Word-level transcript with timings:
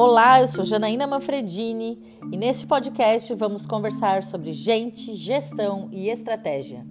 Olá, 0.00 0.40
eu 0.40 0.46
sou 0.46 0.64
Janaína 0.64 1.08
Manfredini 1.08 2.00
e 2.30 2.36
neste 2.36 2.68
podcast 2.68 3.34
vamos 3.34 3.66
conversar 3.66 4.22
sobre 4.22 4.52
gente, 4.52 5.16
gestão 5.16 5.88
e 5.90 6.08
estratégia. 6.08 6.86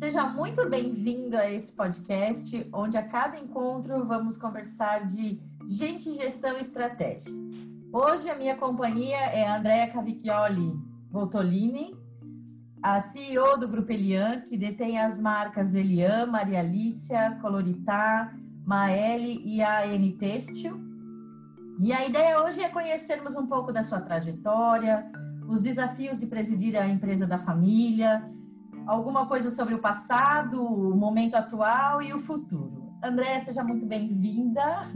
Seja 0.00 0.24
muito 0.30 0.68
bem-vindo 0.68 1.36
a 1.36 1.48
esse 1.48 1.72
podcast, 1.76 2.68
onde 2.72 2.96
a 2.96 3.06
cada 3.06 3.38
encontro 3.38 4.04
vamos 4.08 4.36
conversar 4.36 5.06
de 5.06 5.40
gente, 5.68 6.12
gestão 6.16 6.58
e 6.58 6.60
estratégia. 6.60 7.32
Hoje 7.92 8.28
a 8.28 8.34
minha 8.34 8.56
companhia 8.56 9.16
é 9.16 9.46
a 9.46 9.58
Andrea 9.58 9.88
Cavicchioli 9.92 10.79
Voltolini, 11.10 11.94
a 12.82 13.00
CEO 13.00 13.58
do 13.58 13.68
Grupo 13.68 13.92
Elian, 13.92 14.42
que 14.42 14.56
detém 14.56 14.98
as 14.98 15.20
marcas 15.20 15.74
Elian, 15.74 16.26
Maria 16.26 16.60
Alicia, 16.60 17.36
Coloritá, 17.42 18.32
Maeli 18.64 19.42
e 19.44 19.60
a 19.60 19.86
N 19.86 20.12
Têxtil. 20.12 20.80
E 21.80 21.92
a 21.92 22.06
ideia 22.06 22.42
hoje 22.42 22.60
é 22.62 22.68
conhecermos 22.68 23.34
um 23.36 23.46
pouco 23.46 23.72
da 23.72 23.82
sua 23.82 24.00
trajetória, 24.00 25.10
os 25.48 25.60
desafios 25.60 26.18
de 26.18 26.26
presidir 26.26 26.76
a 26.76 26.86
empresa 26.86 27.26
da 27.26 27.38
família, 27.38 28.30
alguma 28.86 29.26
coisa 29.26 29.50
sobre 29.50 29.74
o 29.74 29.80
passado, 29.80 30.64
o 30.64 30.96
momento 30.96 31.34
atual 31.34 32.00
e 32.00 32.12
o 32.14 32.18
futuro. 32.18 32.94
André, 33.02 33.40
seja 33.40 33.64
muito 33.64 33.84
bem-vinda 33.84 34.86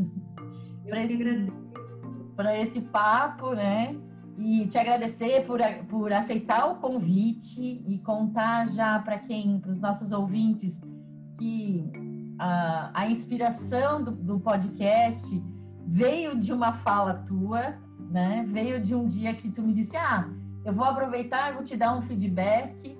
para 0.88 1.02
esse, 1.02 1.52
esse 2.62 2.80
papo, 2.82 3.50
né? 3.52 3.96
E 4.38 4.66
te 4.66 4.78
agradecer 4.78 5.46
por, 5.46 5.60
por 5.88 6.12
aceitar 6.12 6.66
o 6.66 6.76
convite 6.76 7.84
e 7.86 7.98
contar 7.98 8.66
já 8.66 8.98
para 8.98 9.18
quem, 9.18 9.60
para 9.60 9.70
os 9.70 9.78
nossos 9.78 10.12
ouvintes, 10.12 10.80
que 11.38 11.90
a, 12.38 12.90
a 12.94 13.08
inspiração 13.08 14.02
do, 14.02 14.10
do, 14.10 14.40
podcast 14.40 15.42
veio 15.86 16.38
de 16.38 16.52
uma 16.52 16.72
fala 16.72 17.14
tua, 17.14 17.78
né? 18.10 18.44
Veio 18.48 18.82
de 18.82 18.94
um 18.94 19.06
dia 19.06 19.34
que 19.34 19.50
tu 19.50 19.62
me 19.62 19.72
disse, 19.72 19.96
ah, 19.96 20.28
eu 20.64 20.72
vou 20.72 20.84
aproveitar 20.84 21.50
e 21.50 21.54
vou 21.54 21.62
te 21.62 21.76
dar 21.76 21.96
um 21.96 22.00
feedback. 22.00 22.98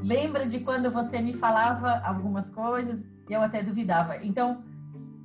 Lembra 0.00 0.46
de 0.46 0.60
quando 0.60 0.90
você 0.90 1.20
me 1.20 1.32
falava 1.32 2.00
algumas 2.04 2.50
coisas, 2.50 3.08
eu 3.28 3.40
até 3.40 3.62
duvidava. 3.62 4.16
Então, 4.24 4.64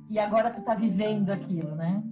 e 0.08 0.18
agora 0.18 0.50
tu 0.50 0.62
tá 0.62 0.74
vivendo 0.74 1.30
aquilo, 1.30 1.74
né? 1.74 2.02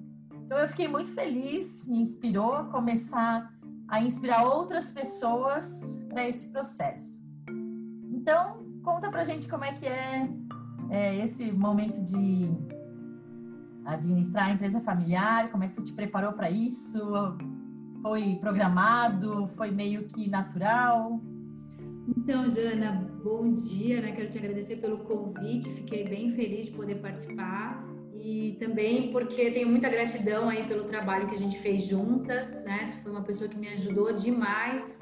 Então 0.46 0.58
eu 0.58 0.68
fiquei 0.68 0.86
muito 0.86 1.10
feliz, 1.10 1.88
me 1.88 1.98
inspirou 1.98 2.54
a 2.54 2.64
começar 2.66 3.52
a 3.88 4.00
inspirar 4.00 4.44
outras 4.44 4.92
pessoas 4.92 6.06
para 6.08 6.28
esse 6.28 6.50
processo. 6.50 7.20
Então, 8.12 8.64
conta 8.84 9.10
pra 9.10 9.24
gente 9.24 9.48
como 9.48 9.64
é 9.64 9.72
que 9.72 9.84
é, 9.86 10.28
é, 10.90 11.16
esse 11.16 11.50
momento 11.50 12.00
de 12.00 12.48
administrar 13.84 14.46
a 14.46 14.52
empresa 14.52 14.80
familiar, 14.80 15.50
como 15.50 15.64
é 15.64 15.68
que 15.68 15.74
tu 15.74 15.82
te 15.82 15.92
preparou 15.92 16.32
para 16.32 16.48
isso? 16.48 17.00
Foi 18.00 18.36
programado? 18.40 19.48
Foi 19.56 19.72
meio 19.72 20.04
que 20.04 20.30
natural? 20.30 21.20
Então, 22.16 22.48
Jana, 22.48 22.92
bom 23.24 23.52
dia, 23.52 24.00
né? 24.00 24.12
Quero 24.12 24.30
te 24.30 24.38
agradecer 24.38 24.76
pelo 24.76 24.98
convite, 24.98 25.68
fiquei 25.70 26.08
bem 26.08 26.32
feliz 26.36 26.66
de 26.66 26.72
poder 26.72 26.96
participar 26.96 27.95
e 28.26 28.56
também 28.58 29.12
porque 29.12 29.52
tenho 29.52 29.68
muita 29.68 29.88
gratidão 29.88 30.48
aí 30.48 30.66
pelo 30.66 30.82
trabalho 30.82 31.28
que 31.28 31.34
a 31.36 31.38
gente 31.38 31.60
fez 31.60 31.82
juntas, 31.82 32.64
né? 32.64 32.90
Tu 32.90 32.98
foi 33.04 33.12
uma 33.12 33.22
pessoa 33.22 33.48
que 33.48 33.56
me 33.56 33.68
ajudou 33.68 34.12
demais 34.12 35.00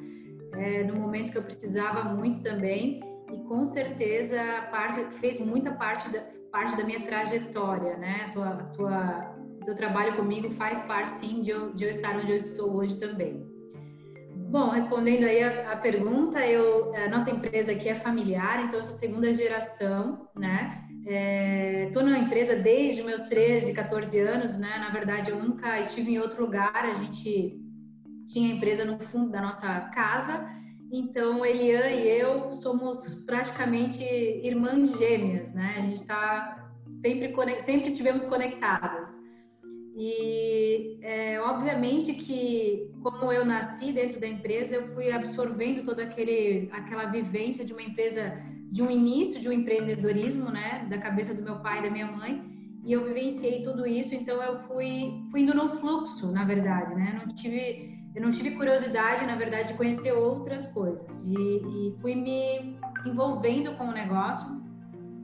é, 0.52 0.84
no 0.84 0.94
momento 0.94 1.32
que 1.32 1.38
eu 1.38 1.42
precisava 1.42 2.04
muito 2.04 2.42
também 2.42 3.00
e 3.32 3.38
com 3.48 3.64
certeza 3.64 4.38
parte 4.70 5.02
fez 5.14 5.40
muita 5.40 5.72
parte 5.72 6.10
da 6.10 6.20
parte 6.52 6.76
da 6.76 6.84
minha 6.84 7.00
trajetória, 7.06 7.96
né? 7.96 8.30
Tua, 8.34 8.56
tua 8.76 9.34
teu 9.64 9.74
trabalho 9.74 10.14
comigo 10.16 10.50
faz 10.50 10.80
parte 10.80 11.08
sim 11.08 11.40
de 11.40 11.48
eu, 11.48 11.72
de 11.72 11.84
eu 11.84 11.88
estar 11.88 12.14
onde 12.18 12.30
eu 12.30 12.36
estou 12.36 12.76
hoje 12.76 12.98
também. 12.98 13.42
Bom, 14.50 14.68
respondendo 14.68 15.24
aí 15.24 15.42
a, 15.42 15.72
a 15.72 15.76
pergunta, 15.78 16.46
eu, 16.46 16.94
a 16.94 17.08
nossa 17.08 17.30
empresa 17.30 17.72
aqui 17.72 17.88
é 17.88 17.94
familiar, 17.94 18.66
então 18.66 18.80
eu 18.80 18.84
sou 18.84 18.92
segunda 18.92 19.32
geração, 19.32 20.28
né? 20.36 20.84
Estou 21.06 22.02
é, 22.02 22.06
na 22.06 22.18
empresa 22.18 22.56
desde 22.56 23.02
meus 23.02 23.22
13, 23.22 23.74
14 23.74 24.18
anos, 24.20 24.56
né? 24.56 24.78
Na 24.78 24.90
verdade, 24.90 25.30
eu 25.30 25.36
nunca 25.36 25.78
estive 25.78 26.12
em 26.12 26.18
outro 26.18 26.42
lugar. 26.42 26.74
A 26.74 26.94
gente 26.94 27.60
tinha 28.26 28.50
a 28.50 28.56
empresa 28.56 28.84
no 28.84 28.98
fundo 28.98 29.30
da 29.30 29.40
nossa 29.40 29.80
casa. 29.94 30.48
Então, 30.90 31.44
Elian 31.44 31.90
e 31.90 32.08
eu 32.08 32.52
somos 32.54 33.24
praticamente 33.26 34.02
irmãs 34.02 34.96
gêmeas, 34.98 35.52
né? 35.52 35.74
A 35.76 35.80
gente 35.82 35.96
está 35.96 36.70
sempre, 36.94 37.34
sempre 37.60 37.88
estivemos 37.88 38.24
conectadas. 38.24 39.10
E 39.96 40.98
é, 41.02 41.40
obviamente 41.40 42.14
que, 42.14 42.90
como 43.02 43.30
eu 43.30 43.44
nasci 43.44 43.92
dentro 43.92 44.18
da 44.18 44.26
empresa, 44.26 44.76
eu 44.76 44.88
fui 44.88 45.12
absorvendo 45.12 45.84
toda 45.84 46.02
aquele, 46.02 46.68
aquela 46.72 47.04
vivência 47.04 47.64
de 47.64 47.72
uma 47.72 47.82
empresa 47.82 48.42
de 48.74 48.82
um 48.82 48.90
início 48.90 49.40
de 49.40 49.48
um 49.48 49.52
empreendedorismo, 49.52 50.50
né, 50.50 50.84
da 50.90 50.98
cabeça 50.98 51.32
do 51.32 51.40
meu 51.40 51.60
pai 51.60 51.78
e 51.78 51.82
da 51.84 51.90
minha 51.90 52.10
mãe, 52.10 52.42
e 52.84 52.92
eu 52.92 53.04
vivenciei 53.04 53.62
tudo 53.62 53.86
isso, 53.86 54.16
então 54.16 54.42
eu 54.42 54.58
fui, 54.64 55.22
fui 55.30 55.42
indo 55.42 55.54
no 55.54 55.76
fluxo, 55.76 56.32
na 56.32 56.44
verdade, 56.44 56.92
né, 56.92 57.22
não 57.24 57.32
tive, 57.32 58.00
eu 58.16 58.20
não 58.20 58.32
tive 58.32 58.56
curiosidade, 58.56 59.24
na 59.26 59.36
verdade, 59.36 59.68
de 59.68 59.74
conhecer 59.74 60.10
outras 60.10 60.66
coisas, 60.72 61.24
e, 61.24 61.36
e 61.36 61.94
fui 62.00 62.16
me 62.16 62.76
envolvendo 63.06 63.76
com 63.76 63.84
o 63.84 63.92
negócio, 63.92 64.60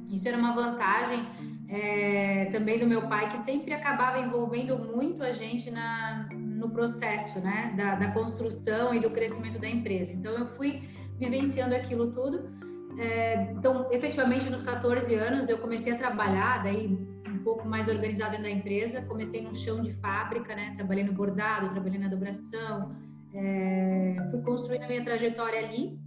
isso 0.08 0.28
era 0.28 0.38
uma 0.38 0.54
vantagem 0.54 1.20
é, 1.68 2.50
também 2.52 2.78
do 2.78 2.86
meu 2.86 3.08
pai, 3.08 3.30
que 3.30 3.38
sempre 3.40 3.72
acabava 3.72 4.20
envolvendo 4.20 4.78
muito 4.78 5.24
a 5.24 5.32
gente 5.32 5.72
na, 5.72 6.28
no 6.32 6.70
processo, 6.70 7.40
né, 7.40 7.74
da, 7.76 7.96
da 7.96 8.12
construção 8.12 8.94
e 8.94 9.00
do 9.00 9.10
crescimento 9.10 9.58
da 9.58 9.68
empresa, 9.68 10.14
então 10.14 10.30
eu 10.38 10.46
fui 10.46 10.88
vivenciando 11.18 11.74
aquilo 11.74 12.12
tudo, 12.12 12.69
é, 12.98 13.52
então, 13.52 13.88
efetivamente, 13.90 14.48
nos 14.50 14.62
14 14.62 15.14
anos, 15.14 15.48
eu 15.48 15.58
comecei 15.58 15.92
a 15.92 15.96
trabalhar, 15.96 16.62
daí 16.62 16.98
um 17.28 17.38
pouco 17.42 17.66
mais 17.66 17.88
organizada 17.88 18.32
dentro 18.32 18.44
da 18.44 18.50
empresa. 18.50 19.02
Comecei 19.02 19.42
no 19.42 19.54
chão 19.54 19.80
de 19.80 19.92
fábrica, 19.94 20.54
né? 20.54 20.74
Trabalhei 20.76 21.04
no 21.04 21.12
bordado, 21.12 21.68
trabalhei 21.68 21.98
na 21.98 22.08
dobração. 22.08 22.94
É, 23.32 24.16
fui 24.30 24.42
construindo 24.42 24.82
a 24.82 24.88
minha 24.88 25.04
trajetória 25.04 25.58
ali 25.60 25.98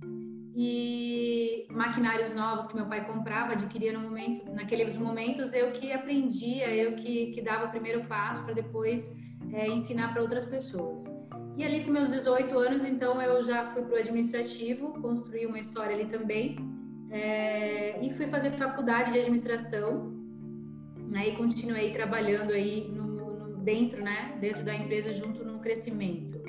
e 0.55 1.65
maquinários 1.71 2.33
novos 2.33 2.67
que 2.67 2.75
meu 2.75 2.85
pai 2.85 3.05
comprava, 3.05 3.53
adquiria 3.53 3.91
no 3.91 3.99
momento, 3.99 4.45
naqueles 4.53 4.97
momentos 4.97 5.53
eu 5.53 5.71
que 5.71 5.91
aprendia, 5.91 6.69
eu 6.69 6.95
que, 6.95 7.31
que 7.31 7.41
dava 7.41 7.65
o 7.65 7.69
primeiro 7.69 8.05
passo 8.05 8.43
para 8.43 8.53
depois 8.53 9.17
é, 9.51 9.67
ensinar 9.67 10.13
para 10.13 10.21
outras 10.21 10.45
pessoas. 10.45 11.05
E 11.55 11.63
ali 11.63 11.83
com 11.83 11.91
meus 11.91 12.09
18 12.09 12.57
anos, 12.57 12.83
então 12.83 13.21
eu 13.21 13.43
já 13.43 13.71
fui 13.71 13.83
para 13.83 13.95
o 13.95 13.99
administrativo, 13.99 14.93
construí 15.01 15.45
uma 15.45 15.59
história 15.59 15.95
ali 15.95 16.05
também 16.05 16.57
é, 17.13 18.03
e 18.03 18.09
fui 18.09 18.25
fazer 18.25 18.51
faculdade 18.51 19.11
de 19.11 19.19
administração, 19.19 20.11
né, 20.97 21.29
e 21.29 21.35
continuei 21.35 21.93
trabalhando 21.93 22.51
aí 22.51 22.89
no, 22.91 23.05
no, 23.05 23.57
dentro, 23.57 24.03
né, 24.03 24.35
dentro 24.41 24.65
da 24.65 24.73
empresa 24.73 25.13
junto 25.13 25.45
no 25.45 25.59
crescimento. 25.59 26.41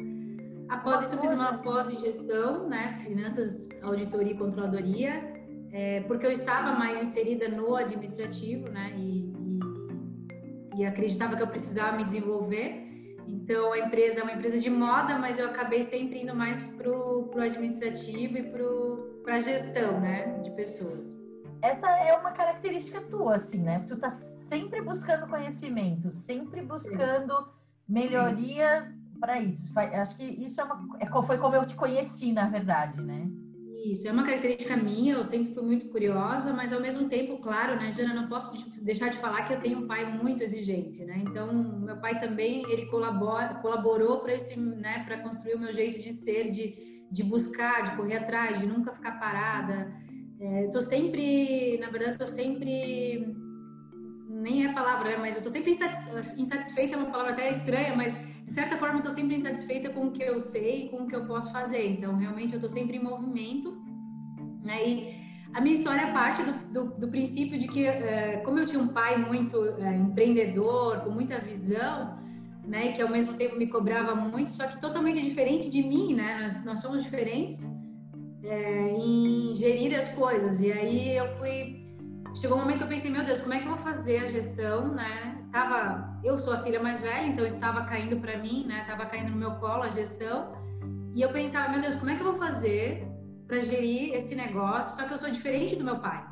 Após 0.71 1.03
isso, 1.03 1.19
fiz 1.19 1.31
uma 1.33 1.59
pós 1.59 1.91
em 1.91 2.01
gestão, 2.01 2.67
né, 2.67 2.99
finanças, 3.05 3.69
auditoria 3.83 4.33
e 4.33 4.39
controladoria, 4.39 5.35
é, 5.71 6.01
porque 6.03 6.25
eu 6.25 6.33
estava 6.33 6.73
mais 6.79 7.03
inserida 7.03 7.47
no 7.47 7.77
administrativo, 7.77 8.71
né, 8.71 8.95
e, 8.97 9.35
e, 10.75 10.81
e 10.81 10.87
acreditava 10.87 11.37
que 11.37 11.43
eu 11.43 11.49
precisava 11.49 11.95
me 11.95 12.05
desenvolver. 12.05 12.85
Então, 13.27 13.73
a 13.73 13.79
empresa 13.79 14.21
é 14.21 14.23
uma 14.23 14.33
empresa 14.33 14.59
de 14.59 14.71
moda, 14.71 15.19
mas 15.19 15.39
eu 15.39 15.47
acabei 15.47 15.83
sempre 15.83 16.23
indo 16.23 16.35
mais 16.35 16.73
para 16.73 16.91
o 16.91 17.31
administrativo 17.39 18.39
e 18.39 18.53
para 19.23 19.37
a 19.37 19.41
gestão 19.41 20.01
né, 20.01 20.41
de 20.43 20.51
pessoas. 20.53 21.23
Essa 21.63 21.89
é 21.91 22.15
uma 22.15 22.33
característica 22.33 23.01
tua, 23.01 23.37
assim, 23.37 23.63
né? 23.63 23.85
Tu 23.89 23.97
tá 23.97 24.11
sempre 24.11 24.83
buscando 24.83 25.27
conhecimento, 25.27 26.11
sempre 26.11 26.61
buscando 26.61 27.35
Sim. 27.35 27.51
melhoria 27.89 28.93
para 29.19 29.41
isso. 29.41 29.73
Acho 29.79 30.17
que 30.17 30.25
isso 30.25 30.61
é 30.61 30.65
uma, 30.65 30.99
é, 31.01 31.23
foi 31.23 31.39
como 31.39 31.57
eu 31.57 31.65
te 31.65 31.75
conheci, 31.75 32.33
na 32.33 32.49
verdade, 32.51 33.01
né? 33.01 33.31
Isso, 33.85 34.09
é 34.09 34.13
uma 34.13 34.25
característica 34.25 34.75
minha, 34.75 35.13
eu 35.13 35.23
sempre 35.23 35.53
fui 35.53 35.63
muito 35.63 35.89
curiosa, 35.91 36.55
mas 36.55 36.73
ao 36.73 36.81
mesmo 36.81 37.07
tempo, 37.07 37.37
claro, 37.37 37.77
né, 37.77 37.93
Jana, 37.93 38.15
não 38.15 38.29
posso 38.29 38.71
deixar 38.81 39.11
de 39.11 39.19
falar 39.19 39.47
que 39.47 39.53
eu 39.53 39.61
tenho 39.61 39.81
um 39.81 39.87
pai 39.87 40.11
muito 40.11 40.43
exigente, 40.43 41.05
né? 41.05 41.23
Então, 41.23 41.53
meu 41.53 41.99
pai 41.99 42.19
também, 42.19 42.65
ele 42.73 42.87
colabora, 42.87 43.57
colaborou 43.57 44.21
para 44.21 44.33
esse, 44.33 44.59
né, 44.59 45.05
para 45.05 45.19
construir 45.19 45.57
o 45.57 45.59
meu 45.59 45.71
jeito 45.71 46.01
de 46.01 46.13
ser, 46.13 46.51
de, 46.51 47.07
de 47.11 47.23
buscar, 47.25 47.83
de 47.83 47.95
correr 47.95 48.17
atrás, 48.17 48.59
de 48.59 48.67
nunca 48.67 48.91
ficar 48.95 49.21
parada. 49.21 49.93
É, 50.41 50.69
tô 50.69 50.81
sempre, 50.81 51.77
na 51.79 51.91
verdade, 51.91 52.17
tô 52.17 52.27
sempre 52.27 53.37
nem 54.31 54.65
é 54.67 54.73
palavra, 54.73 55.11
né, 55.11 55.17
mas 55.19 55.37
eu 55.37 55.43
tô 55.43 55.51
sempre 55.51 55.73
insatisfeita, 55.73 56.95
é 56.95 56.97
uma 56.97 57.11
palavra 57.11 57.33
até 57.33 57.51
estranha, 57.51 57.95
mas 57.95 58.19
de 58.45 58.51
certa 58.51 58.77
forma, 58.77 58.99
estou 58.99 59.11
sempre 59.11 59.37
insatisfeita 59.37 59.91
com 59.91 60.07
o 60.07 60.11
que 60.13 60.23
eu 60.23 60.39
sei 60.39 60.89
com 60.89 61.05
o 61.05 61.07
que 61.07 61.17
eu 61.17 61.27
posso 61.27 61.51
fazer. 61.51 61.87
Então, 61.89 62.17
realmente, 62.17 62.53
eu 62.53 62.59
estou 62.59 62.69
sempre 62.69 62.97
em 62.99 63.03
movimento. 63.03 63.77
Né? 64.63 64.89
E 64.89 65.25
a 65.55 65.61
minha 65.61 65.77
história 65.77 66.13
parte 66.13 66.43
do, 66.43 66.53
do, 66.73 67.01
do 67.01 67.09
princípio 67.09 67.59
de 67.59 67.69
que, 67.69 67.87
é, 67.87 68.39
como 68.45 68.59
eu 68.59 68.67
tinha 68.67 68.81
um 68.81 68.89
pai 68.89 69.17
muito 69.17 69.65
é, 69.81 69.97
empreendedor, 69.97 71.01
com 71.01 71.11
muita 71.11 71.39
visão, 71.39 72.19
né, 72.67 72.93
que 72.93 73.03
ao 73.03 73.09
mesmo 73.09 73.35
tempo 73.35 73.57
me 73.57 73.67
cobrava 73.67 74.15
muito, 74.15 74.53
só 74.53 74.67
que 74.67 74.81
totalmente 74.81 75.21
diferente 75.21 75.69
de 75.69 75.83
mim, 75.83 76.15
né? 76.15 76.41
Nós, 76.43 76.65
nós 76.65 76.81
somos 76.81 77.03
diferentes 77.05 77.63
é, 78.43 78.91
em 78.91 79.55
gerir 79.55 79.97
as 79.97 80.09
coisas. 80.15 80.61
E 80.61 80.73
aí 80.73 81.17
eu 81.17 81.29
fui. 81.37 81.84
Chegou 82.45 82.59
um 82.59 82.61
momento 82.61 82.77
que 82.77 82.85
eu 82.85 82.89
pensei, 82.89 83.11
meu 83.11 83.25
Deus, 83.25 83.41
como 83.41 83.55
é 83.55 83.59
que 83.59 83.65
eu 83.65 83.71
vou 83.71 83.79
fazer 83.79 84.19
a 84.19 84.27
gestão, 84.27 84.89
né? 84.89 85.35
Tava, 85.51 86.21
eu 86.23 86.39
sou 86.39 86.53
a 86.53 86.59
filha 86.59 86.79
mais 86.79 87.01
velha, 87.01 87.27
então 87.27 87.47
estava 87.47 87.87
caindo 87.87 88.19
para 88.19 88.37
mim, 88.37 88.67
né? 88.67 88.85
Tava 88.87 89.07
caindo 89.07 89.31
no 89.31 89.37
meu 89.39 89.53
colo 89.53 89.83
a 89.83 89.89
gestão. 89.89 90.53
E 91.15 91.23
eu 91.23 91.31
pensava, 91.31 91.71
meu 91.71 91.81
Deus, 91.81 91.97
como 91.97 92.11
é 92.11 92.17
que 92.17 92.21
eu 92.21 92.33
vou 92.33 92.39
fazer 92.39 93.09
para 93.47 93.63
gerir 93.63 94.13
esse 94.13 94.35
negócio? 94.35 94.95
Só 94.95 95.09
que 95.09 95.15
eu 95.15 95.17
sou 95.17 95.31
diferente 95.31 95.75
do 95.75 95.85
meu 95.85 96.01
pai, 96.01 96.23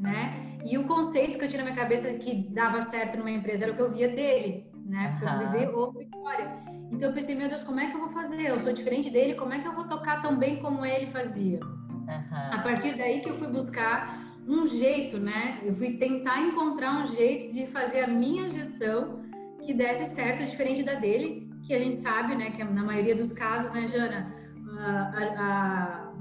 né? 0.00 0.56
E 0.64 0.78
o 0.78 0.84
conceito 0.84 1.38
que 1.38 1.44
eu 1.44 1.48
tinha 1.48 1.62
na 1.62 1.70
minha 1.70 1.82
cabeça 1.82 2.14
que 2.14 2.48
dava 2.54 2.80
certo 2.80 3.18
numa 3.18 3.30
empresa 3.30 3.64
era 3.64 3.74
o 3.74 3.76
que 3.76 3.82
eu 3.82 3.92
via 3.92 4.08
dele, 4.08 4.66
né? 4.86 5.18
Porque 5.18 5.34
eu 5.34 5.50
vivi 5.50 5.66
outra 5.66 6.02
história. 6.02 6.50
Então 6.90 7.10
eu 7.10 7.14
pensei, 7.14 7.34
meu 7.34 7.50
Deus, 7.50 7.62
como 7.62 7.78
é 7.78 7.90
que 7.90 7.94
eu 7.94 8.00
vou 8.00 8.08
fazer? 8.08 8.40
Eu 8.40 8.58
sou 8.58 8.72
diferente 8.72 9.10
dele, 9.10 9.34
como 9.34 9.52
é 9.52 9.58
que 9.58 9.68
eu 9.68 9.74
vou 9.74 9.86
tocar 9.86 10.22
tão 10.22 10.34
bem 10.34 10.62
como 10.62 10.82
ele 10.86 11.10
fazia? 11.10 11.60
Uhum. 11.60 12.52
A 12.52 12.58
partir 12.62 12.96
daí 12.96 13.20
que 13.20 13.28
eu 13.28 13.34
fui 13.34 13.48
buscar 13.48 14.25
um 14.46 14.66
jeito, 14.66 15.18
né? 15.18 15.60
Eu 15.62 15.74
fui 15.74 15.96
tentar 15.96 16.40
encontrar 16.40 17.02
um 17.02 17.06
jeito 17.06 17.52
de 17.52 17.66
fazer 17.66 18.00
a 18.00 18.06
minha 18.06 18.48
gestão 18.48 19.20
que 19.62 19.74
desse 19.74 20.14
certo, 20.14 20.44
diferente 20.44 20.82
da 20.82 20.94
dele, 20.94 21.50
que 21.66 21.74
a 21.74 21.78
gente 21.78 21.96
sabe, 21.96 22.36
né? 22.36 22.52
Que 22.52 22.62
na 22.62 22.84
maioria 22.84 23.16
dos 23.16 23.32
casos, 23.32 23.72
né, 23.72 23.86
Jana, 23.86 24.32
a, 24.78 25.22
a, 25.38 26.12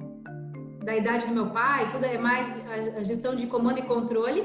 da 0.84 0.96
idade 0.96 1.28
do 1.28 1.34
meu 1.34 1.50
pai, 1.52 1.90
tudo 1.92 2.06
é 2.06 2.18
mais 2.18 2.48
a, 2.68 3.00
a 3.00 3.04
gestão 3.04 3.36
de 3.36 3.46
comando 3.46 3.80
e 3.80 3.84
controle, 3.84 4.42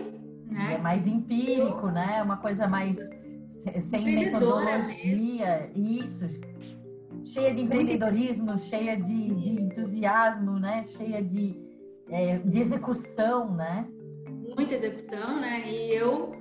né? 0.47 0.75
É 0.75 0.79
mais 0.79 1.07
empírico, 1.07 1.87
eu, 1.87 1.93
né? 1.93 2.23
Uma 2.23 2.37
coisa 2.37 2.69
mais 2.69 2.97
sem 3.81 4.05
metodologia, 4.05 5.71
isso, 5.75 6.29
cheia 7.25 7.55
de 7.55 7.63
empreendedorismo, 7.63 8.59
cheia 8.59 8.97
de, 8.97 9.35
de 9.35 9.63
entusiasmo, 9.63 10.59
né? 10.59 10.83
Cheia 10.83 11.23
de, 11.23 11.59
é, 12.11 12.39
de 12.39 12.59
execução, 12.59 13.53
né? 13.55 13.89
Muita 14.57 14.75
execução, 14.75 15.41
né? 15.41 15.63
E 15.67 15.95
eu 15.95 16.33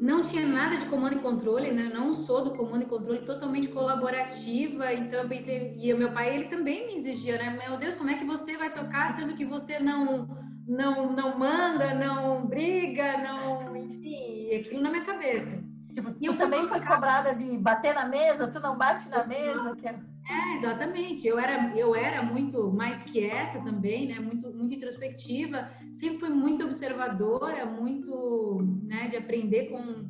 não 0.00 0.22
tinha 0.22 0.46
nada 0.46 0.76
de 0.76 0.86
comando 0.86 1.16
e 1.16 1.20
controle, 1.20 1.70
né? 1.72 1.90
Não 1.92 2.12
sou 2.12 2.42
do 2.42 2.52
comando 2.52 2.82
e 2.82 2.86
controle, 2.86 3.20
totalmente 3.20 3.68
colaborativa. 3.68 4.92
Então 4.92 5.22
eu 5.22 5.28
pensei, 5.28 5.76
e 5.78 5.92
meu 5.94 6.12
pai 6.12 6.34
ele 6.34 6.48
também 6.48 6.86
me 6.86 6.96
exigia, 6.96 7.36
né? 7.38 7.58
Meu 7.68 7.78
Deus, 7.78 7.94
como 7.94 8.10
é 8.10 8.14
que 8.14 8.24
você 8.24 8.56
vai 8.56 8.72
tocar 8.72 9.10
sendo 9.10 9.34
que 9.34 9.44
você 9.44 9.78
não 9.78 10.28
não 10.66 11.12
não 11.12 11.38
manda, 11.38 11.94
não 11.94 12.46
briga, 12.46 13.18
não, 13.18 13.76
enfim, 13.76 14.54
aquilo 14.54 14.82
na 14.82 14.90
minha 14.90 15.04
cabeça. 15.04 15.71
Tipo, 15.92 16.14
e 16.20 16.26
tu 16.26 16.36
também 16.36 16.64
foi 16.66 16.80
cobrada 16.80 17.34
de 17.34 17.56
bater 17.58 17.94
na 17.94 18.06
mesa, 18.06 18.50
tu 18.50 18.60
não 18.60 18.76
bate 18.76 19.08
na 19.10 19.24
mesa? 19.26 19.76
Que 19.76 19.88
é... 19.88 20.00
é, 20.28 20.54
exatamente. 20.56 21.26
Eu 21.26 21.38
era, 21.38 21.76
eu 21.76 21.94
era 21.94 22.22
muito 22.22 22.72
mais 22.72 23.02
quieta 23.02 23.60
também, 23.60 24.08
né? 24.08 24.18
Muito, 24.18 24.52
muito 24.52 24.74
introspectiva. 24.74 25.70
Sempre 25.92 26.20
fui 26.20 26.30
muito 26.30 26.64
observadora, 26.64 27.66
muito, 27.66 28.62
né? 28.84 29.08
De 29.08 29.16
aprender 29.16 29.66
com, 29.66 30.08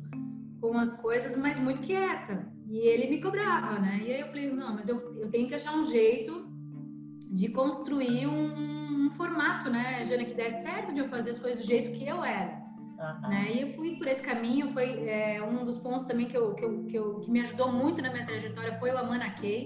com 0.61 0.77
as 0.77 1.01
coisas, 1.01 1.37
mas 1.37 1.59
muito 1.59 1.81
quieta. 1.81 2.47
E 2.69 2.77
ele 2.77 3.09
me 3.09 3.21
cobrava, 3.21 3.77
né? 3.79 4.01
E 4.03 4.13
aí 4.13 4.21
eu 4.21 4.27
falei, 4.27 4.51
não, 4.51 4.73
mas 4.73 4.87
eu, 4.87 5.19
eu 5.19 5.29
tenho 5.29 5.47
que 5.47 5.55
achar 5.55 5.75
um 5.75 5.83
jeito 5.83 6.47
de 7.29 7.49
construir 7.49 8.27
um, 8.27 9.07
um 9.07 9.11
formato, 9.11 9.69
né, 9.69 10.05
Jana, 10.05 10.23
que 10.23 10.35
desse 10.35 10.61
certo 10.61 10.93
de 10.93 10.99
eu 10.99 11.09
fazer 11.09 11.31
as 11.31 11.39
coisas 11.39 11.61
do 11.61 11.67
jeito 11.67 11.91
que 11.91 12.07
eu 12.07 12.23
era. 12.23 12.62
Né? 13.29 13.51
E 13.53 13.61
eu 13.61 13.73
fui 13.73 13.95
por 13.95 14.07
esse 14.07 14.21
caminho, 14.21 14.69
foi 14.71 15.07
é, 15.07 15.43
um 15.43 15.65
dos 15.65 15.77
pontos 15.77 16.07
também 16.07 16.27
que, 16.27 16.37
eu, 16.37 16.53
que, 16.53 16.63
eu, 16.63 16.83
que, 16.85 16.95
eu, 16.95 17.19
que 17.19 17.31
me 17.31 17.41
ajudou 17.41 17.71
muito 17.71 18.01
na 18.01 18.11
minha 18.11 18.25
trajetória 18.25 18.77
foi 18.79 18.91
o 18.91 18.97
Amana 18.97 19.29
Key. 19.31 19.65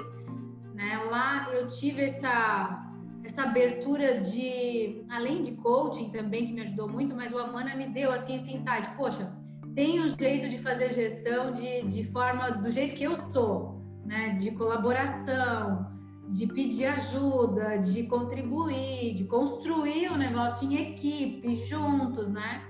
Né? 0.74 0.98
Lá 1.10 1.48
eu 1.54 1.70
tive 1.70 2.04
essa, 2.04 2.92
essa 3.24 3.44
abertura 3.44 4.20
de, 4.20 5.04
além 5.10 5.44
de 5.44 5.54
coaching 5.54 6.10
também, 6.10 6.48
que 6.48 6.54
me 6.54 6.62
ajudou 6.62 6.90
muito, 6.90 7.16
mas 7.16 7.32
o 7.32 7.38
Amana 7.38 7.76
me 7.76 7.88
deu 7.88 8.12
assim 8.12 8.36
esse 8.36 8.54
insight, 8.54 8.90
poxa, 8.96 9.32
tem 9.76 10.02
um 10.02 10.10
jeito 10.10 10.50
de 10.50 10.58
fazer 10.58 10.92
gestão 10.92 11.52
de, 11.52 11.84
de 11.84 12.04
forma, 12.04 12.50
do 12.50 12.72
jeito 12.72 12.96
que 12.96 13.04
eu 13.04 13.16
sou, 13.16 13.82
né? 14.04 14.30
de 14.32 14.52
colaboração, 14.52 15.96
de 16.30 16.46
pedir 16.48 16.86
ajuda, 16.86 17.78
de 17.78 18.04
contribuir, 18.04 19.14
de 19.14 19.24
construir 19.26 20.10
o 20.10 20.14
um 20.14 20.18
negócio 20.18 20.70
em 20.70 20.76
equipe, 20.76 21.56
juntos, 21.56 22.28
né? 22.28 22.64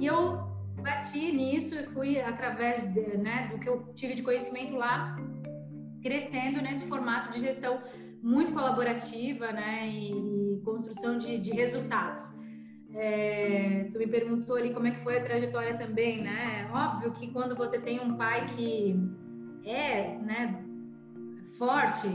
E 0.00 0.06
eu 0.06 0.38
bati 0.82 1.30
nisso 1.30 1.74
e 1.74 1.84
fui, 1.88 2.18
através 2.18 2.82
de, 2.94 3.18
né, 3.18 3.48
do 3.52 3.58
que 3.58 3.68
eu 3.68 3.92
tive 3.94 4.14
de 4.14 4.22
conhecimento 4.22 4.74
lá, 4.74 5.14
crescendo 6.02 6.62
nesse 6.62 6.86
formato 6.86 7.30
de 7.30 7.40
gestão 7.40 7.82
muito 8.22 8.54
colaborativa 8.54 9.52
né, 9.52 9.86
e, 9.86 10.58
construção 10.64 11.18
de, 11.18 11.38
de 11.38 11.50
resultados. 11.50 12.24
É, 12.94 13.88
tu 13.92 13.98
me 13.98 14.06
perguntou 14.06 14.56
ali 14.56 14.72
como 14.72 14.86
é 14.86 14.90
que 14.90 15.02
foi 15.02 15.18
a 15.18 15.22
trajetória 15.22 15.76
também, 15.76 16.22
né? 16.22 16.68
Óbvio 16.72 17.12
que 17.12 17.30
quando 17.30 17.54
você 17.54 17.78
tem 17.78 18.00
um 18.00 18.16
pai 18.16 18.46
que 18.46 18.96
é 19.64 20.16
né, 20.18 20.64
forte, 21.56 22.08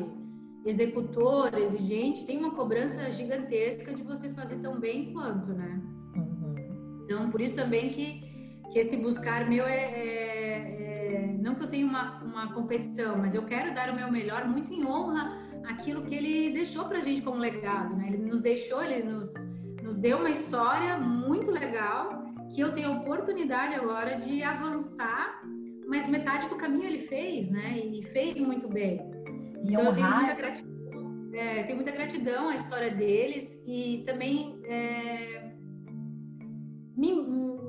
executor, 0.66 1.56
exigente, 1.58 2.26
tem 2.26 2.38
uma 2.38 2.52
cobrança 2.52 3.10
gigantesca 3.10 3.94
de 3.94 4.04
você 4.04 4.30
fazer 4.34 4.58
tão 4.58 4.80
bem 4.80 5.14
quanto, 5.14 5.54
né? 5.54 5.82
Então, 7.06 7.30
por 7.30 7.40
isso 7.40 7.56
também 7.56 7.92
que, 7.92 8.24
que 8.74 8.80
esse 8.80 8.98
buscar 8.98 9.48
meu 9.48 9.66
é, 9.66 9.78
é, 9.78 11.32
é, 11.32 11.38
Não 11.40 11.56
que 11.56 11.64
eu 11.64 11.68
tenha 11.68 11.86
uma, 11.86 12.24
uma 12.24 12.54
competição, 12.54 13.18
mas 13.18 13.36
eu 13.36 13.44
quero 13.44 13.74
dar 13.74 13.92
o 13.92 13.96
meu 13.96 14.12
melhor 14.12 14.48
muito 14.48 14.74
em 14.74 14.86
honra 14.86 15.46
aquilo 15.68 16.04
que 16.04 16.16
ele 16.16 16.52
deixou 16.52 16.86
para 16.86 16.98
a 16.98 17.02
gente 17.02 17.22
como 17.22 17.38
legado, 17.38 17.96
né? 17.96 18.08
Ele 18.08 18.18
nos 18.18 18.42
deixou, 18.42 18.84
ele 18.84 19.04
nos, 19.04 19.32
nos 19.82 19.98
deu 19.98 20.18
uma 20.18 20.30
história 20.30 20.98
muito 20.98 21.52
legal 21.52 22.24
que 22.54 22.62
eu 22.62 22.72
tenho 22.72 22.90
a 22.90 22.98
oportunidade 22.98 23.76
agora 23.76 24.16
de 24.16 24.44
avançar, 24.44 25.42
mas 25.88 26.08
metade 26.08 26.48
do 26.48 26.56
caminho 26.56 26.86
ele 26.86 27.00
fez, 27.00 27.50
né? 27.50 27.78
E 27.78 28.04
fez 28.04 28.40
muito 28.40 28.68
bem. 28.68 29.00
E 29.64 29.74
então, 29.74 29.86
eu 29.86 29.94
tenho 29.94 30.16
muita 30.16 30.36
gratidão. 30.36 30.76
É, 31.34 31.64
tenho 31.64 31.76
muita 31.76 31.92
gratidão 31.92 32.50
à 32.50 32.56
história 32.56 32.92
deles 32.92 33.64
e 33.68 34.04
também 34.06 34.58
é, 34.64 35.45
me, 36.96 37.14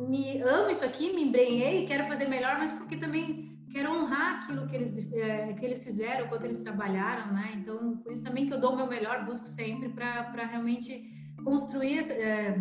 me 0.09 0.41
amo 0.43 0.71
isso 0.71 0.85
aqui, 0.85 1.13
me 1.13 1.25
embrenhei, 1.25 1.87
quero 1.87 2.05
fazer 2.05 2.29
melhor, 2.29 2.59
mas 2.59 2.71
porque 2.71 2.97
também 2.97 3.57
quero 3.71 3.93
honrar 3.93 4.43
aquilo 4.43 4.67
que 4.67 4.75
eles, 4.75 5.13
é, 5.13 5.53
que 5.53 5.65
eles 5.65 5.85
fizeram, 5.85 6.29
quanto 6.29 6.45
eles 6.45 6.63
trabalharam, 6.63 7.33
né? 7.33 7.53
Então, 7.57 7.99
por 7.99 8.13
isso 8.13 8.25
também 8.25 8.47
que 8.47 8.55
eu 8.55 8.61
dou 8.61 8.73
o 8.73 8.77
meu 8.77 8.87
melhor, 8.87 9.25
busco 9.25 9.47
sempre 9.47 9.89
para 9.91 10.47
realmente 10.47 11.13
construir, 11.45 11.99
é, 12.11 12.53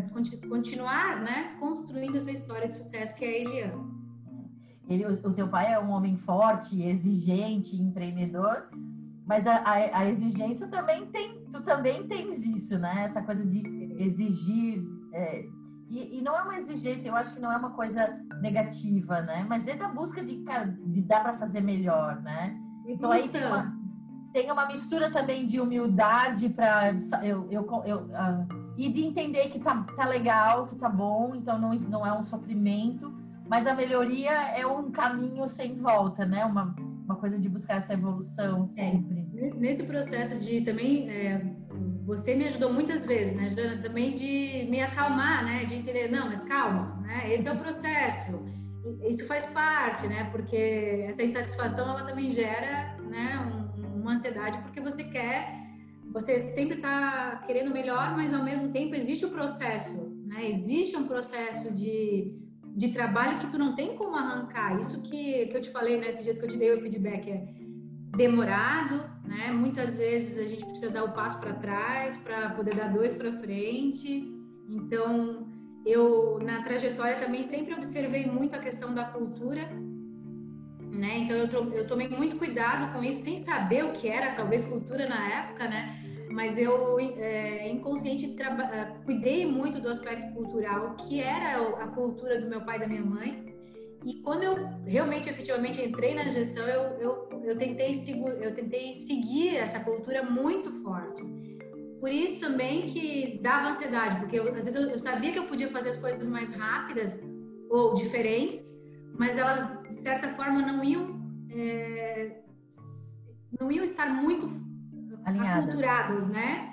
continuar, 0.49 1.21
né? 1.21 1.55
Construindo 1.59 2.17
essa 2.17 2.31
história 2.31 2.67
de 2.67 2.73
sucesso 2.73 3.15
que 3.15 3.23
é 3.23 3.29
a 3.29 3.39
Eliana. 3.39 3.95
Ele, 4.87 5.05
o 5.05 5.33
teu 5.33 5.47
pai 5.47 5.73
é 5.73 5.79
um 5.79 5.89
homem 5.89 6.15
forte, 6.15 6.83
exigente, 6.83 7.75
empreendedor, 7.75 8.69
mas 9.25 9.47
a, 9.47 9.55
a, 9.57 9.99
a, 9.99 10.05
exigência 10.09 10.67
também 10.67 11.07
tem, 11.07 11.43
tu 11.51 11.63
também 11.63 12.07
tens 12.07 12.45
isso, 12.45 12.77
né? 12.77 13.05
Essa 13.05 13.21
coisa 13.21 13.43
de 13.43 13.63
exigir, 13.97 14.83
é, 15.11 15.45
e, 15.89 16.17
e, 16.17 16.21
não 16.21 16.35
é 16.35 16.41
uma 16.41 16.57
exigência, 16.57 17.09
eu 17.09 17.15
acho 17.15 17.33
que 17.35 17.39
não 17.39 17.51
é 17.51 17.57
uma 17.57 17.71
coisa 17.71 18.19
negativa, 18.41 19.21
né? 19.21 19.45
Mas 19.47 19.67
é 19.67 19.75
da 19.75 19.87
busca 19.87 20.23
de, 20.23 20.37
cara, 20.43 20.65
de 20.65 21.01
dar 21.01 21.21
para 21.21 21.35
fazer 21.35 21.61
melhor, 21.61 22.21
né? 22.21 22.57
Então 22.87 23.11
aí 23.11 23.27
tem 23.29 23.45
uma, 23.45 23.77
tem 24.33 24.51
uma 24.51 24.65
mistura 24.65 25.11
também 25.11 25.45
de 25.45 25.59
humildade 25.59 26.49
para 26.49 26.91
eu, 27.23 27.47
eu, 27.51 27.83
eu 27.85 27.97
uh, 27.99 28.65
e 28.77 28.89
de 28.89 29.05
entender 29.05 29.47
que 29.49 29.59
tá, 29.59 29.83
tá 29.95 30.05
legal, 30.05 30.65
que 30.65 30.75
tá 30.75 30.89
bom, 30.89 31.33
então 31.35 31.57
não, 31.57 31.73
não 31.73 32.05
é 32.05 32.11
um 32.11 32.23
sofrimento, 32.23 33.15
mas 33.47 33.67
a 33.67 33.75
melhoria 33.75 34.31
é 34.57 34.65
um 34.65 34.91
caminho 34.91 35.47
sem 35.47 35.75
volta, 35.75 36.25
né? 36.25 36.43
Uma, 36.45 36.75
uma 37.05 37.15
coisa 37.15 37.39
de 37.39 37.47
buscar 37.47 37.75
essa 37.77 37.93
evolução 37.93 38.63
é. 38.63 38.67
sempre. 38.67 39.29
É. 39.35 39.53
Nesse 39.53 39.83
processo 39.83 40.39
de 40.39 40.61
também 40.61 41.09
é 41.09 41.55
você 42.05 42.35
me 42.35 42.45
ajudou 42.45 42.71
muitas 42.71 43.03
vezes, 43.03 43.35
né, 43.35 43.49
Jana, 43.49 43.81
também 43.81 44.13
de 44.13 44.67
me 44.69 44.79
acalmar, 44.79 45.43
né, 45.43 45.65
de 45.65 45.73
entender, 45.73 46.07
não, 46.09 46.27
mas 46.27 46.45
calma, 46.45 47.01
né, 47.01 47.33
esse 47.33 47.47
é 47.47 47.51
o 47.51 47.57
processo, 47.57 48.45
isso 49.09 49.25
faz 49.25 49.45
parte, 49.47 50.05
né, 50.05 50.29
porque 50.31 51.05
essa 51.07 51.23
insatisfação, 51.23 51.89
ela 51.89 52.03
também 52.05 52.29
gera, 52.29 52.95
né, 53.09 53.39
um, 53.75 54.01
uma 54.01 54.13
ansiedade, 54.13 54.59
porque 54.59 54.79
você 54.79 55.03
quer, 55.05 55.65
você 56.13 56.39
sempre 56.51 56.75
está 56.75 57.43
querendo 57.47 57.71
melhor, 57.71 58.15
mas 58.15 58.33
ao 58.33 58.43
mesmo 58.43 58.71
tempo 58.71 58.93
existe 58.93 59.25
o 59.25 59.31
processo, 59.31 59.97
né, 60.27 60.47
existe 60.47 60.95
um 60.95 61.07
processo 61.07 61.73
de, 61.73 62.37
de 62.75 62.89
trabalho 62.89 63.39
que 63.39 63.47
tu 63.47 63.57
não 63.57 63.73
tem 63.73 63.95
como 63.95 64.15
arrancar, 64.15 64.79
isso 64.79 65.01
que, 65.01 65.47
que 65.47 65.57
eu 65.57 65.61
te 65.61 65.71
falei, 65.71 65.97
né, 65.97 66.09
esses 66.09 66.23
dias 66.23 66.37
que 66.37 66.45
eu 66.45 66.49
te 66.49 66.57
dei 66.57 66.71
o 66.71 66.81
feedback, 66.81 67.31
é, 67.31 67.64
demorado, 68.15 69.03
né? 69.23 69.51
Muitas 69.51 69.97
vezes 69.97 70.37
a 70.37 70.47
gente 70.47 70.65
precisa 70.65 70.91
dar 70.91 71.03
o 71.03 71.11
passo 71.11 71.39
para 71.39 71.53
trás 71.53 72.17
para 72.17 72.49
poder 72.51 72.75
dar 72.75 72.91
dois 72.91 73.13
para 73.13 73.31
frente. 73.33 74.31
Então, 74.69 75.47
eu 75.85 76.39
na 76.41 76.63
trajetória 76.63 77.19
também 77.19 77.43
sempre 77.43 77.73
observei 77.73 78.25
muito 78.25 78.55
a 78.55 78.59
questão 78.59 78.93
da 78.93 79.05
cultura, 79.05 79.69
né? 80.81 81.19
Então 81.19 81.35
eu, 81.37 81.73
eu 81.73 81.87
tomei 81.87 82.07
muito 82.07 82.37
cuidado 82.37 82.91
com 82.91 83.03
isso, 83.03 83.23
sem 83.23 83.37
saber 83.37 83.85
o 83.85 83.91
que 83.91 84.07
era 84.07 84.33
talvez 84.33 84.63
cultura 84.63 85.07
na 85.07 85.39
época, 85.39 85.67
né? 85.67 86.01
Mas 86.31 86.57
eu 86.57 86.99
é, 86.99 87.69
inconsciente 87.69 88.35
cuidei 89.05 89.45
muito 89.45 89.79
do 89.79 89.87
aspecto 89.87 90.33
cultural, 90.33 90.95
que 90.95 91.21
era 91.21 91.57
a 91.81 91.87
cultura 91.87 92.41
do 92.41 92.47
meu 92.47 92.61
pai 92.61 92.77
e 92.77 92.79
da 92.79 92.87
minha 92.87 93.05
mãe. 93.05 93.54
E 94.05 94.21
quando 94.21 94.43
eu 94.43 94.55
realmente, 94.85 95.27
efetivamente 95.27 95.81
entrei 95.81 96.13
na 96.13 96.29
gestão, 96.29 96.63
eu, 96.67 96.83
eu, 96.99 97.41
eu, 97.43 97.57
tentei, 97.57 97.91
eu 98.39 98.53
tentei 98.53 98.93
seguir 98.93 99.57
essa 99.57 99.79
cultura 99.79 100.21
muito 100.21 100.71
forte. 100.83 101.23
Por 101.99 102.11
isso 102.11 102.39
também 102.39 102.83
que 102.85 103.39
dava 103.41 103.69
ansiedade, 103.69 104.17
porque 104.17 104.37
eu, 104.37 104.47
às 104.49 104.65
vezes 104.65 104.75
eu, 104.75 104.91
eu 104.91 104.99
sabia 104.99 105.31
que 105.31 105.39
eu 105.39 105.47
podia 105.47 105.71
fazer 105.71 105.89
as 105.89 105.97
coisas 105.97 106.27
mais 106.27 106.53
rápidas 106.53 107.19
ou 107.67 107.95
diferentes, 107.95 108.79
mas 109.17 109.39
elas, 109.39 109.81
de 109.89 109.95
certa 109.95 110.29
forma, 110.35 110.61
não 110.61 110.83
iam, 110.83 111.19
é, 111.49 112.43
não 113.59 113.71
iam 113.71 113.83
estar 113.83 114.05
muito 114.05 114.51
Alinhadas. 115.25 115.63
aculturadas, 115.63 116.27
né? 116.27 116.71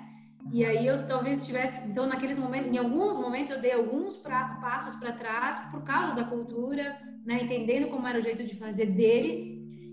E 0.51 0.63
aí 0.63 0.85
eu 0.85 1.07
talvez 1.07 1.43
tivesse, 1.47 1.87
então 1.89 2.05
naqueles 2.05 2.37
momentos, 2.37 2.71
em 2.71 2.77
alguns 2.77 3.17
momentos 3.17 3.49
eu 3.49 3.59
dei 3.59 3.71
alguns 3.71 4.17
pra, 4.17 4.59
passos 4.61 4.93
para 4.95 5.13
trás 5.13 5.57
por 5.71 5.83
causa 5.83 6.13
da 6.13 6.25
cultura, 6.25 6.95
né, 7.25 7.43
entendendo 7.43 7.89
como 7.89 8.07
era 8.07 8.19
o 8.19 8.21
jeito 8.21 8.43
de 8.43 8.55
fazer 8.55 8.87
deles 8.87 9.35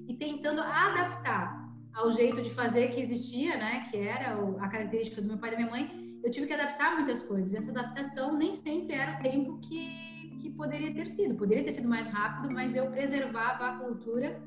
e 0.09 0.15
tentando 0.19 0.61
adaptar 0.61 1.61
ao 1.93 2.11
jeito 2.11 2.41
de 2.43 2.51
fazer 2.51 2.89
que 2.89 3.01
existia, 3.01 3.57
né, 3.57 3.87
que 3.91 3.97
era 3.97 4.35
a 4.61 4.69
característica 4.69 5.21
do 5.21 5.29
meu 5.29 5.39
pai 5.39 5.51
e 5.51 5.53
da 5.53 5.59
minha 5.59 5.71
mãe. 5.71 6.19
Eu 6.23 6.31
tive 6.31 6.47
que 6.47 6.53
adaptar 6.53 6.95
muitas 6.97 7.23
coisas. 7.23 7.55
Essa 7.55 7.71
adaptação 7.71 8.37
nem 8.37 8.55
sempre 8.55 8.95
era 8.95 9.19
o 9.19 9.23
tempo 9.23 9.59
que, 9.61 10.37
que 10.41 10.51
poderia 10.51 10.93
ter 10.93 11.09
sido. 11.09 11.35
Poderia 11.35 11.65
ter 11.65 11.73
sido 11.73 11.89
mais 11.89 12.09
rápido, 12.09 12.53
mas 12.53 12.77
eu 12.77 12.91
preservava 12.91 13.67
a 13.67 13.77
cultura. 13.77 14.43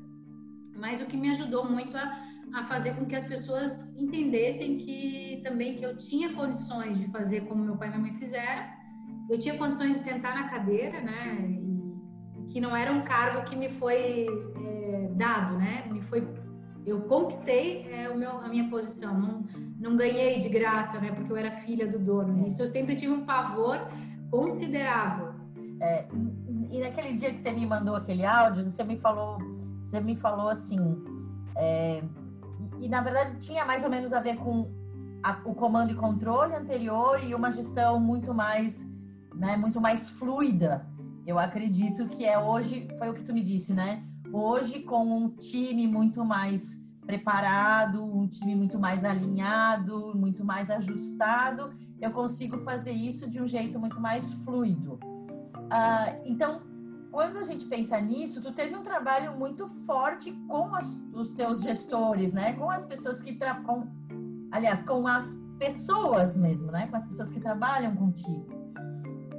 Mas 0.76 1.00
o 1.00 1.06
que 1.06 1.16
me 1.16 1.30
ajudou 1.30 1.68
muito 1.68 1.96
a, 1.96 2.24
a 2.54 2.64
fazer 2.64 2.94
com 2.96 3.06
que 3.06 3.16
as 3.16 3.26
pessoas 3.26 3.94
entendessem 3.96 4.78
que 4.78 5.40
também 5.42 5.76
que 5.76 5.84
eu 5.84 5.96
tinha 5.96 6.32
condições 6.32 6.98
de 6.98 7.10
fazer 7.10 7.42
como 7.42 7.64
meu 7.64 7.76
pai 7.76 7.88
e 7.88 7.90
minha 7.90 8.02
mãe 8.02 8.18
fizeram. 8.18 8.64
Eu 9.28 9.38
tinha 9.38 9.56
condições 9.56 9.94
de 9.94 10.00
sentar 10.00 10.34
na 10.34 10.48
cadeira, 10.48 11.00
né, 11.00 11.63
que 12.48 12.60
não 12.60 12.76
era 12.76 12.92
um 12.92 13.02
cargo 13.02 13.42
que 13.44 13.56
me 13.56 13.68
foi 13.68 14.26
é, 14.56 15.08
dado, 15.14 15.56
né? 15.58 15.86
Me 15.90 16.00
foi, 16.00 16.26
eu 16.84 17.02
conquistei 17.02 17.86
é, 17.90 18.08
o 18.08 18.16
meu, 18.16 18.30
a 18.30 18.48
minha 18.48 18.68
posição, 18.68 19.18
não, 19.18 19.44
não 19.78 19.96
ganhei 19.96 20.38
de 20.38 20.48
graça, 20.48 21.00
né? 21.00 21.12
Porque 21.12 21.32
eu 21.32 21.36
era 21.36 21.50
filha 21.50 21.86
do 21.86 21.98
dono. 21.98 22.46
Isso 22.46 22.62
eu 22.62 22.68
sempre 22.68 22.96
tive 22.96 23.12
um 23.12 23.24
pavor 23.24 23.78
considerável. 24.30 25.34
É, 25.80 26.06
e 26.70 26.80
naquele 26.80 27.14
dia 27.14 27.32
que 27.32 27.38
você 27.38 27.52
me 27.52 27.66
mandou 27.66 27.96
aquele 27.96 28.24
áudio, 28.24 28.68
você 28.68 28.84
me 28.84 28.96
falou, 28.96 29.38
você 29.82 30.00
me 30.00 30.16
falou 30.16 30.48
assim, 30.48 31.02
é, 31.56 32.02
e, 32.80 32.86
e, 32.86 32.88
na 32.88 33.00
verdade 33.00 33.38
tinha 33.38 33.64
mais 33.64 33.84
ou 33.84 33.90
menos 33.90 34.12
a 34.12 34.20
ver 34.20 34.36
com 34.36 34.72
a, 35.22 35.38
o 35.44 35.54
comando 35.54 35.92
e 35.92 35.94
controle 35.94 36.54
anterior 36.54 37.22
e 37.22 37.34
uma 37.34 37.50
gestão 37.50 37.98
muito 37.98 38.32
mais, 38.34 38.86
né, 39.34 39.56
muito 39.56 39.80
mais 39.80 40.10
fluida 40.10 40.93
eu 41.26 41.38
acredito 41.38 42.06
que 42.08 42.24
é 42.24 42.38
hoje, 42.38 42.88
foi 42.98 43.08
o 43.08 43.14
que 43.14 43.24
tu 43.24 43.32
me 43.32 43.42
disse, 43.42 43.72
né? 43.72 44.04
Hoje, 44.32 44.80
com 44.80 45.04
um 45.04 45.28
time 45.30 45.86
muito 45.86 46.24
mais 46.24 46.84
preparado, 47.06 48.02
um 48.02 48.26
time 48.26 48.54
muito 48.54 48.78
mais 48.78 49.04
alinhado, 49.04 50.12
muito 50.14 50.44
mais 50.44 50.70
ajustado, 50.70 51.74
eu 52.00 52.10
consigo 52.10 52.58
fazer 52.58 52.92
isso 52.92 53.28
de 53.28 53.40
um 53.40 53.46
jeito 53.46 53.78
muito 53.78 54.00
mais 54.00 54.32
fluido. 54.44 54.94
Uh, 54.94 56.22
então, 56.24 56.62
quando 57.10 57.38
a 57.38 57.44
gente 57.44 57.66
pensa 57.66 58.00
nisso, 58.00 58.42
tu 58.42 58.52
teve 58.52 58.74
um 58.74 58.82
trabalho 58.82 59.38
muito 59.38 59.68
forte 59.68 60.32
com 60.48 60.74
as, 60.74 61.00
os 61.12 61.32
teus 61.32 61.62
gestores, 61.62 62.32
né? 62.32 62.54
Com 62.54 62.70
as 62.70 62.84
pessoas 62.84 63.22
que 63.22 63.34
trabalham, 63.34 63.88
aliás, 64.50 64.82
com 64.82 65.06
as 65.06 65.38
pessoas 65.58 66.36
mesmo, 66.36 66.72
né? 66.72 66.88
Com 66.88 66.96
as 66.96 67.04
pessoas 67.04 67.30
que 67.30 67.40
trabalham 67.40 67.94
contigo. 67.94 68.63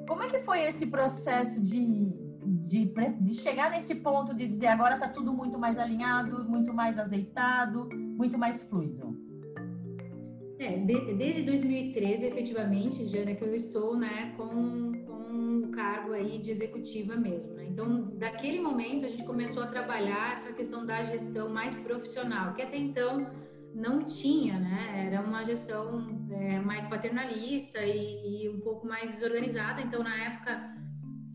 Como 0.08 0.24
é 0.24 0.28
que 0.30 0.40
foi 0.40 0.62
esse 0.62 0.88
processo 0.88 1.62
de, 1.62 2.12
de, 2.46 2.94
de 3.22 3.34
chegar 3.34 3.72
nesse 3.72 3.96
ponto 3.96 4.36
de 4.36 4.48
dizer 4.48 4.68
agora 4.68 4.96
está 4.96 5.08
tudo 5.08 5.34
muito 5.34 5.58
mais 5.58 5.78
alinhado, 5.78 6.44
muito 6.48 6.74
mais 6.74 7.00
azeitado, 7.00 7.90
muito 7.92 8.38
mais 8.38 8.64
fluido? 8.64 9.16
É, 10.58 10.78
de, 10.78 11.14
desde 11.16 11.44
2013, 11.44 12.28
efetivamente, 12.28 13.06
Jana, 13.08 13.36
que 13.36 13.44
eu 13.44 13.54
estou 13.54 13.98
né, 13.98 14.34
com, 14.38 14.94
com 15.06 15.58
o 15.66 15.68
cargo 15.70 16.14
aí 16.14 16.38
de 16.38 16.50
executiva 16.50 17.16
mesmo. 17.16 17.54
Né? 17.56 17.66
Então, 17.70 18.12
daquele 18.18 18.60
momento, 18.60 19.06
a 19.06 19.10
gente 19.10 19.24
começou 19.24 19.64
a 19.64 19.68
trabalhar 19.68 20.34
essa 20.34 20.54
questão 20.54 20.86
da 20.86 21.04
gestão 21.04 21.50
mais 21.50 21.74
profissional, 21.74 22.54
que 22.54 22.62
até 22.62 22.78
então 22.78 23.28
não 23.76 24.06
tinha, 24.06 24.58
né? 24.58 25.10
Era 25.12 25.22
uma 25.22 25.44
gestão 25.44 26.08
é, 26.32 26.60
mais 26.62 26.86
paternalista 26.86 27.80
e, 27.82 28.46
e, 28.46 28.50
um 28.50 28.62
pouco 28.62 28.88
mais 28.88 29.12
desorganizada. 29.12 29.82
Então, 29.82 30.02
na 30.02 30.16
época, 30.16 30.76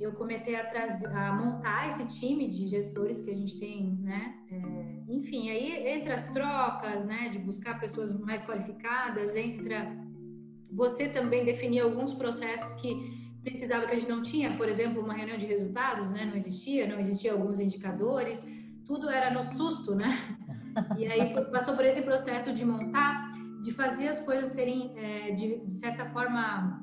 eu 0.00 0.12
comecei 0.12 0.56
a, 0.56 0.64
trazer, 0.64 1.06
a 1.08 1.34
montar 1.34 1.88
esse 1.88 2.08
time 2.18 2.48
de 2.48 2.66
gestores 2.66 3.20
que 3.20 3.30
a 3.30 3.34
gente 3.34 3.60
tem, 3.60 3.92
né? 4.00 4.34
É, 4.50 5.12
enfim, 5.12 5.50
aí 5.50 5.86
entre 5.86 6.12
as 6.12 6.32
trocas, 6.32 7.04
né? 7.04 7.28
De 7.28 7.38
buscar 7.38 7.78
pessoas 7.78 8.10
mais 8.18 8.42
qualificadas, 8.42 9.36
entra 9.36 9.94
você 10.72 11.08
também 11.08 11.44
definir 11.44 11.80
alguns 11.80 12.14
processos 12.14 12.80
que 12.80 13.20
precisava 13.42 13.86
que 13.86 13.94
a 13.94 13.98
gente 13.98 14.08
não 14.08 14.22
tinha, 14.22 14.56
por 14.56 14.68
exemplo, 14.68 15.02
uma 15.02 15.12
reunião 15.12 15.36
de 15.36 15.44
resultados, 15.44 16.10
né? 16.10 16.24
Não 16.24 16.36
existia, 16.36 16.86
não 16.86 16.98
existia 16.98 17.32
alguns 17.32 17.60
indicadores, 17.60 18.46
tudo 18.86 19.10
era 19.10 19.30
no 19.30 19.42
susto, 19.42 19.94
né? 19.94 20.38
E 20.96 21.06
aí 21.06 21.32
foi, 21.32 21.44
passou 21.46 21.74
por 21.74 21.84
esse 21.84 22.02
processo 22.02 22.52
de 22.52 22.64
montar, 22.64 23.30
de 23.62 23.72
fazer 23.72 24.08
as 24.08 24.24
coisas 24.24 24.52
serem, 24.52 24.98
é, 24.98 25.32
de, 25.32 25.60
de, 25.60 25.70
certa 25.70 26.06
forma, 26.06 26.82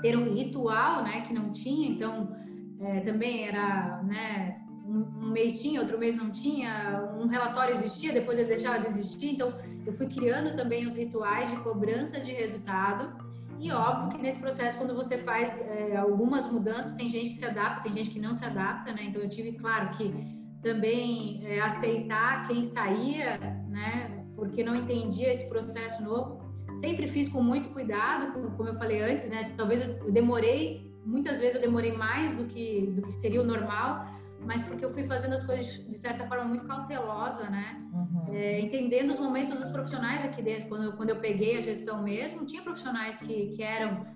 ter 0.00 0.16
um 0.16 0.34
ritual, 0.34 1.02
né, 1.02 1.22
que 1.22 1.32
não 1.32 1.52
tinha. 1.52 1.88
Então, 1.88 2.36
é, 2.80 3.00
também 3.00 3.46
era, 3.46 4.02
né, 4.02 4.60
um, 4.86 5.26
um, 5.26 5.30
mês 5.30 5.60
tinha, 5.60 5.80
outro 5.80 5.98
mês 5.98 6.16
não 6.16 6.30
tinha, 6.30 7.14
um 7.18 7.26
relatório 7.26 7.72
existia, 7.72 8.12
depois 8.12 8.38
ele 8.38 8.48
deixava 8.48 8.80
de 8.80 8.86
existir. 8.86 9.34
Então, 9.34 9.54
eu 9.86 9.92
fui 9.92 10.06
criando 10.06 10.54
também 10.56 10.86
os 10.86 10.96
rituais 10.96 11.50
de 11.50 11.56
cobrança 11.58 12.20
de 12.20 12.32
resultado. 12.32 13.32
E 13.58 13.70
óbvio 13.70 14.10
que 14.10 14.22
nesse 14.22 14.40
processo, 14.40 14.76
quando 14.76 14.94
você 14.94 15.16
faz 15.16 15.68
é, 15.68 15.96
algumas 15.96 16.50
mudanças, 16.50 16.94
tem 16.94 17.08
gente 17.08 17.28
que 17.28 17.36
se 17.36 17.44
adapta, 17.44 17.82
tem 17.82 17.94
gente 17.94 18.10
que 18.10 18.18
não 18.18 18.34
se 18.34 18.44
adapta, 18.44 18.92
né? 18.92 19.04
Então, 19.04 19.22
eu 19.22 19.28
tive, 19.28 19.52
claro, 19.52 19.90
que 19.90 20.41
também 20.62 21.44
é, 21.44 21.60
aceitar 21.60 22.46
quem 22.46 22.62
saía, 22.62 23.38
né? 23.68 24.24
Porque 24.36 24.62
não 24.62 24.76
entendia 24.76 25.30
esse 25.30 25.48
processo 25.48 26.02
novo. 26.02 26.40
Sempre 26.74 27.06
fiz 27.08 27.28
com 27.28 27.42
muito 27.42 27.70
cuidado, 27.70 28.32
como 28.56 28.68
eu 28.68 28.76
falei 28.76 29.02
antes, 29.02 29.28
né? 29.28 29.52
Talvez 29.56 29.82
eu 29.82 30.10
demorei, 30.10 30.90
muitas 31.04 31.40
vezes 31.40 31.56
eu 31.56 31.60
demorei 31.60 31.92
mais 31.92 32.32
do 32.32 32.46
que 32.46 32.86
do 32.94 33.02
que 33.02 33.12
seria 33.12 33.42
o 33.42 33.44
normal, 33.44 34.06
mas 34.40 34.62
porque 34.62 34.84
eu 34.84 34.92
fui 34.92 35.04
fazendo 35.04 35.34
as 35.34 35.44
coisas 35.44 35.86
de 35.86 35.94
certa 35.94 36.26
forma 36.26 36.44
muito 36.44 36.64
cautelosa, 36.66 37.50
né? 37.50 37.82
Uhum. 37.92 38.34
É, 38.34 38.60
entendendo 38.60 39.10
os 39.10 39.18
momentos 39.18 39.58
dos 39.58 39.68
profissionais 39.68 40.24
aqui 40.24 40.40
dentro. 40.40 40.68
Quando 40.68 40.84
eu, 40.84 40.92
quando 40.92 41.10
eu 41.10 41.16
peguei 41.16 41.58
a 41.58 41.60
gestão 41.60 42.02
mesmo, 42.02 42.46
tinha 42.46 42.62
profissionais 42.62 43.18
que, 43.18 43.48
que 43.48 43.62
eram 43.62 44.06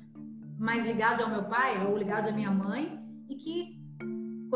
mais 0.59 0.87
ligados 0.87 1.23
ao 1.23 1.29
meu 1.29 1.45
pai 1.45 1.85
ou 1.87 1.97
ligados 1.97 2.29
à 2.31 2.33
minha 2.33 2.51
mãe 2.51 2.99
e 3.29 3.35
que 3.35 3.76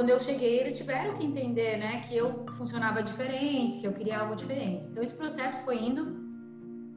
quando 0.00 0.08
eu 0.08 0.18
cheguei, 0.18 0.60
eles 0.60 0.78
tiveram 0.78 1.18
que 1.18 1.26
entender, 1.26 1.76
né, 1.76 2.02
que 2.08 2.16
eu 2.16 2.46
funcionava 2.56 3.02
diferente, 3.02 3.80
que 3.80 3.86
eu 3.86 3.92
queria 3.92 4.20
algo 4.20 4.34
diferente. 4.34 4.88
Então, 4.90 5.02
esse 5.02 5.14
processo 5.14 5.58
foi 5.58 5.76
indo, 5.76 6.16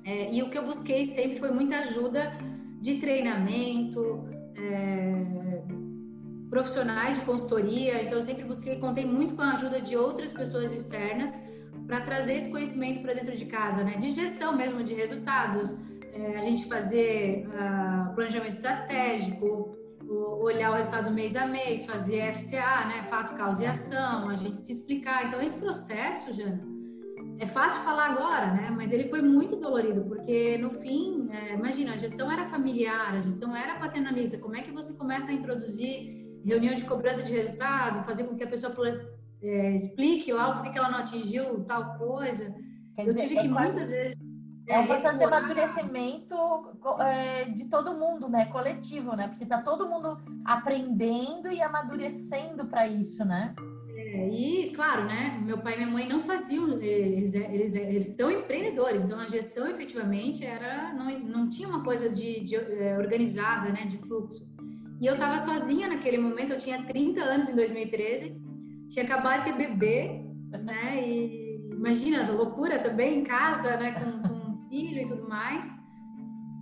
é, 0.05 0.33
e 0.33 0.41
o 0.41 0.49
que 0.49 0.57
eu 0.57 0.65
busquei 0.65 1.03
sempre 1.03 1.37
foi 1.37 1.51
muita 1.51 1.79
ajuda 1.79 2.31
de 2.79 3.01
treinamento, 3.01 4.25
é, 4.55 5.61
profissionais 6.49 7.19
de 7.19 7.25
consultoria. 7.25 8.03
Então, 8.03 8.19
eu 8.19 8.23
sempre 8.23 8.45
busquei, 8.45 8.79
contei 8.79 9.05
muito 9.05 9.35
com 9.35 9.41
a 9.41 9.51
ajuda 9.51 9.81
de 9.81 9.97
outras 9.97 10.31
pessoas 10.31 10.71
externas 10.71 11.33
para 11.85 11.99
trazer 11.99 12.35
esse 12.37 12.49
conhecimento 12.49 13.01
para 13.01 13.13
dentro 13.13 13.35
de 13.35 13.47
casa, 13.47 13.83
né, 13.83 13.97
de 13.97 14.11
gestão 14.11 14.55
mesmo 14.55 14.81
de 14.81 14.93
resultados, 14.93 15.75
é, 16.13 16.37
a 16.37 16.41
gente 16.41 16.69
fazer 16.69 17.45
uh, 17.47 18.15
planejamento 18.15 18.53
estratégico, 18.53 19.82
olhar 20.09 20.71
o 20.71 20.75
resultado 20.75 21.11
mês 21.11 21.35
a 21.35 21.45
mês, 21.45 21.85
fazer 21.85 22.33
FCA, 22.33 22.85
né, 22.85 23.07
fato, 23.09 23.35
causa 23.35 23.63
e 23.63 23.65
ação, 23.65 24.29
a 24.29 24.35
gente 24.35 24.61
se 24.61 24.71
explicar. 24.71 25.27
Então, 25.27 25.41
esse 25.41 25.57
processo, 25.57 26.33
Jana, 26.33 26.61
é 27.39 27.45
fácil 27.45 27.81
falar 27.81 28.11
agora, 28.11 28.53
né, 28.53 28.73
mas 28.75 28.91
ele 28.91 29.09
foi 29.09 29.21
muito 29.21 29.55
dolorido, 29.55 30.03
porque 30.05 30.57
no 30.57 30.69
fim, 30.69 31.29
é, 31.31 31.53
imagina, 31.53 31.93
a 31.93 31.97
gestão 31.97 32.31
era 32.31 32.45
familiar, 32.45 33.13
a 33.13 33.19
gestão 33.19 33.55
era 33.55 33.79
paternalista. 33.79 34.37
Como 34.37 34.55
é 34.55 34.61
que 34.61 34.71
você 34.71 34.93
começa 34.93 35.31
a 35.31 35.33
introduzir 35.33 36.23
reunião 36.45 36.75
de 36.75 36.83
cobrança 36.83 37.23
de 37.23 37.31
resultado, 37.31 38.03
fazer 38.03 38.25
com 38.25 38.35
que 38.35 38.43
a 38.43 38.47
pessoa 38.47 38.73
é, 39.41 39.75
explique 39.75 40.31
lá 40.31 40.61
por 40.61 40.71
que 40.71 40.77
ela 40.77 40.91
não 40.91 40.99
atingiu 40.99 41.63
tal 41.65 41.97
coisa? 41.97 42.53
Quer 42.95 43.05
dizer, 43.05 43.23
eu 43.23 43.27
tive 43.29 43.41
que 43.41 43.49
quase... 43.49 43.69
muitas 43.69 43.89
vezes 43.89 44.22
é 44.67 44.79
um 44.79 44.87
processo 44.87 45.17
de 45.17 45.25
amadurecimento 45.25 46.35
é, 46.99 47.49
de 47.49 47.65
todo 47.65 47.93
mundo, 47.93 48.29
né? 48.29 48.45
Coletivo, 48.45 49.15
né? 49.15 49.27
Porque 49.27 49.45
tá 49.45 49.61
todo 49.61 49.87
mundo 49.87 50.21
aprendendo 50.45 51.51
e 51.51 51.61
amadurecendo 51.61 52.65
para 52.67 52.87
isso, 52.87 53.25
né? 53.25 53.53
É, 53.95 54.29
e, 54.29 54.71
claro, 54.73 55.05
né? 55.05 55.41
Meu 55.43 55.57
pai 55.57 55.73
e 55.73 55.77
minha 55.77 55.89
mãe 55.89 56.07
não 56.07 56.21
faziam, 56.21 56.81
eles, 56.81 57.33
eles, 57.35 57.75
eles 57.75 58.07
são 58.15 58.31
empreendedores, 58.31 59.03
então 59.03 59.19
a 59.19 59.27
gestão 59.27 59.67
efetivamente 59.67 60.45
era, 60.45 60.93
não, 60.93 61.05
não 61.19 61.49
tinha 61.49 61.67
uma 61.67 61.83
coisa 61.83 62.09
de, 62.09 62.41
de 62.41 62.55
é, 62.55 62.97
organizada, 62.97 63.69
né? 63.69 63.85
De 63.85 63.97
fluxo. 63.97 64.47
E 65.01 65.05
eu 65.05 65.15
estava 65.15 65.37
sozinha 65.39 65.89
naquele 65.89 66.17
momento, 66.17 66.53
eu 66.53 66.57
tinha 66.57 66.81
30 66.83 67.21
anos 67.21 67.49
em 67.49 67.55
2013, 67.55 68.41
tinha 68.87 69.03
acabado 69.03 69.43
de 69.43 69.51
ter 69.51 69.57
bebê, 69.57 70.21
né? 70.63 71.05
E 71.05 71.59
imagina, 71.69 72.31
loucura 72.31 72.79
também 72.79 73.19
em 73.19 73.23
casa, 73.25 73.75
né? 73.75 73.91
Com, 73.91 74.32
filho 74.73 75.01
e 75.03 75.07
tudo 75.07 75.29
mais. 75.29 75.65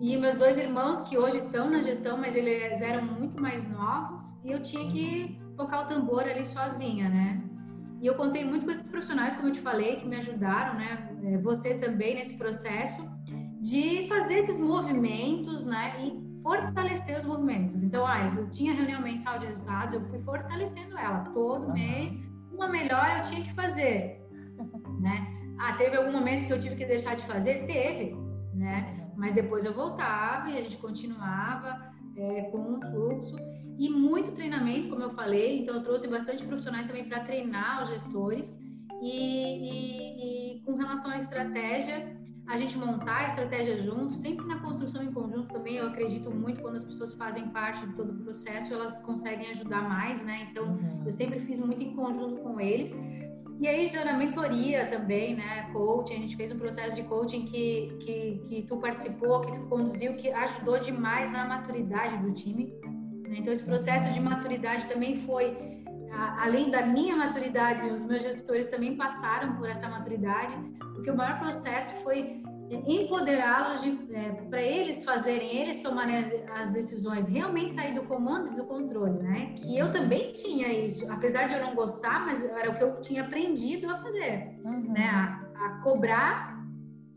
E 0.02 0.18
meus 0.18 0.38
dois 0.38 0.58
irmãos, 0.58 1.08
que 1.08 1.18
hoje 1.18 1.38
estão 1.38 1.70
na 1.70 1.82
gestão, 1.82 2.18
mas 2.18 2.36
eles 2.36 2.82
eram 2.82 3.06
muito 3.06 3.40
mais 3.40 3.68
novos, 3.70 4.22
e 4.44 4.52
eu 4.52 4.62
tinha 4.62 4.92
que 4.92 5.40
tocar 5.56 5.86
o 5.86 5.88
tambor 5.88 6.24
ali 6.24 6.46
sozinha, 6.46 7.08
né? 7.08 7.42
E 8.02 8.08
eu 8.08 8.16
contei 8.16 8.44
muito 8.44 8.66
com 8.66 8.72
esses 8.72 8.90
profissionais, 8.90 9.36
como 9.36 9.50
eu 9.50 9.52
te 9.52 9.62
falei, 9.62 9.98
que 9.98 10.08
me 10.08 10.18
ajudaram, 10.18 10.74
né? 10.74 11.16
É, 11.24 11.38
você 11.38 11.78
também 11.78 12.16
nesse 12.16 12.38
processo 12.38 13.02
de 13.62 14.08
fazer 14.10 14.40
esses 14.40 14.60
movimentos, 14.60 15.64
né? 15.64 15.94
E 16.04 16.42
fortalecer 16.42 17.18
os 17.20 17.26
movimentos. 17.26 17.84
Então, 17.84 18.06
ah, 18.06 18.34
eu 18.36 18.50
tinha 18.50 18.74
reunião 18.74 19.02
mensal 19.02 19.38
de 19.38 19.46
resultados, 19.46 19.94
eu 19.94 20.02
fui 20.10 20.20
fortalecendo 20.20 20.98
ela 20.98 21.20
todo 21.26 21.72
mês. 21.72 22.12
Uma 22.52 22.68
melhor 22.68 23.18
eu 23.18 23.22
tinha 23.22 23.44
que 23.44 23.54
fazer, 23.54 24.20
né? 25.00 25.31
Ah, 25.64 25.74
teve 25.74 25.96
algum 25.96 26.12
momento 26.12 26.48
que 26.48 26.54
eu 26.54 26.60
tive 26.60 26.76
que 26.76 26.86
deixar 26.86 27.16
de 27.16 27.22
fazer? 27.22 27.68
Teve, 27.68 28.16
né? 28.52 29.08
Mas 29.16 29.34
depois 29.34 29.64
eu 29.64 29.72
voltava 29.72 30.50
e 30.50 30.58
a 30.58 30.62
gente 30.62 30.78
continuava 30.78 31.94
é, 32.18 32.42
com 32.50 32.58
um 32.58 32.82
fluxo 32.82 33.36
e 33.78 33.88
muito 33.88 34.32
treinamento, 34.32 34.90
como 34.90 35.04
eu 35.04 35.12
falei. 35.12 35.62
Então, 35.62 35.76
eu 35.76 35.84
trouxe 35.84 36.08
bastante 36.08 36.44
profissionais 36.46 36.88
também 36.88 37.08
para 37.08 37.20
treinar 37.20 37.84
os 37.84 37.90
gestores. 37.90 38.60
E, 39.04 39.06
e, 39.06 40.56
e, 40.56 40.62
com 40.62 40.74
relação 40.74 41.12
à 41.12 41.18
estratégia, 41.18 42.20
a 42.48 42.58
gente 42.58 42.76
montar 42.76 43.18
a 43.18 43.26
estratégia 43.26 43.78
junto, 43.78 44.16
sempre 44.16 44.48
na 44.48 44.60
construção 44.60 45.04
em 45.04 45.12
conjunto 45.12 45.54
também. 45.54 45.76
Eu 45.76 45.88
acredito 45.88 46.32
muito 46.32 46.60
quando 46.60 46.76
as 46.76 46.84
pessoas 46.84 47.14
fazem 47.14 47.50
parte 47.50 47.86
de 47.86 47.94
todo 47.94 48.14
o 48.14 48.24
processo, 48.24 48.74
elas 48.74 49.04
conseguem 49.04 49.52
ajudar 49.52 49.88
mais, 49.88 50.26
né? 50.26 50.48
Então, 50.50 50.66
uhum. 50.66 51.04
eu 51.06 51.12
sempre 51.12 51.40
fiz 51.42 51.60
muito 51.60 51.84
em 51.84 51.96
conjunto 51.96 52.42
com 52.42 52.60
eles. 52.60 52.96
E 53.62 53.68
aí 53.68 53.88
gera 53.88 54.14
mentoria 54.14 54.88
também, 54.88 55.36
né? 55.36 55.70
Coaching, 55.72 56.16
a 56.16 56.18
gente 56.18 56.36
fez 56.36 56.52
um 56.52 56.58
processo 56.58 56.96
de 56.96 57.04
coaching 57.04 57.46
que, 57.46 57.96
que, 58.00 58.42
que 58.50 58.64
tu 58.64 58.78
participou, 58.78 59.42
que 59.42 59.52
tu 59.52 59.60
conduziu, 59.68 60.16
que 60.16 60.32
ajudou 60.32 60.80
demais 60.80 61.32
na 61.32 61.46
maturidade 61.46 62.18
do 62.18 62.34
time. 62.34 62.74
Né? 63.30 63.36
Então, 63.38 63.54
esse 63.54 63.64
processo 63.64 64.12
de 64.16 64.20
maturidade 64.20 64.88
também 64.88 65.20
foi, 65.28 65.56
além 66.40 66.72
da 66.72 66.84
minha 66.88 67.16
maturidade, 67.16 67.86
os 67.86 68.04
meus 68.04 68.24
gestores 68.24 68.68
também 68.68 68.98
passaram 68.98 69.56
por 69.58 69.70
essa 69.70 69.88
maturidade, 69.88 70.56
porque 70.96 71.12
o 71.12 71.16
maior 71.16 71.38
processo 71.38 71.94
foi 72.02 72.42
empoderá-los 72.72 73.84
é, 74.12 74.32
para 74.50 74.62
eles 74.62 75.04
fazerem, 75.04 75.58
eles 75.58 75.82
tomarem 75.84 76.18
as, 76.18 76.32
as, 76.62 76.72
decisões, 76.72 77.28
realmente 77.28 77.74
sair 77.74 77.94
do 77.94 78.04
comando 78.04 78.54
e 78.54 78.56
do 78.56 78.64
controle, 78.64 79.20
né? 79.20 79.54
Que 79.58 79.78
eu 79.78 79.92
também 79.92 80.32
tinha 80.32 80.72
isso, 80.72 81.12
apesar 81.12 81.48
de 81.48 81.56
eu 81.56 81.62
não 81.62 81.76
gostar, 81.76 82.26
mas 82.26 82.44
era 82.46 82.72
o 82.72 82.76
que 82.76 82.84
eu 82.84 83.02
tinha 83.02 83.24
aprendido 83.24 83.90
a 83.90 83.98
fazer, 83.98 84.58
uhum. 84.64 84.94
né? 84.94 85.10
A, 85.10 85.66
a, 85.66 85.82
cobrar, 85.84 86.64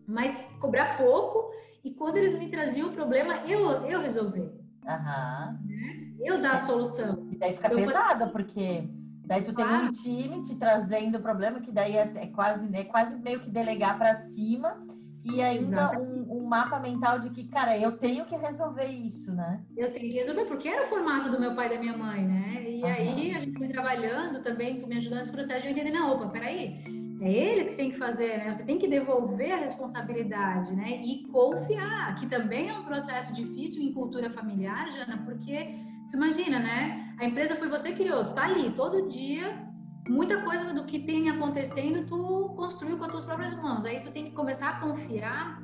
mas 0.07 0.37
cobrar 0.61 0.97
pouco 0.97 1.53
e 1.85 1.93
quando 1.93 2.17
eles 2.17 2.37
me 2.39 2.49
traziam 2.49 2.89
o 2.89 2.93
problema, 2.93 3.35
eu, 3.47 3.69
eu 3.87 4.01
resolver. 4.01 4.53
Uhum. 4.85 5.69
Né? 5.69 6.15
Eu 6.21 6.43
dar 6.43 6.55
a 6.55 6.67
solução. 6.67 7.29
E 7.31 7.37
daí 7.37 7.53
fica 7.53 7.69
eu 7.69 7.77
pesado, 7.77 8.31
porque 8.31 8.89
daí 9.25 9.43
tu 9.43 9.55
tem 9.55 9.67
um 9.67 9.91
time 9.91 10.43
te 10.43 10.57
trazendo 10.57 11.19
o 11.19 11.23
problema, 11.23 11.61
que 11.61 11.71
daí 11.71 11.97
é, 11.97 12.13
é 12.17 12.27
quase, 12.29 12.75
é 12.75 12.85
quase 12.85 13.19
meio 13.21 13.41
que 13.41 13.51
delegar 13.51 13.97
para 13.97 14.17
cima 14.17 14.85
e 15.25 15.41
ainda 15.41 15.99
um, 15.99 16.39
um, 16.39 16.47
mapa 16.47 16.79
mental 16.79 17.19
de 17.19 17.31
que, 17.31 17.49
cara, 17.49 17.79
eu 17.79 17.97
tenho 17.97 18.27
que 18.27 18.37
resolver 18.37 18.87
isso, 18.87 19.35
né? 19.35 19.63
Eu 19.77 19.91
tenho 19.91 20.13
que 20.13 20.19
resolver, 20.19 20.45
porque 20.45 20.69
era 20.69 20.85
o 20.85 20.89
formato 20.89 21.31
do 21.31 21.41
meu 21.41 21.55
pai 21.55 21.67
e 21.67 21.71
da 21.71 21.79
minha 21.79 21.97
mãe, 21.97 22.27
né? 22.27 22.63
E 22.69 22.83
uhum. 22.83 22.87
aí 22.87 23.35
a 23.35 23.39
gente 23.39 23.57
foi 23.57 23.69
trabalhando 23.69 24.43
também, 24.43 24.79
tu 24.79 24.87
me 24.87 24.97
ajudando 24.97 25.21
nesse 25.21 25.33
processo 25.33 25.63
de 25.63 25.69
eu 25.69 25.73
entender, 25.73 25.91
não, 25.91 26.13
opa, 26.13 26.29
peraí, 26.29 26.85
é 27.23 27.33
eles 27.33 27.71
que 27.71 27.77
têm 27.77 27.91
que 27.91 27.97
fazer, 27.97 28.37
né? 28.37 28.53
Você 28.53 28.65
tem 28.65 28.79
que 28.79 28.87
devolver 28.87 29.53
a 29.53 29.57
responsabilidade, 29.57 30.75
né? 30.75 31.01
E 31.03 31.27
confiar, 31.29 32.15
que 32.17 32.27
também 32.27 32.69
é 32.69 32.75
um 32.75 32.85
processo 32.85 33.33
difícil 33.33 33.83
em 33.83 33.93
cultura 33.93 34.29
familiar, 34.29 34.91
Jana, 34.91 35.23
porque 35.25 35.75
tu 36.11 36.17
imagina, 36.17 36.59
né? 36.59 37.15
A 37.19 37.25
empresa 37.25 37.57
foi 37.57 37.69
você 37.69 37.93
que 37.93 38.03
criou, 38.03 38.25
tu 38.25 38.35
tá 38.35 38.45
ali 38.45 38.71
todo 38.73 39.09
dia 39.09 39.64
muita 40.09 40.43
coisa 40.43 40.73
do 40.75 40.85
que 40.85 40.99
tem 40.99 41.31
acontecendo 41.31 42.07
tu 42.07 42.55
construiu 42.57 42.99
com 42.99 43.05
as 43.05 43.11
tuas 43.11 43.25
próprias 43.25 43.55
mãos. 43.55 43.85
Aí 43.85 44.01
tu 44.01 44.11
tem 44.11 44.27
que 44.27 44.33
começar 44.33 44.71
a 44.71 44.81
confiar 44.81 45.63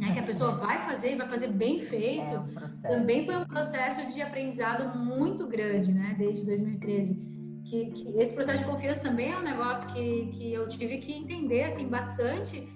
né, 0.00 0.12
que 0.12 0.20
a 0.20 0.22
pessoa 0.22 0.52
vai 0.58 0.78
fazer 0.84 1.14
e 1.14 1.16
vai 1.16 1.28
fazer 1.28 1.48
bem 1.48 1.80
feito. 1.80 2.32
É 2.34 2.38
um 2.38 2.82
Também 2.82 3.24
foi 3.26 3.36
um 3.36 3.44
processo 3.44 4.06
de 4.12 4.22
aprendizado 4.22 4.98
muito 4.98 5.46
grande, 5.46 5.92
né, 5.92 6.14
desde 6.18 6.44
2013. 6.44 7.28
Que, 7.64 7.86
que, 7.90 8.08
esse 8.18 8.34
processo 8.34 8.64
de 8.64 8.70
confiança 8.70 9.02
também 9.02 9.32
é 9.32 9.38
um 9.38 9.42
negócio 9.42 9.92
que, 9.92 10.26
que 10.32 10.52
eu 10.52 10.68
tive 10.68 10.98
que 10.98 11.12
entender 11.12 11.64
assim 11.64 11.86
bastante 11.86 12.66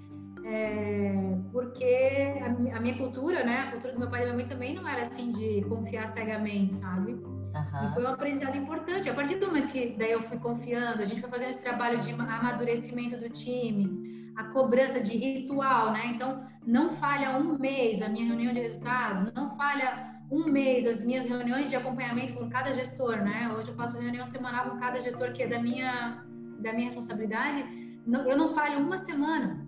é, 0.45 1.13
porque 1.53 2.33
a, 2.43 2.77
a, 2.77 2.81
minha 2.81 2.97
cultura, 2.97 3.45
né, 3.45 3.61
a 3.61 3.71
cultura 3.71 3.93
do 3.93 3.99
meu 3.99 4.11
pai 4.11 4.23
e 4.23 4.27
da 4.27 4.33
minha 4.33 4.45
mãe 4.45 4.49
também 4.49 4.75
não 4.75 4.87
era 4.87 5.03
assim 5.03 5.31
de 5.31 5.63
confiar 5.69 6.09
cegamente, 6.09 6.75
sabe? 6.75 7.17
Uhum. 7.55 7.89
E 7.89 7.95
foi 7.95 8.05
um 8.05 8.09
aprendizado 8.09 8.57
importante. 8.57 9.09
A 9.09 9.15
partir 9.15 9.37
do 9.37 9.47
momento 9.47 9.69
que 9.69 9.95
daí 9.99 10.13
eu 10.13 10.23
fui 10.23 10.39
confiando, 10.39 11.03
a 11.03 11.05
gente 11.05 11.21
foi 11.21 11.31
fazendo 11.31 11.51
esse 11.51 11.63
trabalho 11.63 11.99
de 11.99 12.13
amadurecimento 12.13 13.17
do 13.17 13.29
time, 13.29 14.33
a 14.37 14.45
cobrança 14.45 15.01
de 15.01 15.17
ritual, 15.17 15.93
né? 15.93 16.07
Então, 16.07 16.45
não 16.67 16.91
falha 16.91 17.37
um 17.37 17.59
mês 17.59 18.01
a 18.01 18.09
minha 18.09 18.27
reunião 18.27 18.53
de 18.53 18.61
resultados, 18.61 19.33
não 19.35 19.51
falha 19.57 20.13
um 20.31 20.47
mês 20.47 20.87
as 20.87 21.05
minhas 21.05 21.27
reuniões 21.27 21.69
de 21.69 21.77
acompanhamento 21.77 22.33
com 22.33 22.49
cada 22.49 22.73
gestor, 22.73 23.17
né? 23.17 23.53
Hoje 23.55 23.69
eu 23.69 23.75
faço 23.75 23.99
reunião 23.99 24.25
semanal 24.25 24.71
com 24.71 24.79
cada 24.79 24.99
gestor 24.99 25.33
que 25.33 25.43
é 25.43 25.47
da 25.47 25.61
minha, 25.61 26.25
da 26.59 26.73
minha 26.73 26.87
responsabilidade. 26.87 27.65
eu 28.07 28.37
não 28.37 28.55
falho 28.55 28.79
uma 28.79 28.97
semana. 28.97 29.67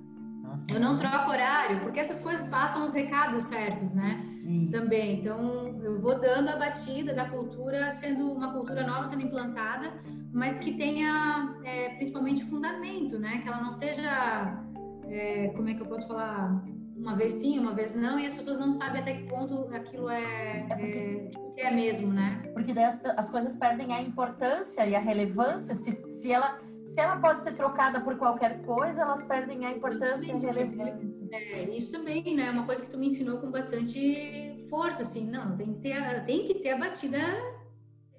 Eu 0.69 0.81
não 0.81 0.97
troco 0.97 1.31
horário, 1.31 1.81
porque 1.81 2.01
essas 2.01 2.23
coisas 2.23 2.49
passam 2.49 2.85
os 2.85 2.95
recados 2.95 3.45
certos, 3.45 3.93
né? 3.93 4.34
Isso. 4.45 4.73
Também. 4.73 5.21
Então, 5.21 5.81
eu 5.83 5.99
vou 5.99 6.19
dando 6.19 6.49
a 6.51 6.57
batida 6.57 7.15
da 7.15 7.29
cultura, 7.29 7.91
sendo 7.91 8.31
uma 8.31 8.53
cultura 8.53 8.87
nova 8.87 9.07
sendo 9.07 9.23
implantada, 9.23 9.91
mas 10.33 10.61
que 10.61 10.77
tenha 10.77 11.57
é, 11.65 11.95
principalmente 11.97 12.45
fundamento, 12.45 13.19
né? 13.19 13.39
Que 13.39 13.49
ela 13.49 13.63
não 13.63 13.73
seja, 13.73 14.63
é, 15.09 15.49
como 15.49 15.69
é 15.71 15.75
que 15.75 15.81
eu 15.81 15.87
posso 15.87 16.07
falar, 16.07 16.63
uma 16.95 17.17
vez 17.17 17.35
sim, 17.35 17.59
uma 17.59 17.73
vez 17.73 17.95
não, 17.95 18.19
e 18.19 18.27
as 18.27 18.35
pessoas 18.35 18.59
não 18.59 18.71
sabem 18.71 19.01
até 19.01 19.15
que 19.15 19.29
ponto 19.29 19.69
aquilo 19.75 20.11
é, 20.11 20.67
é, 20.69 20.75
porque, 20.75 21.31
é, 21.57 21.67
é 21.67 21.71
mesmo, 21.75 22.13
né? 22.13 22.43
Porque 22.53 22.75
daí 22.75 22.85
as, 22.85 23.01
as 23.17 23.31
coisas 23.31 23.57
perdem 23.57 23.95
a 23.95 24.03
importância 24.03 24.87
e 24.87 24.95
a 24.95 25.01
relevância 25.01 25.75
se, 25.75 26.05
se 26.11 26.31
ela 26.31 26.61
se 26.95 27.01
ela 27.01 27.17
pode 27.17 27.43
ser 27.43 27.57
trocada 27.57 28.01
por 28.01 28.17
qualquer 28.17 28.63
coisa, 28.63 29.03
elas 29.03 29.25
perdem 29.25 29.67
a 29.67 29.73
importância 29.73 30.31
e 30.31 30.37
a 30.37 30.39
relevância. 30.39 31.29
É, 31.33 31.77
isso 31.77 31.91
também, 31.91 32.23
né? 32.37 32.47
É 32.47 32.51
uma 32.53 32.65
coisa 32.65 32.83
que 32.83 32.91
tu 32.91 32.97
me 32.97 33.09
ensinou 33.09 33.39
com 33.39 33.51
bastante 33.51 34.65
força, 34.71 35.03
assim, 35.03 35.29
não, 35.29 35.57
tem 35.57 35.75
que 35.75 35.81
ter, 35.81 36.25
tem 36.25 36.47
que 36.47 36.55
ter 36.55 36.71
a 36.71 36.79
batida 36.79 37.19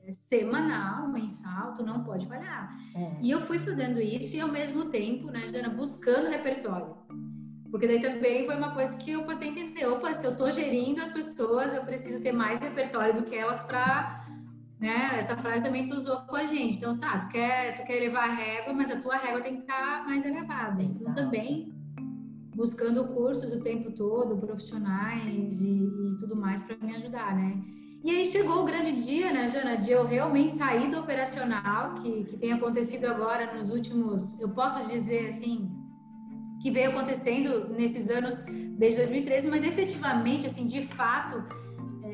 é, 0.04 0.12
semanal, 0.12 1.08
mensal, 1.08 1.78
tu 1.78 1.86
não 1.86 2.04
pode 2.04 2.28
falhar. 2.28 2.78
É. 2.94 3.16
E 3.22 3.32
eu 3.32 3.40
fui 3.40 3.60
fazendo 3.60 4.02
isso 4.02 4.36
e 4.36 4.42
ao 4.42 4.50
mesmo 4.50 4.90
tempo, 4.90 5.32
né, 5.32 5.48
Jana, 5.48 5.70
buscando 5.70 6.28
repertório. 6.28 6.98
Porque 7.72 7.88
daí 7.88 8.02
também 8.02 8.46
foi 8.46 8.58
uma 8.58 8.74
coisa 8.74 8.98
que 8.98 9.12
eu 9.12 9.24
passei 9.24 9.48
a 9.48 9.52
entender, 9.52 9.86
opa, 9.86 10.14
se 10.14 10.26
eu 10.26 10.36
tô 10.36 10.52
gerindo 10.52 11.02
as 11.02 11.12
pessoas, 11.12 11.74
eu 11.74 11.84
preciso 11.84 12.22
ter 12.22 12.34
mais 12.34 12.60
repertório 12.60 13.14
do 13.14 13.24
que 13.24 13.36
elas 13.38 13.62
para 13.62 14.25
né? 14.80 15.18
Essa 15.18 15.36
frase 15.38 15.64
também 15.64 15.88
tu 15.88 15.96
usou 15.96 16.18
com 16.22 16.36
a 16.36 16.46
gente. 16.46 16.78
Então, 16.78 16.94
sabe, 16.94 17.26
tu 17.26 17.32
quer, 17.32 17.74
tu 17.76 17.84
quer 17.86 17.98
elevar 17.98 18.30
a 18.30 18.34
régua, 18.34 18.74
mas 18.74 18.92
a 18.92 19.00
tua 19.00 19.18
régua 19.18 19.42
tem 19.42 19.56
que 19.56 19.62
estar 19.62 20.00
tá 20.00 20.04
mais 20.06 20.26
elevada. 20.26 20.84
Então, 20.84 21.14
também 21.14 21.74
buscando 22.56 23.08
cursos 23.10 23.52
o 23.52 23.62
tempo 23.62 23.92
todo, 23.92 24.38
profissionais 24.38 25.62
e, 25.62 25.84
e 25.84 26.18
tudo 26.20 26.36
mais 26.36 26.64
para 26.64 26.78
me 26.78 26.96
ajudar, 26.96 27.36
né? 27.36 27.62
E 28.04 28.12
aí 28.12 28.26
chegou 28.26 28.62
o 28.62 28.66
grande 28.66 28.92
dia, 28.92 29.34
né, 29.34 29.48
Jana, 29.50 29.78
de 29.78 29.92
eu 29.92 30.06
realmente 30.06 30.54
sair 30.54 30.92
do 30.92 31.00
operacional, 31.00 31.96
que, 31.96 32.24
que 32.26 32.38
tem 32.38 32.54
acontecido 32.54 33.06
agora 33.06 33.58
nos 33.58 33.72
últimos, 33.72 34.40
eu 34.40 34.50
posso 34.50 34.88
dizer 34.88 35.28
assim, 35.28 35.70
que 36.62 36.70
veio 36.70 36.92
acontecendo 36.92 37.70
nesses 37.70 38.10
anos 38.10 38.44
desde 38.78 38.98
2013, 39.00 39.48
mas 39.50 39.64
efetivamente, 39.64 40.46
assim, 40.46 40.68
de 40.68 40.84
fato, 40.84 41.44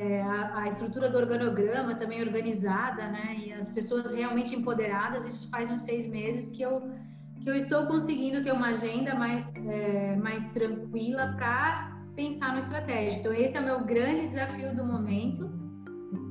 é, 0.02 0.20
a, 0.20 0.62
a, 0.62 0.68
estrutura 0.68 1.10
do 1.10 1.18
organograma 1.18 1.94
também 1.94 2.22
organizada, 2.24 3.08
né? 3.08 3.36
E 3.38 3.54
as 3.54 3.72
pessoas 3.72 4.10
realmente 4.10 4.56
empoderadas. 4.56 5.28
Isso 5.28 5.48
faz 5.52 5.70
uns 5.70 5.84
seis 5.84 6.08
meses 6.08 6.58
que 6.58 6.64
eu 6.64 6.92
que 7.40 7.50
eu 7.50 7.56
estou 7.56 7.88
conseguindo 7.88 8.44
ter 8.44 8.52
uma 8.52 8.68
agenda 8.68 9.16
mais, 9.16 9.56
é, 9.68 10.16
mais 10.16 10.54
tranquila 10.54 11.34
para 11.36 11.98
pensar 12.16 12.54
no 12.54 12.60
estratégia. 12.60 13.18
Então, 13.18 13.34
esse 13.34 13.58
é 13.58 13.60
o 13.60 13.64
meu 13.64 13.84
grande 13.84 14.28
desafio 14.28 14.76
do 14.76 14.86
momento. 14.86 15.50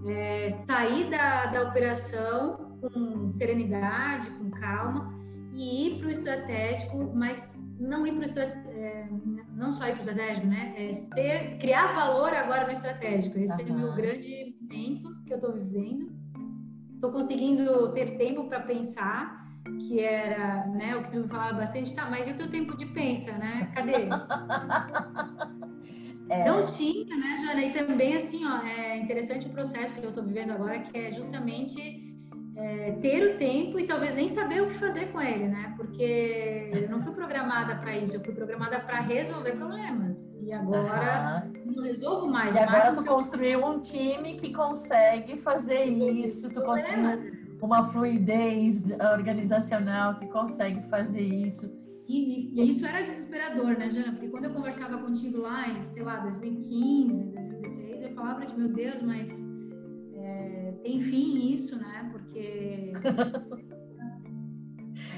É, 0.06 0.50
sair 0.50 1.10
da, 1.10 1.46
da 1.46 1.62
operação 1.62 2.78
com 2.80 3.28
serenidade, 3.28 4.30
com 4.30 4.50
calma 4.50 5.12
e 5.52 5.88
ir 5.88 5.98
para 5.98 6.08
o 6.08 6.10
estratégico, 6.12 7.12
mas 7.12 7.58
não 7.80 8.06
ir 8.06 8.12
para 8.12 8.42
é, 8.42 9.08
não 9.56 9.72
só 9.72 9.88
ir 9.88 9.92
para 9.92 9.98
o 9.98 10.00
estratégico, 10.00 10.46
né? 10.46 10.74
É 10.76 10.92
ser, 10.92 11.58
criar 11.58 11.94
valor 11.94 12.32
agora 12.34 12.66
no 12.66 12.72
estratégico. 12.72 13.38
Esse 13.38 13.62
uhum. 13.62 13.68
é 13.68 13.72
o 13.72 13.78
meu 13.78 13.92
grande 13.94 14.56
momento 14.60 15.24
que 15.24 15.32
eu 15.32 15.36
estou 15.36 15.52
vivendo. 15.52 16.12
Estou 16.94 17.10
conseguindo 17.10 17.92
ter 17.92 18.18
tempo 18.18 18.44
para 18.44 18.60
pensar 18.60 19.40
que 19.88 20.00
era, 20.00 20.66
né, 20.66 20.96
o 20.96 21.02
que 21.04 21.16
me 21.16 21.28
falava 21.28 21.54
bastante, 21.54 21.94
tá, 21.94 22.08
mas 22.10 22.28
e 22.28 22.32
o 22.32 22.36
teu 22.36 22.50
tempo 22.50 22.76
de 22.76 22.86
pensa, 22.86 23.32
né? 23.32 23.72
Cadê? 23.74 24.08
É. 26.30 26.44
Não 26.44 26.64
tinha, 26.64 27.16
né, 27.16 27.36
Jana? 27.38 27.60
E 27.60 27.72
também, 27.72 28.14
assim, 28.14 28.46
ó, 28.46 28.62
é 28.64 28.96
interessante 28.98 29.48
o 29.48 29.50
processo 29.50 29.98
que 29.98 30.06
eu 30.06 30.10
estou 30.10 30.22
vivendo 30.22 30.52
agora, 30.52 30.78
que 30.78 30.96
é 30.96 31.10
justamente 31.10 32.09
é, 32.56 32.92
ter 33.00 33.34
o 33.34 33.38
tempo 33.38 33.78
e 33.78 33.86
talvez 33.86 34.14
nem 34.14 34.28
saber 34.28 34.62
o 34.62 34.68
que 34.68 34.74
fazer 34.74 35.06
com 35.06 35.20
ele, 35.20 35.48
né? 35.48 35.72
Porque 35.76 36.70
eu 36.72 36.88
não 36.90 37.02
fui 37.02 37.12
programada 37.12 37.76
para 37.76 37.96
isso, 37.96 38.16
eu 38.16 38.20
fui 38.20 38.34
programada 38.34 38.80
para 38.80 39.00
resolver 39.00 39.52
problemas. 39.52 40.30
E 40.42 40.52
agora 40.52 41.44
uhum. 41.64 41.72
não 41.72 41.82
resolvo 41.82 42.26
mais. 42.26 42.54
E 42.54 42.58
agora 42.58 42.94
tu 42.94 43.04
construiu 43.04 43.64
um 43.64 43.80
time 43.80 44.34
que 44.34 44.52
consegue 44.52 45.36
fazer 45.36 45.84
isso, 45.84 46.52
tu 46.52 46.62
construiu 46.62 47.40
uma 47.62 47.84
fluidez 47.90 48.84
organizacional 49.12 50.18
que 50.18 50.26
consegue 50.26 50.82
fazer 50.88 51.20
isso. 51.20 51.78
E, 52.08 52.60
e, 52.60 52.68
isso 52.68 52.84
era 52.84 53.02
desesperador, 53.02 53.78
né, 53.78 53.88
Jana? 53.88 54.12
Porque 54.12 54.28
quando 54.28 54.46
eu 54.46 54.52
conversava 54.52 54.98
contigo 54.98 55.42
lá 55.42 55.68
em, 55.68 55.80
sei 55.80 56.02
lá, 56.02 56.16
2015, 56.16 57.12
2016, 57.32 58.02
eu 58.02 58.10
falava 58.14 58.44
de 58.44 58.58
meu 58.58 58.68
Deus, 58.68 59.00
mas 59.00 59.30
é, 60.22 60.72
tem 60.82 61.00
fim 61.00 61.52
isso, 61.52 61.78
né? 61.78 62.08
Porque 62.12 62.92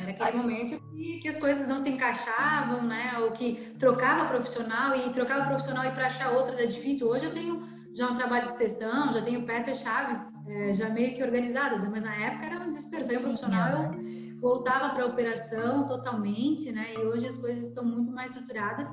era 0.02 0.10
aquele 0.10 0.36
momento 0.36 0.80
que, 0.90 1.20
que, 1.20 1.28
as 1.28 1.38
coisas 1.38 1.68
não 1.68 1.78
se 1.78 1.88
encaixavam, 1.88 2.82
né? 2.84 3.18
Ou 3.20 3.32
que 3.32 3.72
trocava 3.78 4.28
profissional 4.28 4.96
e 4.96 5.10
trocava 5.10 5.46
profissional 5.46 5.84
e 5.84 5.90
para 5.92 6.06
achar 6.06 6.30
outra 6.30 6.54
era 6.54 6.66
difícil. 6.66 7.08
Hoje 7.08 7.26
eu 7.26 7.32
tenho 7.32 7.62
já 7.94 8.10
um 8.10 8.14
trabalho 8.14 8.46
de 8.46 8.56
sessão, 8.56 9.12
já 9.12 9.20
tenho 9.22 9.44
peças 9.44 9.78
chaves 9.78 10.18
é, 10.48 10.72
já 10.72 10.88
meio 10.88 11.14
que 11.14 11.22
organizadas, 11.22 11.82
né? 11.82 11.88
mas 11.90 12.02
na 12.02 12.14
época 12.14 12.46
era 12.46 12.60
um 12.60 12.68
desespero. 12.68 13.04
Saía 13.04 13.20
profissional, 13.20 13.94
eu 13.94 14.40
voltava 14.40 14.94
para 14.94 15.04
a 15.04 15.06
operação 15.06 15.86
totalmente, 15.86 16.72
né? 16.72 16.94
E 16.94 16.98
hoje 16.98 17.26
as 17.26 17.36
coisas 17.36 17.68
estão 17.68 17.84
muito 17.84 18.10
mais 18.10 18.32
estruturadas. 18.32 18.88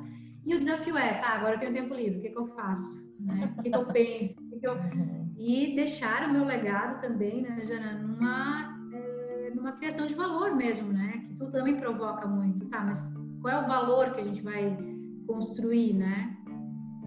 E 0.45 0.55
o 0.55 0.59
desafio 0.59 0.97
é, 0.97 1.15
tá, 1.15 1.29
agora 1.29 1.55
eu 1.55 1.59
tenho 1.59 1.73
tempo 1.73 1.93
livre, 1.93 2.19
o 2.19 2.21
que, 2.21 2.29
que 2.29 2.37
eu 2.37 2.47
faço? 2.47 3.13
Né? 3.19 3.53
O 3.57 3.61
que, 3.61 3.69
que 3.69 3.75
eu 3.75 3.85
penso? 3.87 4.35
Que 4.35 4.59
que 4.59 4.67
eu... 4.67 4.75
E 5.39 5.73
deixar 5.73 6.27
o 6.27 6.33
meu 6.33 6.43
legado 6.43 6.99
também, 6.99 7.41
né, 7.41 7.65
Jana, 7.65 7.93
numa, 7.93 8.77
é, 8.93 9.51
numa 9.55 9.71
criação 9.71 10.05
de 10.05 10.13
valor 10.13 10.53
mesmo, 10.53 10.91
né? 10.91 11.23
Que 11.25 11.33
tu 11.35 11.49
também 11.49 11.77
provoca 11.79 12.27
muito, 12.27 12.65
tá? 12.65 12.81
Mas 12.81 13.13
qual 13.41 13.53
é 13.53 13.63
o 13.63 13.67
valor 13.67 14.11
que 14.11 14.19
a 14.19 14.23
gente 14.25 14.41
vai 14.41 14.77
construir, 15.25 15.93
né? 15.93 16.37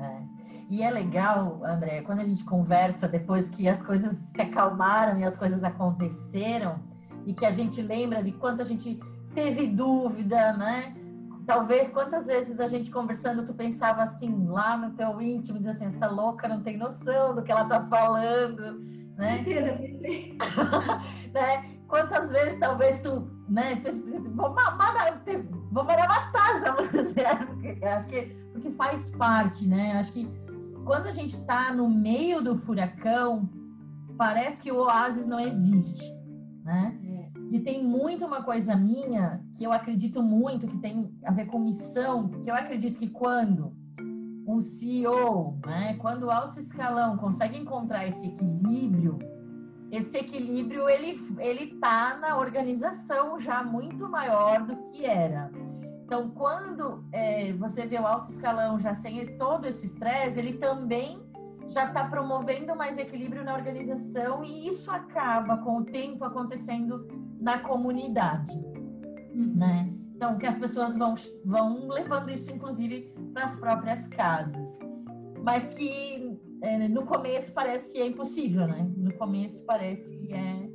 É. 0.01 0.23
E 0.71 0.83
é 0.83 0.91
legal, 0.91 1.63
André, 1.63 2.01
quando 2.01 2.21
a 2.21 2.25
gente 2.25 2.43
conversa 2.45 3.07
depois 3.07 3.51
que 3.51 3.69
as 3.69 3.83
coisas 3.83 4.17
se 4.17 4.41
acalmaram 4.41 5.19
e 5.19 5.25
as 5.25 5.37
coisas 5.37 5.63
aconteceram, 5.63 6.81
e 7.27 7.35
que 7.35 7.45
a 7.45 7.51
gente 7.51 7.83
lembra 7.83 8.23
de 8.23 8.33
quanto 8.33 8.63
a 8.63 8.65
gente 8.65 8.99
teve 9.35 9.67
dúvida, 9.67 10.57
né? 10.57 10.97
Talvez 11.47 11.91
quantas 11.91 12.27
vezes 12.27 12.61
a 12.61 12.67
gente 12.67 12.91
conversando, 12.91 13.45
tu 13.45 13.53
pensava 13.53 14.03
assim, 14.03 14.47
lá 14.47 14.77
no 14.77 14.93
teu 14.95 15.21
íntimo, 15.21 15.59
diz 15.59 15.69
assim, 15.69 15.87
essa 15.87 16.09
louca 16.09 16.47
não 16.47 16.63
tem 16.63 16.77
noção 16.77 17.35
do 17.35 17.43
que 17.43 17.51
ela 17.51 17.65
tá 17.65 17.85
falando, 17.89 18.81
né? 19.17 19.45
Certeza, 19.45 19.73
né? 21.35 21.65
Quantas 21.89 22.31
vezes 22.31 22.59
talvez 22.59 23.01
tu, 23.01 23.31
né, 23.49 23.83
vou 24.35 24.51
mandar, 24.51 25.23
vou 25.71 25.85
mandar 25.85 26.09
matar 26.09 26.57
essa 26.57 26.73
mulher, 26.73 27.47
porque 27.47 27.85
acho 27.85 28.09
que 28.09 28.43
porque 28.53 28.71
faz 28.71 29.11
parte, 29.11 29.67
né? 29.67 29.93
Acho 29.99 30.13
que 30.13 30.29
quando 30.85 31.07
a 31.07 31.13
gente 31.13 31.45
tá 31.45 31.73
no 31.73 31.89
meio 31.89 32.43
do 32.43 32.57
furacão, 32.57 33.49
parece 34.17 34.63
que 34.63 34.71
o 34.71 34.77
oásis 34.77 35.27
não 35.27 35.41
existe, 35.41 36.05
né? 36.65 36.99
E 37.53 37.61
tem 37.61 37.85
muito 37.85 38.25
uma 38.25 38.43
coisa 38.43 38.75
minha 38.75 39.45
que 39.53 39.63
eu 39.63 39.71
acredito 39.71 40.23
muito 40.23 40.67
que 40.67 40.79
tem 40.79 41.15
a 41.23 41.31
ver 41.31 41.45
com 41.45 41.59
missão, 41.59 42.31
que 42.43 42.51
eu 42.51 42.55
acredito 42.55 42.97
que 42.97 43.11
quando 43.11 43.77
um 44.47 44.59
CEO, 44.59 45.61
né, 45.67 45.95
quando 46.01 46.23
o 46.23 46.31
alto 46.31 46.59
escalão 46.59 47.19
consegue 47.19 47.59
encontrar 47.59 48.07
esse 48.07 48.29
equilíbrio, 48.29 49.19
esse 49.91 50.17
equilíbrio 50.17 50.89
ele 50.89 51.21
ele 51.39 51.75
tá 51.79 52.17
na 52.19 52.39
organização 52.39 53.39
já 53.39 53.63
muito 53.63 54.09
maior 54.09 54.65
do 54.65 54.75
que 54.77 55.05
era. 55.05 55.53
Então, 56.07 56.31
quando 56.31 57.05
é, 57.13 57.53
você 57.53 57.87
vê 57.87 57.99
o 57.99 58.07
alto 58.07 58.31
escalão 58.31 58.81
já 58.81 58.95
sem 58.95 59.37
todo 59.37 59.67
esse 59.67 59.85
estresse, 59.85 60.39
ele 60.39 60.55
também 60.55 61.23
já 61.69 61.85
está 61.85 62.09
promovendo 62.09 62.75
mais 62.75 62.97
equilíbrio 62.97 63.45
na 63.45 63.55
organização 63.55 64.43
e 64.43 64.67
isso 64.67 64.91
acaba 64.91 65.59
com 65.59 65.79
o 65.79 65.85
tempo 65.85 66.25
acontecendo 66.25 67.07
na 67.43 67.59
comunidade, 67.59 68.57
uhum. 69.35 69.53
né? 69.57 69.93
Então, 70.15 70.39
que 70.39 70.47
as 70.47 70.57
pessoas 70.57 70.97
vão, 70.97 71.15
vão 71.45 71.89
levando 71.89 72.31
isso, 72.31 72.53
inclusive, 72.53 73.13
para 73.35 73.45
as 73.45 73.57
próprias 73.57 74.07
casas. 74.07 74.79
Mas 75.43 75.71
que 75.71 76.39
é, 76.63 76.87
no 76.89 77.05
começo 77.05 77.53
parece 77.53 77.91
que 77.91 77.99
é 77.99 78.07
impossível, 78.07 78.69
né? 78.69 78.89
No 78.97 79.13
começo 79.15 79.67
parece 79.67 80.15
que 80.15 80.33
é. 80.33 80.71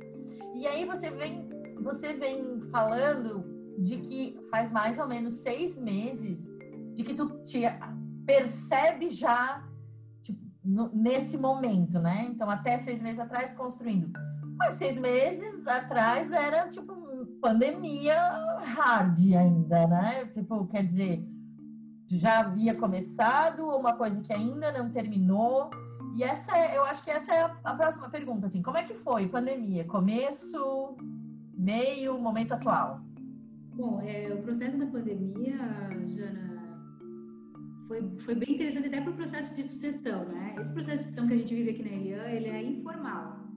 E 0.54 0.66
aí 0.66 0.84
você 0.84 1.10
vem, 1.10 1.48
você 1.82 2.12
vem 2.12 2.60
falando 2.70 3.42
de 3.78 3.96
que 3.96 4.38
faz 4.50 4.70
mais 4.70 4.98
ou 4.98 5.08
menos 5.08 5.36
seis 5.36 5.78
meses 5.78 6.46
de 6.94 7.02
que 7.02 7.14
tu 7.14 7.42
te 7.44 7.62
percebe 8.26 9.08
já 9.08 9.66
tipo, 10.22 10.42
no, 10.62 10.94
nesse 10.94 11.38
momento, 11.38 11.98
né? 11.98 12.26
Então, 12.28 12.50
até 12.50 12.76
seis 12.76 13.00
meses 13.00 13.18
atrás 13.18 13.54
construindo 13.54 14.12
mas 14.58 14.74
seis 14.74 14.98
meses 14.98 15.66
atrás 15.68 16.32
era 16.32 16.68
tipo 16.68 16.98
pandemia 17.40 18.16
hard 18.60 19.16
ainda, 19.34 19.86
né? 19.86 20.26
Tipo, 20.34 20.66
quer 20.66 20.84
dizer, 20.84 21.24
já 22.06 22.40
havia 22.40 22.74
começado 22.74 23.64
uma 23.64 23.94
coisa 23.94 24.20
que 24.20 24.32
ainda 24.32 24.72
não 24.72 24.90
terminou. 24.90 25.70
E 26.16 26.24
essa 26.24 26.56
é, 26.56 26.76
eu 26.76 26.82
acho 26.84 27.04
que 27.04 27.10
essa 27.10 27.32
é 27.32 27.42
a, 27.62 27.74
próxima 27.74 28.08
pergunta, 28.08 28.46
assim, 28.46 28.62
como 28.62 28.76
é 28.76 28.82
que 28.82 28.94
foi 28.94 29.28
pandemia? 29.28 29.84
Começo, 29.84 30.96
meio, 31.54 32.18
momento 32.18 32.52
atual? 32.52 33.00
Bom, 33.74 34.00
é, 34.00 34.32
o 34.32 34.42
processo 34.42 34.76
da 34.76 34.86
pandemia, 34.86 35.56
Jana, 36.06 36.78
foi, 37.86 38.18
foi 38.20 38.34
bem 38.34 38.54
interessante 38.54 38.88
até 38.88 39.00
para 39.00 39.12
o 39.12 39.16
processo 39.16 39.54
de 39.54 39.62
sucessão, 39.62 40.24
né? 40.24 40.56
Esse 40.58 40.72
processo 40.72 40.96
de 40.96 41.02
sucessão 41.04 41.28
que 41.28 41.34
a 41.34 41.38
gente 41.38 41.54
vive 41.54 41.70
aqui 41.70 41.82
na 41.84 41.90
Elian, 41.90 42.24
ele 42.30 42.48
é 42.48 42.62
informal 42.62 43.47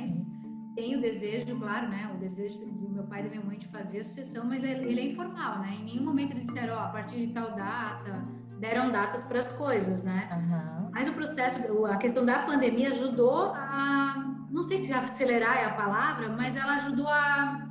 mas 0.00 0.30
tem 0.74 0.96
o 0.96 1.00
desejo, 1.00 1.58
claro, 1.58 1.88
né? 1.88 2.10
O 2.14 2.18
desejo 2.18 2.64
do 2.64 2.88
meu 2.88 3.04
pai 3.04 3.20
e 3.20 3.24
da 3.24 3.30
minha 3.30 3.44
mãe 3.44 3.58
de 3.58 3.68
fazer 3.68 4.00
a 4.00 4.04
sucessão, 4.04 4.44
mas 4.44 4.64
ele 4.64 5.00
é 5.00 5.06
informal, 5.12 5.58
né? 5.58 5.76
Em 5.80 5.84
nenhum 5.84 6.04
momento 6.04 6.32
eles 6.32 6.46
disseram, 6.46 6.74
ó, 6.74 6.78
oh, 6.78 6.80
a 6.84 6.88
partir 6.88 7.26
de 7.26 7.32
tal 7.32 7.54
data, 7.54 8.24
deram 8.58 8.90
datas 8.90 9.24
para 9.24 9.40
as 9.40 9.52
coisas, 9.56 10.04
né? 10.04 10.28
Uhum. 10.32 10.90
Mas 10.92 11.08
o 11.08 11.12
processo, 11.12 11.84
a 11.86 11.96
questão 11.96 12.24
da 12.24 12.40
pandemia 12.40 12.90
ajudou 12.90 13.52
a, 13.54 14.34
não 14.50 14.62
sei 14.62 14.78
se 14.78 14.92
acelerar 14.92 15.56
é 15.58 15.64
a 15.64 15.74
palavra, 15.74 16.28
mas 16.30 16.56
ela 16.56 16.74
ajudou 16.74 17.08
a, 17.08 17.68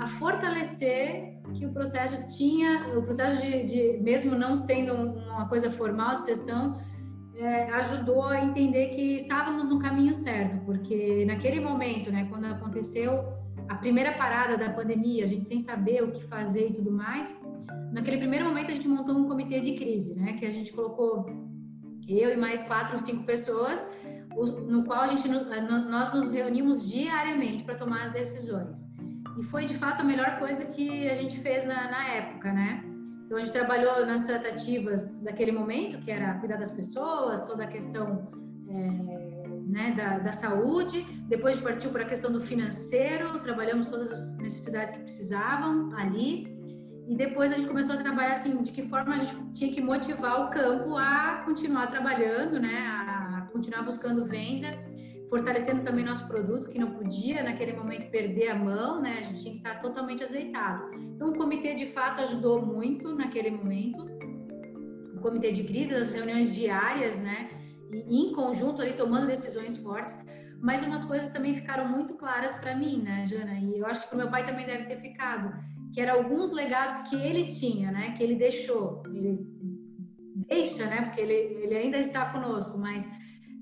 a 0.00 0.06
fortalecer 0.06 1.36
que 1.54 1.64
o 1.64 1.72
processo 1.72 2.26
tinha, 2.36 2.98
o 2.98 3.02
processo 3.02 3.40
de, 3.40 3.64
de 3.64 4.02
mesmo 4.02 4.34
não 4.34 4.56
sendo 4.56 4.92
uma 4.94 5.48
coisa 5.48 5.70
formal 5.70 6.14
de 6.14 6.22
sessão, 6.22 6.78
é, 7.38 7.70
ajudou 7.72 8.24
a 8.24 8.42
entender 8.42 8.88
que 8.88 9.16
estávamos 9.16 9.68
no 9.68 9.78
caminho 9.78 10.14
certo, 10.14 10.64
porque 10.64 11.24
naquele 11.26 11.60
momento, 11.60 12.10
né, 12.10 12.26
quando 12.30 12.46
aconteceu 12.46 13.24
a 13.68 13.74
primeira 13.74 14.12
parada 14.12 14.56
da 14.56 14.70
pandemia, 14.70 15.24
a 15.24 15.26
gente 15.26 15.46
sem 15.46 15.60
saber 15.60 16.02
o 16.02 16.12
que 16.12 16.24
fazer 16.24 16.68
e 16.68 16.72
tudo 16.72 16.90
mais, 16.90 17.38
naquele 17.92 18.18
primeiro 18.18 18.44
momento 18.44 18.70
a 18.70 18.74
gente 18.74 18.88
montou 18.88 19.16
um 19.16 19.26
comitê 19.26 19.60
de 19.60 19.74
crise, 19.74 20.18
né, 20.18 20.34
que 20.34 20.46
a 20.46 20.50
gente 20.50 20.72
colocou 20.72 21.26
eu 22.08 22.32
e 22.32 22.36
mais 22.36 22.62
quatro 22.66 22.94
ou 22.94 22.98
cinco 23.00 23.24
pessoas, 23.24 23.94
no 24.68 24.84
qual 24.84 25.00
a 25.00 25.06
gente 25.06 25.28
nós 25.28 26.12
nos 26.12 26.32
reunimos 26.32 26.90
diariamente 26.90 27.64
para 27.64 27.74
tomar 27.74 28.04
as 28.04 28.12
decisões. 28.12 28.86
E 29.38 29.42
foi 29.42 29.64
de 29.64 29.74
fato 29.74 30.00
a 30.00 30.04
melhor 30.04 30.38
coisa 30.38 30.66
que 30.66 31.08
a 31.08 31.14
gente 31.14 31.38
fez 31.40 31.64
na, 31.64 31.90
na 31.90 32.08
época, 32.08 32.52
né? 32.52 32.84
Então, 33.26 33.36
a 33.36 33.40
gente 33.40 33.52
trabalhou 33.52 34.06
nas 34.06 34.22
tratativas 34.22 35.22
daquele 35.24 35.50
momento, 35.50 35.98
que 35.98 36.12
era 36.12 36.38
cuidar 36.38 36.58
das 36.58 36.70
pessoas, 36.70 37.44
toda 37.44 37.64
a 37.64 37.66
questão 37.66 38.30
é, 38.68 39.48
né, 39.66 39.94
da, 39.96 40.18
da, 40.18 40.32
saúde. 40.32 41.04
Depois, 41.28 41.58
partiu 41.58 41.90
para 41.90 42.04
a 42.04 42.06
questão 42.06 42.30
do 42.30 42.40
financeiro, 42.40 43.40
trabalhamos 43.40 43.88
todas 43.88 44.12
as 44.12 44.38
necessidades 44.38 44.92
que 44.92 45.00
precisavam 45.00 45.92
ali. 45.96 46.56
e 47.08 47.16
depois 47.16 47.50
a 47.52 47.56
gente 47.56 47.66
começou 47.66 47.96
a 47.96 47.98
trabalhar 47.98 48.34
assim, 48.34 48.62
de 48.62 48.70
que 48.70 48.82
forma 48.88 49.16
a 49.16 49.18
gente 49.18 49.34
tinha 49.52 49.72
que 49.72 49.80
motivar 49.80 50.46
o 50.46 50.50
campo 50.50 50.96
a 50.96 51.42
continuar 51.44 51.88
trabalhando, 51.88 52.60
né, 52.60 52.86
a 52.86 53.48
continuar 53.52 53.82
buscando 53.82 54.24
venda, 54.24 54.68
fortalecendo 55.28 55.82
também 55.82 56.04
nosso 56.04 56.26
produto, 56.26 56.68
que 56.68 56.78
não 56.78 56.92
podia 56.92 57.42
naquele 57.42 57.72
momento 57.72 58.10
perder 58.10 58.48
a 58.48 58.54
mão, 58.54 59.00
né, 59.00 59.18
a 59.18 59.22
gente 59.22 59.40
tinha 59.40 59.52
que 59.52 59.58
estar 59.58 59.80
totalmente 59.80 60.22
azeitado. 60.22 60.94
Então 61.14 61.30
o 61.30 61.36
comitê 61.36 61.74
de 61.74 61.86
fato 61.86 62.20
ajudou 62.20 62.64
muito 62.64 63.14
naquele 63.14 63.50
momento, 63.50 64.06
o 65.14 65.20
comitê 65.20 65.50
de 65.50 65.64
crise, 65.64 65.94
as 65.94 66.12
reuniões 66.12 66.54
diárias, 66.54 67.18
né, 67.18 67.50
e 67.90 68.28
em 68.28 68.32
conjunto 68.32 68.82
ali 68.82 68.92
tomando 68.92 69.26
decisões 69.26 69.76
fortes, 69.76 70.16
mas 70.60 70.82
umas 70.82 71.04
coisas 71.04 71.30
também 71.30 71.54
ficaram 71.54 71.88
muito 71.88 72.14
claras 72.14 72.54
para 72.54 72.74
mim, 72.74 73.02
né, 73.02 73.24
Jana, 73.26 73.54
e 73.54 73.78
eu 73.78 73.86
acho 73.86 74.02
que 74.02 74.08
para 74.08 74.18
meu 74.18 74.30
pai 74.30 74.46
também 74.46 74.66
deve 74.66 74.86
ter 74.86 75.00
ficado 75.00 75.52
que 75.96 76.00
eram 76.02 76.16
alguns 76.16 76.52
legados 76.52 77.08
que 77.08 77.16
ele 77.16 77.46
tinha, 77.46 77.90
né? 77.90 78.14
Que 78.18 78.22
ele 78.22 78.34
deixou. 78.34 79.02
Ele 79.06 79.38
deixa, 80.46 80.84
né? 80.84 81.00
Porque 81.00 81.22
ele, 81.22 81.32
ele 81.32 81.74
ainda 81.74 81.96
está 81.96 82.26
conosco, 82.26 82.76
mas 82.76 83.10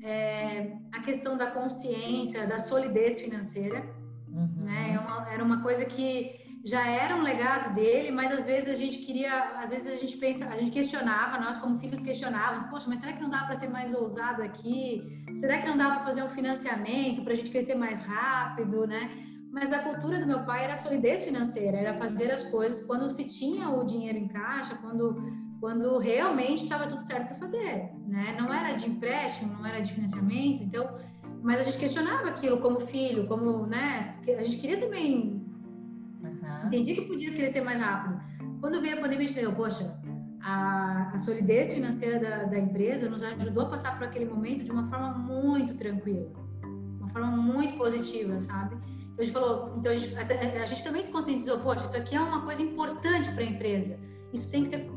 é, 0.05 0.77
a 0.93 1.01
questão 1.01 1.37
da 1.37 1.51
consciência, 1.51 2.47
da 2.47 2.59
solidez 2.59 3.21
financeira, 3.21 3.83
uhum. 4.29 4.65
né? 4.65 4.95
É 4.95 4.99
uma, 5.01 5.33
era 5.33 5.43
uma 5.43 5.63
coisa 5.63 5.85
que 5.87 6.39
já 6.63 6.87
era 6.87 7.17
um 7.17 7.23
legado 7.23 7.75
dele, 7.75 8.11
mas 8.11 8.31
às 8.31 8.47
vezes 8.47 8.69
a 8.69 8.75
gente 8.75 8.99
queria, 8.99 9.61
às 9.63 9.71
vezes 9.71 9.87
a 9.87 9.97
gente 9.97 10.17
pensa, 10.19 10.47
a 10.47 10.57
gente 10.57 10.71
questionava, 10.71 11.41
nós 11.41 11.59
como 11.59 11.79
filhos 11.79 12.01
questionávamos, 12.01 12.69
poxa, 12.71 12.87
mas 12.89 12.99
será 13.01 13.13
que 13.15 13.23
não 13.23 13.31
dá 13.31 13.45
para 13.45 13.57
ser 13.57 13.69
mais 13.69 13.95
ousado 13.95 14.43
aqui? 14.43 15.03
Será 15.41 15.59
que 15.61 15.67
não 15.67 15.77
dá 15.77 15.91
para 15.91 16.05
fazer 16.05 16.23
um 16.23 16.31
financiamento 16.31 17.23
para 17.23 17.33
a 17.33 17.37
gente 17.37 17.51
crescer 17.51 17.75
mais 17.75 18.01
rápido, 18.01 18.87
né? 18.87 19.11
mas 19.55 19.73
a 19.73 19.79
cultura 19.79 20.19
do 20.19 20.27
meu 20.27 20.41
pai 20.45 20.65
era 20.65 20.75
solidez 20.75 21.23
financeira, 21.23 21.77
era 21.77 21.95
fazer 21.95 22.29
as 22.33 22.43
coisas 22.51 22.85
quando 22.85 23.09
se 23.09 23.25
tinha 23.25 23.69
o 23.71 23.85
dinheiro 23.85 24.19
em 24.19 24.27
caixa, 24.27 24.75
quando, 24.75 25.15
quando 25.65 25.97
realmente 25.97 26.65
estava 26.65 26.87
tudo 26.87 27.01
certo 27.01 27.29
para 27.29 27.37
fazer, 27.39 27.91
né? 28.07 28.37
Não 28.39 28.53
era 28.53 28.75
de 28.75 28.87
empréstimo, 28.87 29.55
não 29.55 29.65
era 29.65 29.81
de 29.81 29.95
financiamento, 29.95 30.63
então, 30.63 30.99
mas 31.43 31.59
a 31.59 31.63
gente 31.63 31.79
questionava 31.79 32.29
aquilo 32.29 32.59
como 32.59 32.81
filho, 32.81 33.27
como, 33.27 33.65
né? 33.65 34.15
A 34.39 34.45
gente 34.45 34.59
queria 34.59 34.79
também, 34.79 35.43
uhum. 36.23 36.67
entendia 36.67 36.95
que 36.95 37.07
podia 37.09 37.33
crescer 37.33 37.63
mais 37.63 37.81
rápido. 37.81 38.21
Quando 38.61 38.79
veio 38.83 38.99
a 38.99 39.01
pandemia, 39.01 39.25
a 39.25 39.27
gente 39.27 39.39
entendeu, 39.39 39.57
poxa, 39.57 39.99
a, 40.43 41.13
a 41.15 41.19
solidez 41.19 41.73
financeira 41.73 42.21
da, 42.21 42.45
da 42.45 42.59
empresa 42.59 43.09
nos 43.09 43.23
ajudou 43.23 43.63
a 43.63 43.71
passar 43.71 43.97
por 43.97 44.07
aquele 44.07 44.27
momento 44.27 44.65
de 44.65 44.71
uma 44.71 44.87
forma 44.91 45.15
muito 45.15 45.75
tranquila, 45.79 46.31
uma 47.01 47.09
forma 47.09 47.29
muito 47.29 47.79
positiva, 47.79 48.39
sabe? 48.39 48.77
Então 49.15 49.17
a 49.19 49.23
gente 49.25 49.33
falou, 49.33 49.77
então 49.79 49.93
a 49.93 49.97
gente, 49.97 50.15
a, 50.15 50.63
a 50.63 50.67
gente 50.67 50.85
também 50.85 51.01
se 51.01 51.11
conscientizou, 51.11 51.59
poxa, 51.61 51.87
isso 51.87 51.97
aqui 51.97 52.15
é 52.15 52.21
uma 52.21 52.43
coisa 52.43 52.61
importante 52.61 53.33
para 53.33 53.43
a 53.43 53.47
empresa. 53.47 53.99
Isso 54.31 54.51
tem 54.51 54.63
que 54.63 54.69
ser 54.69 54.91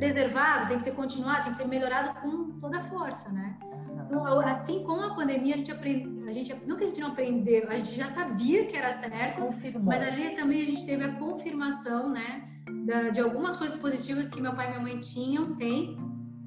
preservado, 0.00 0.68
tem 0.68 0.78
que 0.78 0.82
ser 0.82 0.92
continuado, 0.92 1.42
tem 1.42 1.52
que 1.52 1.58
ser 1.58 1.68
melhorado 1.68 2.18
com 2.20 2.58
toda 2.58 2.78
a 2.78 2.84
força, 2.84 3.28
né? 3.28 3.54
Então, 4.06 4.40
assim 4.40 4.82
como 4.82 5.02
a 5.02 5.14
pandemia, 5.14 5.54
a 5.54 5.58
gente 5.58 5.70
aprende, 5.70 6.28
a 6.28 6.32
gente 6.32 6.56
não 6.66 6.76
que 6.76 6.84
a 6.84 6.86
gente 6.86 7.00
não 7.00 7.08
aprendeu, 7.08 7.68
a 7.68 7.76
gente 7.76 7.94
já 7.94 8.08
sabia 8.08 8.64
que 8.64 8.76
era 8.76 8.92
certo, 8.94 9.42
Confirmou. 9.42 9.84
mas 9.84 10.02
ali 10.02 10.34
também 10.34 10.62
a 10.62 10.64
gente 10.64 10.84
teve 10.86 11.04
a 11.04 11.12
confirmação, 11.16 12.08
né, 12.08 12.48
da, 12.86 13.10
de 13.10 13.20
algumas 13.20 13.56
coisas 13.56 13.78
positivas 13.78 14.28
que 14.28 14.40
meu 14.40 14.54
pai 14.54 14.66
e 14.66 14.70
minha 14.70 14.80
mãe 14.80 14.98
tinham, 14.98 15.54
tem, 15.54 15.96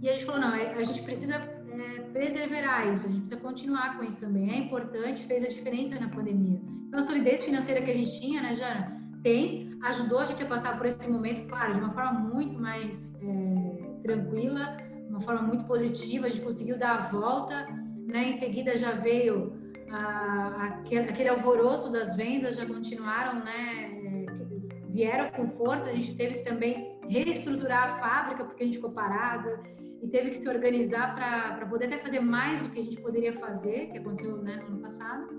e 0.02 0.10
a 0.10 0.14
gente 0.14 0.26
falou, 0.26 0.42
não, 0.42 0.54
a 0.54 0.84
gente 0.84 1.04
precisa 1.04 1.36
é, 1.36 2.02
preservar 2.12 2.92
isso, 2.92 3.06
a 3.06 3.10
gente 3.10 3.22
precisa 3.22 3.40
continuar 3.40 3.98
com 3.98 4.04
isso 4.04 4.20
também, 4.20 4.52
é 4.52 4.58
importante, 4.58 5.24
fez 5.26 5.44
a 5.44 5.48
diferença 5.48 5.98
na 6.00 6.10
pandemia. 6.10 6.60
Então, 6.88 7.00
a 7.00 7.04
solidez 7.04 7.44
financeira 7.44 7.82
que 7.84 7.92
a 7.92 7.94
gente 7.94 8.20
tinha, 8.20 8.42
né, 8.42 8.56
Jana, 8.56 9.03
tem, 9.24 9.78
ajudou 9.84 10.20
a 10.20 10.26
gente 10.26 10.44
a 10.44 10.46
passar 10.46 10.78
por 10.78 10.86
esse 10.86 11.10
momento, 11.10 11.48
claro, 11.48 11.74
de 11.74 11.80
uma 11.80 11.94
forma 11.94 12.20
muito 12.20 12.60
mais 12.60 13.20
é, 13.22 14.02
tranquila, 14.04 14.78
uma 15.10 15.22
forma 15.22 15.42
muito 15.42 15.64
positiva, 15.66 16.28
a 16.28 16.30
gente 16.30 16.42
conseguiu 16.42 16.78
dar 16.78 16.96
a 16.96 17.02
volta, 17.08 17.68
né, 18.06 18.30
em 18.30 18.34
seguida 18.34 18.78
já 18.78 18.92
veio 18.92 19.64
aquele, 20.60 21.10
aquele 21.10 21.30
alvoroço 21.30 21.92
das 21.92 22.16
vendas, 22.16 22.56
já 22.56 22.66
continuaram, 22.66 23.44
né, 23.44 23.92
é, 23.92 24.26
vieram 24.90 25.32
com 25.32 25.48
força, 25.50 25.90
a 25.90 25.94
gente 25.94 26.16
teve 26.16 26.40
que 26.40 26.44
também 26.44 27.00
reestruturar 27.08 27.90
a 27.90 28.00
fábrica, 28.00 28.44
porque 28.44 28.64
a 28.64 28.66
gente 28.66 28.78
ficou 28.78 28.92
parada, 28.92 29.62
e 30.02 30.08
teve 30.08 30.32
que 30.32 30.38
se 30.38 30.50
organizar 30.50 31.16
para 31.16 31.66
poder 31.68 31.86
até 31.86 31.98
fazer 31.98 32.20
mais 32.20 32.62
do 32.62 32.70
que 32.70 32.80
a 32.80 32.84
gente 32.84 33.00
poderia 33.00 33.34
fazer, 33.40 33.90
que 33.92 34.00
aconteceu 34.00 34.38
né, 34.38 34.58
no 34.58 34.68
ano 34.68 34.80
passado. 34.80 35.30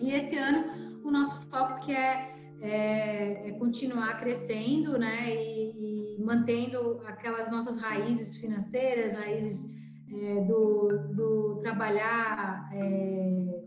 E 0.00 0.12
esse 0.12 0.36
ano 0.36 0.82
o 1.04 1.10
nosso 1.10 1.40
foco 1.48 1.80
que 1.80 1.92
é, 1.92 2.31
é, 2.62 3.48
é 3.48 3.52
continuar 3.58 4.20
crescendo, 4.20 4.96
né, 4.96 5.34
e, 5.34 6.16
e, 6.16 6.24
mantendo 6.24 7.02
aquelas 7.06 7.50
nossas 7.50 7.76
raízes 7.76 8.36
financeiras, 8.36 9.14
raízes 9.14 9.74
é, 10.08 10.44
do, 10.44 10.88
do 11.12 11.60
trabalhar 11.60 12.70
é, 12.72 13.62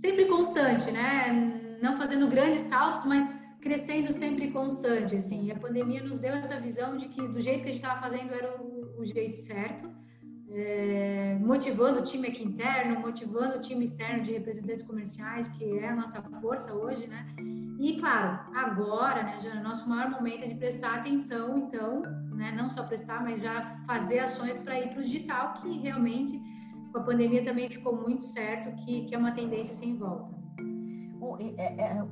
sempre 0.00 0.26
constante, 0.26 0.90
né, 0.92 1.78
não 1.82 1.96
fazendo 1.96 2.28
grandes 2.28 2.60
saltos, 2.62 3.04
mas 3.04 3.42
crescendo 3.60 4.12
sempre 4.12 4.50
constante, 4.50 5.16
assim. 5.16 5.46
E 5.46 5.52
a 5.52 5.58
pandemia 5.58 6.02
nos 6.02 6.18
deu 6.18 6.34
essa 6.34 6.60
visão 6.60 6.96
de 6.96 7.08
que 7.08 7.26
do 7.26 7.40
jeito 7.40 7.62
que 7.62 7.70
a 7.70 7.72
gente 7.72 7.82
estava 7.82 8.00
fazendo 8.00 8.32
era 8.32 8.62
o, 8.62 9.00
o 9.00 9.04
jeito 9.04 9.36
certo 9.36 9.90
é, 10.56 11.36
motivando 11.40 11.98
o 11.98 12.02
time 12.02 12.28
aqui 12.28 12.44
interno, 12.44 13.00
motivando 13.00 13.56
o 13.56 13.60
time 13.60 13.84
externo 13.84 14.22
de 14.22 14.32
representantes 14.32 14.84
comerciais, 14.84 15.48
que 15.48 15.78
é 15.78 15.88
a 15.88 15.96
nossa 15.96 16.22
força 16.40 16.72
hoje, 16.72 17.08
né? 17.08 17.26
E 17.80 17.98
claro, 17.98 18.38
agora, 18.54 19.24
né, 19.24 19.38
já 19.40 19.60
nosso 19.60 19.88
maior 19.88 20.08
momento 20.10 20.44
é 20.44 20.46
de 20.46 20.54
prestar 20.54 20.94
atenção, 20.94 21.58
então, 21.58 22.02
né, 22.30 22.52
não 22.56 22.70
só 22.70 22.84
prestar, 22.84 23.20
mas 23.22 23.42
já 23.42 23.62
fazer 23.84 24.20
ações 24.20 24.58
para 24.58 24.78
ir 24.78 24.90
para 24.90 25.00
o 25.00 25.02
digital, 25.02 25.54
que 25.54 25.78
realmente 25.78 26.40
com 26.92 26.98
a 26.98 27.02
pandemia 27.02 27.44
também 27.44 27.68
ficou 27.68 27.96
muito 27.96 28.22
certo 28.22 28.72
que, 28.84 29.06
que 29.06 29.14
é 29.14 29.18
uma 29.18 29.32
tendência 29.32 29.74
sem 29.74 29.98
volta. 29.98 30.32
É, 31.56 31.82
é, 31.82 32.04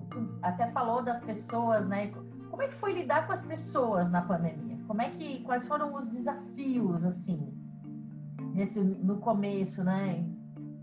até 0.42 0.66
falou 0.68 1.00
das 1.00 1.20
pessoas, 1.20 1.86
né? 1.86 2.12
Como 2.50 2.60
é 2.60 2.66
que 2.66 2.74
foi 2.74 2.92
lidar 2.92 3.26
com 3.26 3.32
as 3.32 3.42
pessoas 3.42 4.10
na 4.10 4.20
pandemia? 4.20 4.78
Como 4.88 5.00
é 5.00 5.08
que 5.10 5.42
quais 5.44 5.68
foram 5.68 5.94
os 5.94 6.08
desafios 6.08 7.04
assim? 7.04 7.51
Nesse, 8.52 8.80
no 8.80 9.18
começo, 9.18 9.82
né? 9.82 10.24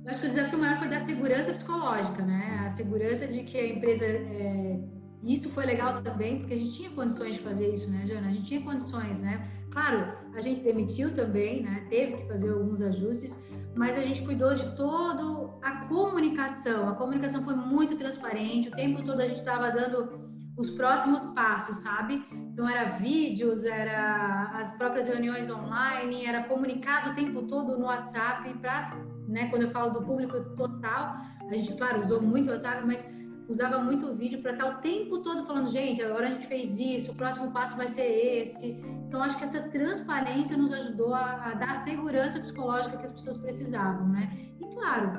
Eu 0.04 0.12
acho 0.12 0.22
que 0.22 0.28
o 0.28 0.30
desafio 0.30 0.60
maior 0.60 0.78
foi 0.78 0.88
da 0.88 1.00
segurança 1.00 1.52
psicológica, 1.52 2.24
né? 2.24 2.64
A 2.66 2.70
segurança 2.70 3.28
de 3.28 3.44
que 3.44 3.58
a 3.58 3.68
empresa. 3.68 4.06
É... 4.06 4.80
Isso 5.22 5.50
foi 5.50 5.66
legal 5.66 6.02
também, 6.02 6.40
porque 6.40 6.54
a 6.54 6.58
gente 6.58 6.74
tinha 6.74 6.90
condições 6.92 7.36
de 7.36 7.42
fazer 7.42 7.74
isso, 7.74 7.92
né, 7.92 8.08
Jana? 8.08 8.30
A 8.30 8.32
gente 8.32 8.46
tinha 8.46 8.62
condições, 8.62 9.20
né? 9.20 9.50
Claro, 9.70 10.14
a 10.34 10.42
gente 10.42 10.62
demitiu 10.62 11.14
também, 11.14 11.62
né? 11.62 11.86
Teve 11.90 12.18
que 12.18 12.28
fazer 12.28 12.52
alguns 12.52 12.82
ajustes, 12.82 13.38
mas 13.76 13.98
a 13.98 14.02
gente 14.02 14.24
cuidou 14.24 14.56
de 14.56 14.76
todo 14.78 15.60
a 15.62 15.86
comunicação. 15.88 16.88
A 16.88 16.96
comunicação 16.96 17.44
foi 17.44 17.54
muito 17.54 17.98
transparente, 17.98 18.70
o 18.70 18.72
tempo 18.72 19.04
todo 19.04 19.20
a 19.20 19.28
gente 19.28 19.40
estava 19.40 19.70
dando 19.72 20.30
os 20.58 20.70
próximos 20.72 21.22
passos, 21.34 21.78
sabe? 21.78 22.24
Então 22.60 22.69
era 22.69 22.89
vídeos, 22.89 23.63
era 23.63 24.52
as 24.54 24.69
próprias 24.72 25.08
reuniões 25.08 25.50
online, 25.50 26.26
era 26.26 26.43
comunicado 26.43 27.12
o 27.12 27.13
tempo 27.13 27.43
todo 27.43 27.78
no 27.78 27.86
WhatsApp 27.86 28.54
para, 28.56 28.82
né, 29.30 29.48
quando 29.48 29.62
eu 29.62 29.72
falo 29.72 29.91
do 29.91 30.02
público 30.02 30.38
total, 30.58 31.22
a 31.50 31.56
gente 31.56 31.74
claro 31.76 32.00
usou 32.00 32.22
muito 32.22 32.50
o 32.50 32.52
WhatsApp, 32.52 32.86
mas 32.86 33.02
usava 33.48 33.82
muito 33.82 34.13
vídeo 34.13 34.41
para 34.41 34.52
estar 34.52 34.65
o 34.65 34.82
tempo 34.82 35.19
todo 35.19 35.45
falando, 35.45 35.72
gente, 35.72 36.04
agora 36.04 36.28
a 36.28 36.32
gente 36.32 36.48
fez 36.48 36.78
isso, 36.78 37.13
o 37.13 37.15
próximo 37.15 37.50
passo 37.52 37.78
vai 37.78 37.88
ser 37.88 38.41
esse. 38.41 38.84
Então 39.08 39.24
acho 39.24 39.38
que 39.38 39.45
essa 39.45 39.69
transparência 39.69 40.58
nos 40.58 40.74
ajudou 40.74 41.13
a, 41.13 41.52
a 41.52 41.54
dar 41.54 41.72
a 41.72 41.76
segurança 41.76 42.41
psicológica 42.41 42.98
que 42.98 43.06
as 43.06 43.13
pessoas 43.13 43.38
precisavam, 43.38 44.06
né? 44.10 44.38
E 44.60 44.65
claro, 44.76 45.12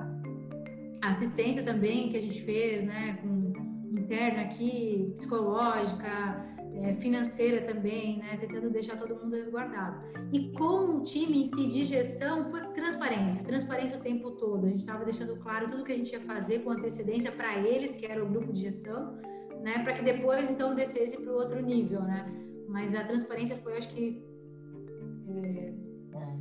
a 1.01 1.09
assistência 1.09 1.63
também 1.63 2.11
que 2.11 2.19
a 2.19 2.21
gente 2.21 2.43
fez, 2.43 2.85
né, 2.85 3.19
com 3.23 3.41
interna 3.99 4.43
aqui, 4.43 5.11
psicológica, 5.15 6.50
é, 6.75 6.95
financeira 6.95 7.63
também, 7.63 8.19
né? 8.19 8.37
Tentando 8.41 8.71
deixar 8.71 8.97
todo 8.97 9.17
mundo 9.17 9.35
resguardado. 9.35 10.01
E 10.33 10.51
com 10.53 10.97
o 10.97 11.03
time 11.03 11.43
em 11.43 11.45
si 11.45 11.69
de 11.69 11.85
gestão 11.85 12.51
foi 12.51 12.61
transparência, 12.73 13.45
transparência 13.45 13.99
o 13.99 14.01
tempo 14.01 14.31
todo. 14.33 14.67
A 14.67 14.71
gente 14.71 14.81
estava 14.81 15.05
deixando 15.05 15.37
claro 15.37 15.71
tudo 15.71 15.85
que 15.85 15.93
a 15.93 15.97
gente 15.97 16.13
ia 16.13 16.21
fazer 16.21 16.61
com 16.61 16.71
antecedência 16.71 17.33
para 17.33 17.59
eles, 17.59 17.95
que 17.95 18.07
era 18.07 18.23
o 18.23 18.29
grupo 18.29 18.53
de 18.53 18.61
gestão, 18.61 19.17
né? 19.63 19.83
Para 19.83 19.95
que 19.95 20.03
depois 20.03 20.51
então 20.51 20.75
descesse 20.75 21.21
para 21.21 21.33
o 21.33 21.37
outro 21.37 21.61
nível, 21.61 22.03
né? 22.03 22.27
Mas 22.69 22.95
a 22.95 23.05
transparência 23.05 23.57
foi, 23.57 23.77
acho 23.77 23.89
que 23.89 24.25
é, 25.29 25.75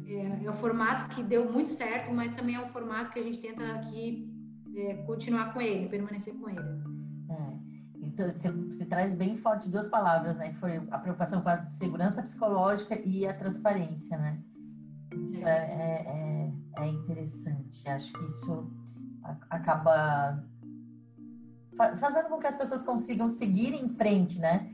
é, 0.07 0.45
é, 0.45 0.49
o 0.49 0.53
formato 0.53 1.15
que 1.15 1.23
deu 1.23 1.51
muito 1.51 1.69
certo, 1.69 2.11
mas 2.13 2.31
também 2.31 2.55
é 2.55 2.59
um 2.59 2.69
formato 2.69 3.11
que 3.11 3.19
a 3.19 3.23
gente 3.23 3.39
tenta 3.39 3.63
aqui 3.73 4.31
é, 4.75 4.93
continuar 5.05 5.53
com 5.53 5.61
ele, 5.61 5.89
permanecer 5.89 6.35
com 6.35 6.49
ele. 6.49 6.59
Você, 8.23 8.51
você, 8.51 8.86
traz 8.86 9.15
bem 9.15 9.36
forte 9.36 9.69
duas 9.69 9.88
palavras, 9.88 10.38
né? 10.38 10.49
Que 10.49 10.55
foi 10.55 10.77
a 10.91 10.97
preocupação 10.97 11.41
com 11.41 11.49
a 11.49 11.65
segurança 11.67 12.21
psicológica 12.21 12.99
e 12.99 13.25
a 13.25 13.34
transparência, 13.34 14.17
né? 14.17 14.39
Isso 15.23 15.45
é, 15.47 15.58
é, 15.58 16.51
é, 16.77 16.84
é 16.84 16.88
interessante. 16.88 17.88
Acho 17.89 18.13
que 18.13 18.25
isso 18.25 18.71
acaba 19.49 20.43
fazendo 21.97 22.27
com 22.27 22.38
que 22.38 22.47
as 22.47 22.55
pessoas 22.55 22.84
consigam 22.84 23.29
seguir 23.29 23.73
em 23.73 23.88
frente, 23.89 24.39
né? 24.39 24.69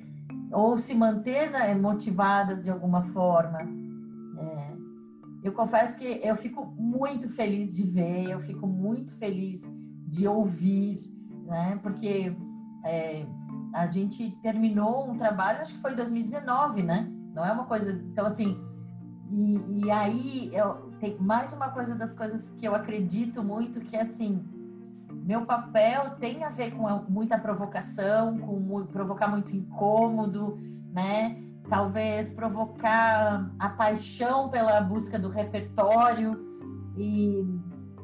ou 0.52 0.78
se 0.78 0.94
manter 0.96 1.52
né, 1.52 1.76
motivadas 1.76 2.64
de 2.64 2.70
alguma 2.70 3.04
forma. 3.04 3.60
É, 4.40 4.74
eu 5.44 5.52
confesso 5.52 5.98
que 5.98 6.06
eu 6.24 6.36
fico 6.36 6.66
muito 6.66 7.30
feliz 7.30 7.76
de 7.76 7.84
ver, 7.84 8.30
eu 8.30 8.40
fico 8.40 8.68
muito 8.68 9.18
feliz 9.18 9.70
de 10.08 10.28
ouvir, 10.28 10.98
né? 11.46 11.80
Porque 11.82 12.36
é, 12.86 13.26
a 13.74 13.88
gente 13.88 14.32
terminou 14.42 15.10
um 15.10 15.18
trabalho, 15.18 15.62
acho 15.62 15.74
que 15.74 15.82
foi 15.82 15.94
em 15.94 15.96
2019, 15.96 16.84
né? 16.84 17.12
Não 17.34 17.44
é 17.44 17.52
uma 17.52 17.66
coisa. 17.66 17.92
Então, 17.92 18.26
assim, 18.26 18.58
e, 19.32 19.86
e 19.86 19.92
aí 19.92 20.52
eu, 20.54 20.92
tem 21.00 21.18
mais 21.20 21.52
uma 21.52 21.70
coisa 21.70 21.96
das 21.96 22.14
coisas 22.14 22.52
que 22.52 22.66
eu 22.66 22.76
acredito 22.76 23.44
muito, 23.44 23.82
que 23.82 23.98
é 23.98 24.02
assim, 24.02 24.46
meu 25.12 25.46
papel 25.46 26.12
tem 26.12 26.44
a 26.44 26.50
ver 26.50 26.72
com 26.72 26.88
muita 27.10 27.38
provocação, 27.38 28.38
com 28.38 28.86
provocar 28.86 29.28
muito 29.28 29.56
incômodo, 29.56 30.58
né? 30.94 31.42
Talvez 31.68 32.32
provocar 32.32 33.52
a 33.58 33.70
paixão 33.70 34.50
pela 34.50 34.80
busca 34.82 35.18
do 35.18 35.30
repertório 35.30 36.40
e 36.96 37.44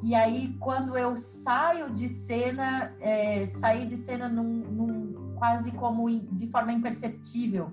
e 0.02 0.16
aí 0.16 0.56
quando 0.60 0.98
eu 0.98 1.16
saio 1.16 1.94
de 1.94 2.08
cena, 2.08 2.96
é, 3.00 3.46
sair 3.46 3.86
de 3.86 3.96
cena 3.98 4.28
num, 4.28 4.44
num, 4.44 5.36
quase 5.36 5.72
como 5.72 6.10
de 6.10 6.48
forma 6.48 6.72
imperceptível, 6.72 7.72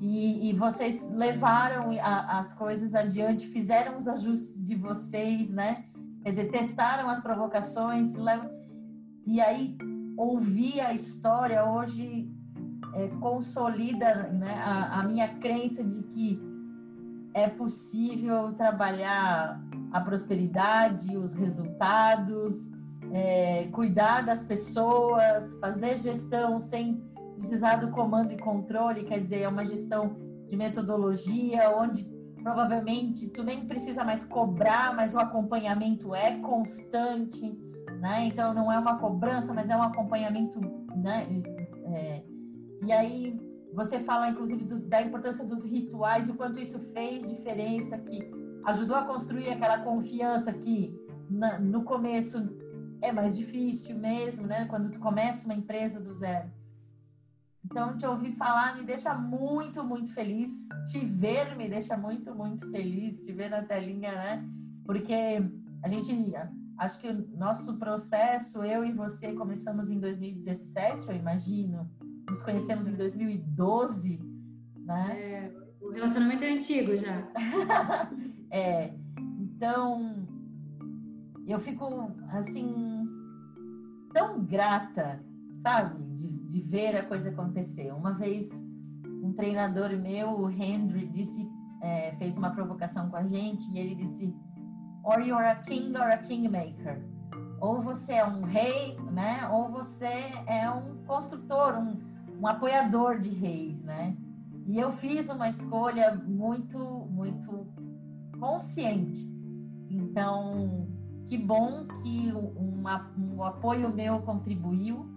e, 0.00 0.50
e 0.50 0.52
vocês 0.52 1.08
levaram 1.10 1.92
a, 2.00 2.40
as 2.40 2.54
coisas 2.54 2.94
adiante, 2.94 3.46
fizeram 3.46 3.96
os 3.96 4.08
ajustes 4.08 4.64
de 4.64 4.74
vocês, 4.74 5.52
né? 5.52 5.84
Quer 6.24 6.30
dizer, 6.30 6.50
testaram 6.50 7.08
as 7.08 7.20
provocações, 7.20 8.16
e 9.24 9.40
aí 9.40 9.76
ouvir 10.16 10.80
a 10.80 10.92
história 10.92 11.64
hoje 11.64 12.28
é, 12.94 13.08
consolida 13.20 14.28
né, 14.28 14.54
a, 14.54 15.00
a 15.00 15.02
minha 15.04 15.28
crença 15.36 15.82
de 15.82 16.02
que 16.02 16.40
é 17.34 17.48
possível 17.48 18.52
trabalhar 18.52 19.60
a 19.92 20.00
prosperidade, 20.00 21.16
os 21.16 21.34
resultados, 21.34 22.70
é, 23.12 23.68
cuidar 23.72 24.22
das 24.22 24.42
pessoas, 24.42 25.54
fazer 25.60 25.98
gestão 25.98 26.60
sem 26.60 27.02
precisar 27.34 27.76
do 27.76 27.90
comando 27.90 28.32
e 28.32 28.38
controle, 28.38 29.04
quer 29.04 29.20
dizer, 29.20 29.40
é 29.40 29.48
uma 29.48 29.64
gestão 29.64 30.16
de 30.48 30.56
metodologia, 30.56 31.76
onde 31.76 32.04
provavelmente 32.42 33.28
tu 33.30 33.42
nem 33.42 33.66
precisa 33.66 34.04
mais 34.04 34.24
cobrar, 34.24 34.94
mas 34.94 35.14
o 35.14 35.18
acompanhamento 35.18 36.14
é 36.14 36.38
constante, 36.38 37.56
né? 38.00 38.26
Então 38.26 38.52
não 38.54 38.70
é 38.72 38.78
uma 38.78 38.98
cobrança, 38.98 39.52
mas 39.52 39.70
é 39.70 39.76
um 39.76 39.82
acompanhamento, 39.82 40.60
né? 40.96 41.26
É, 41.86 42.22
e 42.84 42.92
aí 42.92 43.40
você 43.72 43.98
fala 44.00 44.28
inclusive 44.28 44.64
do, 44.64 44.78
da 44.80 45.02
importância 45.02 45.44
dos 45.44 45.64
rituais, 45.64 46.28
o 46.28 46.34
quanto 46.34 46.58
isso 46.58 46.78
fez 46.92 47.28
diferença, 47.28 47.98
que 47.98 48.41
ajudou 48.64 48.96
a 48.96 49.04
construir 49.04 49.48
aquela 49.48 49.78
confiança 49.78 50.52
que 50.52 50.94
na, 51.28 51.58
no 51.58 51.82
começo 51.82 52.56
é 53.00 53.10
mais 53.10 53.36
difícil 53.36 53.98
mesmo, 53.98 54.46
né? 54.46 54.66
Quando 54.66 54.90
tu 54.90 54.98
começa 55.00 55.44
uma 55.44 55.54
empresa 55.54 56.00
do 56.00 56.12
zero. 56.14 56.50
Então, 57.64 57.96
te 57.96 58.06
ouvir 58.06 58.32
falar 58.32 58.76
me 58.76 58.84
deixa 58.84 59.14
muito, 59.14 59.82
muito 59.82 60.12
feliz. 60.12 60.68
Te 60.90 60.98
ver 61.00 61.56
me 61.56 61.68
deixa 61.68 61.96
muito, 61.96 62.34
muito 62.34 62.70
feliz. 62.70 63.20
Te 63.22 63.32
ver 63.32 63.50
na 63.50 63.62
telinha, 63.62 64.12
né? 64.12 64.48
Porque 64.84 65.42
a 65.82 65.88
gente, 65.88 66.12
acho 66.76 67.00
que 67.00 67.08
o 67.08 67.36
nosso 67.36 67.78
processo, 67.78 68.62
eu 68.62 68.84
e 68.84 68.92
você, 68.92 69.32
começamos 69.32 69.90
em 69.90 69.98
2017, 69.98 71.08
eu 71.08 71.16
imagino. 71.16 71.90
Nos 72.28 72.42
conhecemos 72.42 72.86
em 72.86 72.94
2012, 72.94 74.20
né? 74.76 75.16
É, 75.18 75.61
o 75.82 75.90
relacionamento 75.90 76.44
é 76.44 76.52
antigo 76.52 76.96
já. 76.96 77.28
é. 78.50 78.94
Então, 79.40 80.26
eu 81.46 81.58
fico, 81.58 82.10
assim, 82.30 83.06
tão 84.12 84.44
grata 84.44 85.22
sabe? 85.62 86.02
De, 86.16 86.28
de 86.28 86.60
ver 86.60 86.96
a 86.96 87.06
coisa 87.06 87.30
acontecer. 87.30 87.92
Uma 87.92 88.12
vez, 88.12 88.50
um 89.22 89.32
treinador 89.32 89.90
meu, 89.96 90.40
o 90.40 90.50
Henry, 90.50 91.06
disse, 91.06 91.48
é, 91.80 92.12
fez 92.12 92.36
uma 92.36 92.50
provocação 92.50 93.08
com 93.08 93.16
a 93.16 93.24
gente 93.24 93.70
e 93.72 93.78
ele 93.78 93.94
disse: 93.94 94.34
Or 95.04 95.20
you're 95.20 95.46
a 95.46 95.56
king 95.56 95.96
or 95.96 96.10
a 96.12 96.18
kingmaker. 96.18 97.02
Ou 97.60 97.80
você 97.80 98.14
é 98.14 98.26
um 98.26 98.42
rei, 98.42 98.96
né? 99.12 99.48
Ou 99.52 99.70
você 99.70 100.12
é 100.46 100.68
um 100.68 101.04
construtor, 101.04 101.78
um, 101.78 101.96
um 102.40 102.46
apoiador 102.46 103.18
de 103.18 103.30
reis, 103.30 103.84
né? 103.84 104.16
E 104.66 104.78
eu 104.78 104.92
fiz 104.92 105.28
uma 105.28 105.48
escolha 105.48 106.14
muito, 106.14 106.78
muito 107.10 107.66
consciente. 108.38 109.20
Então, 109.90 110.88
que 111.26 111.36
bom 111.36 111.86
que 112.02 112.32
uma, 112.32 113.12
um 113.18 113.42
apoio 113.42 113.94
meu 113.94 114.20
contribuiu 114.22 115.12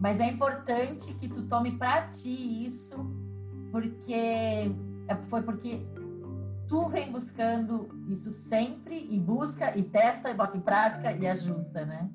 mas 0.00 0.20
é 0.20 0.26
importante 0.26 1.12
que 1.14 1.28
tu 1.28 1.46
tome 1.48 1.76
para 1.76 2.08
ti 2.08 2.64
isso, 2.64 2.96
porque 3.72 4.14
é, 5.08 5.14
foi 5.24 5.42
porque 5.42 5.84
tu 6.68 6.88
vem 6.88 7.10
buscando 7.10 7.88
isso 8.08 8.30
sempre 8.30 9.08
e 9.10 9.18
busca 9.18 9.76
e 9.76 9.82
testa 9.82 10.30
e 10.30 10.34
bota 10.34 10.56
em 10.56 10.60
prática 10.60 11.12
e 11.12 11.26
ajusta, 11.26 11.84
né? 11.84 12.08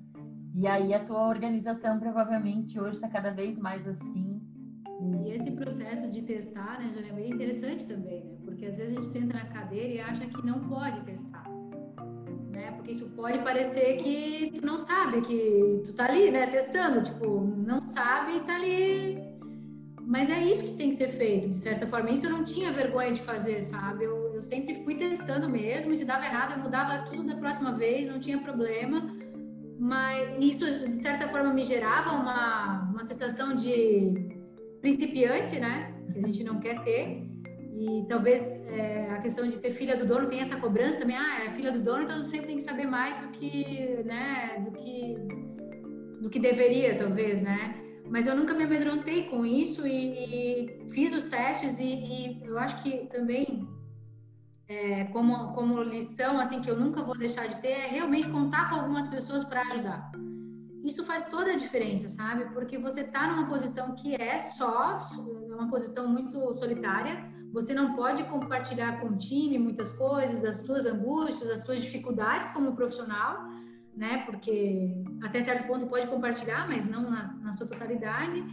E 0.56 0.68
aí 0.68 0.94
a 0.94 1.04
tua 1.04 1.28
organização 1.28 2.00
provavelmente 2.00 2.80
hoje 2.80 2.92
está 2.92 3.08
cada 3.08 3.32
vez 3.32 3.60
mais 3.60 3.88
assim. 3.88 4.42
E 5.26 5.32
esse 5.32 5.52
processo 5.52 6.10
de 6.10 6.22
testar, 6.22 6.80
né, 6.80 6.92
já 6.94 7.08
é 7.08 7.12
bem 7.14 7.32
interessante 7.32 7.86
também, 7.86 8.24
né? 8.24 8.38
Porque 8.46 8.66
às 8.66 8.78
vezes 8.78 8.94
a 8.94 8.96
gente 8.96 9.08
senta 9.08 9.34
na 9.34 9.46
cadeira 9.46 9.94
e 9.94 10.00
acha 10.00 10.26
que 10.26 10.46
não 10.46 10.60
pode 10.68 11.02
testar 11.02 11.54
porque 12.84 12.92
isso 12.92 13.10
pode 13.12 13.40
parecer 13.40 13.96
que 13.98 14.52
tu 14.54 14.66
não 14.66 14.78
sabe, 14.78 15.22
que 15.22 15.82
tu 15.86 15.94
tá 15.94 16.06
ali, 16.06 16.30
né, 16.30 16.48
testando, 16.48 17.02
tipo, 17.02 17.40
não 17.66 17.82
sabe 17.82 18.38
e 18.38 18.40
tá 18.42 18.56
ali. 18.56 19.24
Mas 20.06 20.30
é 20.30 20.44
isso 20.44 20.64
que 20.64 20.76
tem 20.76 20.90
que 20.90 20.98
ser 20.98 21.08
feito, 21.08 21.48
de 21.48 21.56
certa 21.56 21.88
forma. 21.88 22.12
Isso 22.12 22.26
eu 22.26 22.32
não 22.32 22.44
tinha 22.44 22.74
vergonha 22.74 23.14
de 23.14 23.22
fazer, 23.22 23.62
sabe? 23.62 24.04
Eu, 24.04 24.36
eu 24.36 24.44
sempre 24.44 24.84
fui 24.84 24.96
testando 24.96 25.50
mesmo, 25.50 25.94
e 25.94 25.98
se 25.98 26.04
dava 26.04 26.26
errado, 26.26 26.58
eu 26.58 26.64
mudava 26.64 27.10
tudo 27.10 27.24
da 27.24 27.36
próxima 27.38 27.72
vez, 27.72 28.08
não 28.08 28.20
tinha 28.20 28.38
problema. 28.38 29.10
Mas 29.80 30.38
isso, 30.44 30.66
de 30.66 30.96
certa 30.98 31.30
forma, 31.30 31.54
me 31.54 31.64
gerava 31.64 32.12
uma, 32.12 32.82
uma 32.92 33.04
sensação 33.04 33.56
de 33.56 34.43
principiante, 34.84 35.58
né? 35.60 35.96
Que 36.12 36.20
a 36.20 36.28
gente 36.28 36.44
não 36.44 36.60
quer 36.60 36.84
ter. 36.84 37.26
E 37.74 38.06
talvez 38.08 38.68
é, 38.68 39.10
a 39.12 39.20
questão 39.20 39.48
de 39.48 39.56
ser 39.56 39.72
filha 39.72 39.96
do 39.96 40.06
dono 40.06 40.28
tem 40.28 40.42
essa 40.42 40.58
cobrança 40.58 41.00
também. 41.00 41.16
Ah, 41.16 41.46
é 41.46 41.50
filha 41.50 41.72
do 41.72 41.82
dono, 41.82 42.04
então 42.04 42.24
sempre 42.26 42.48
tem 42.48 42.58
que 42.58 42.64
saber 42.64 42.86
mais 42.86 43.18
do 43.18 43.30
que, 43.30 44.04
né, 44.04 44.62
do 44.66 44.72
que, 44.72 45.16
do 46.22 46.30
que 46.30 46.38
deveria, 46.38 46.98
talvez, 46.98 47.42
né? 47.42 47.80
Mas 48.10 48.28
eu 48.28 48.36
nunca 48.36 48.54
me 48.54 48.66
amedrontei 48.66 49.24
com 49.24 49.46
isso 49.46 49.88
e, 49.88 50.02
e 50.26 50.90
fiz 50.90 51.14
os 51.14 51.30
testes 51.30 51.80
e, 51.80 51.86
e, 51.86 52.46
eu 52.46 52.60
acho 52.60 52.84
que 52.84 53.08
também 53.08 53.66
é, 54.68 55.06
como, 55.06 55.54
como 55.54 55.82
lição, 55.82 56.40
assim, 56.40 56.62
que 56.62 56.70
eu 56.70 56.78
nunca 56.78 57.02
vou 57.02 57.18
deixar 57.18 57.48
de 57.48 57.56
ter 57.62 57.70
é 57.70 57.88
realmente 57.88 58.30
contar 58.30 58.70
com 58.70 58.76
algumas 58.76 59.08
pessoas 59.08 59.46
para 59.46 59.62
ajudar. 59.62 60.12
Isso 60.84 61.06
faz 61.06 61.30
toda 61.30 61.52
a 61.52 61.56
diferença, 61.56 62.10
sabe? 62.10 62.46
Porque 62.54 62.78
você 62.78 63.02
está 63.02 63.28
numa 63.28 63.48
posição 63.48 63.96
que 63.96 64.16
é 64.16 64.40
só, 64.40 64.98
uma 65.50 65.70
posição 65.70 66.08
muito 66.10 66.54
solitária, 66.54 67.26
você 67.54 67.74
não 67.74 67.96
pode 67.96 68.24
compartilhar 68.24 69.00
com 69.00 69.10
o 69.10 69.18
time 69.18 69.58
muitas 69.58 69.92
coisas, 69.92 70.42
das 70.42 70.58
suas 70.58 70.86
angústias, 70.86 71.48
das 71.48 71.64
suas 71.64 71.82
dificuldades 71.82 72.50
como 72.50 72.76
profissional, 72.76 73.48
né? 73.96 74.24
Porque 74.26 74.92
até 75.22 75.40
certo 75.40 75.68
ponto 75.68 75.86
pode 75.86 76.08
compartilhar, 76.08 76.68
mas 76.68 76.90
não 76.90 77.10
na, 77.10 77.34
na 77.42 77.54
sua 77.54 77.68
totalidade. 77.68 78.44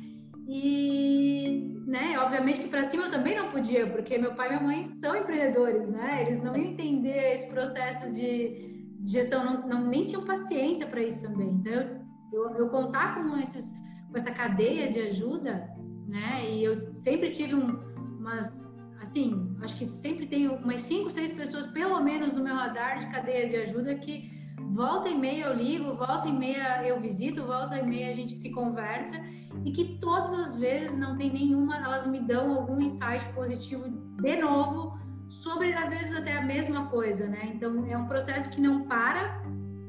E, 0.46 1.82
né, 1.86 2.18
obviamente 2.18 2.60
que 2.60 2.68
para 2.68 2.84
cima 2.84 3.04
eu 3.04 3.10
também 3.10 3.36
não 3.36 3.50
podia, 3.50 3.86
porque 3.86 4.18
meu 4.18 4.34
pai 4.34 4.48
e 4.48 4.50
minha 4.50 4.62
mãe 4.62 4.84
são 4.84 5.16
empreendedores, 5.16 5.88
né? 5.88 6.22
Eles 6.26 6.42
não 6.42 6.56
iam 6.56 6.72
entender 6.72 7.34
esse 7.34 7.50
processo 7.50 8.12
de, 8.12 8.98
de 8.98 9.10
gestão, 9.12 9.44
não, 9.44 9.66
não, 9.66 9.86
nem 9.86 10.04
tinham 10.04 10.24
paciência 10.24 10.86
para 10.86 11.02
isso 11.02 11.22
também. 11.22 11.48
Então, 11.48 11.72
eu, 11.72 11.99
eu, 12.32 12.50
eu, 12.56 12.68
contar 12.68 13.14
com, 13.14 13.36
esses, 13.38 13.80
com 14.10 14.16
essa 14.16 14.30
cadeia 14.30 14.90
de 14.90 15.00
ajuda, 15.00 15.68
né? 16.06 16.50
E 16.50 16.64
eu 16.64 16.92
sempre 16.92 17.30
tive 17.30 17.54
um, 17.54 17.78
umas 18.18 18.70
assim, 19.00 19.56
acho 19.62 19.78
que 19.78 19.90
sempre 19.90 20.26
tem 20.26 20.48
umas 20.48 20.82
cinco, 20.82 21.10
seis 21.10 21.30
pessoas, 21.30 21.66
pelo 21.66 22.00
menos, 22.00 22.34
no 22.34 22.42
meu 22.42 22.54
radar 22.54 22.98
de 22.98 23.06
cadeia 23.06 23.48
de 23.48 23.56
ajuda 23.56 23.94
que 23.94 24.30
volta 24.72 25.08
e 25.08 25.18
meia 25.18 25.46
eu 25.46 25.54
ligo, 25.54 25.96
volta 25.96 26.28
e 26.28 26.32
meia 26.32 26.86
eu 26.86 27.00
visito, 27.00 27.44
volta 27.44 27.78
e 27.78 27.86
meia 27.86 28.10
a 28.10 28.12
gente 28.12 28.32
se 28.32 28.50
conversa 28.50 29.16
e 29.64 29.72
que 29.72 29.98
todas 29.98 30.32
as 30.32 30.56
vezes 30.56 30.98
não 30.98 31.16
tem 31.16 31.32
nenhuma, 31.32 31.76
elas 31.76 32.06
me 32.06 32.20
dão 32.20 32.54
algum 32.54 32.80
insight 32.80 33.24
positivo 33.32 33.88
de 33.88 34.36
novo 34.36 34.98
sobre 35.28 35.72
às 35.74 35.90
vezes 35.90 36.14
até 36.14 36.36
a 36.36 36.42
mesma 36.42 36.86
coisa, 36.86 37.26
né? 37.26 37.52
Então 37.54 37.84
é 37.86 37.96
um 37.96 38.06
processo 38.06 38.50
que 38.50 38.60
não 38.60 38.82
para, 38.86 39.42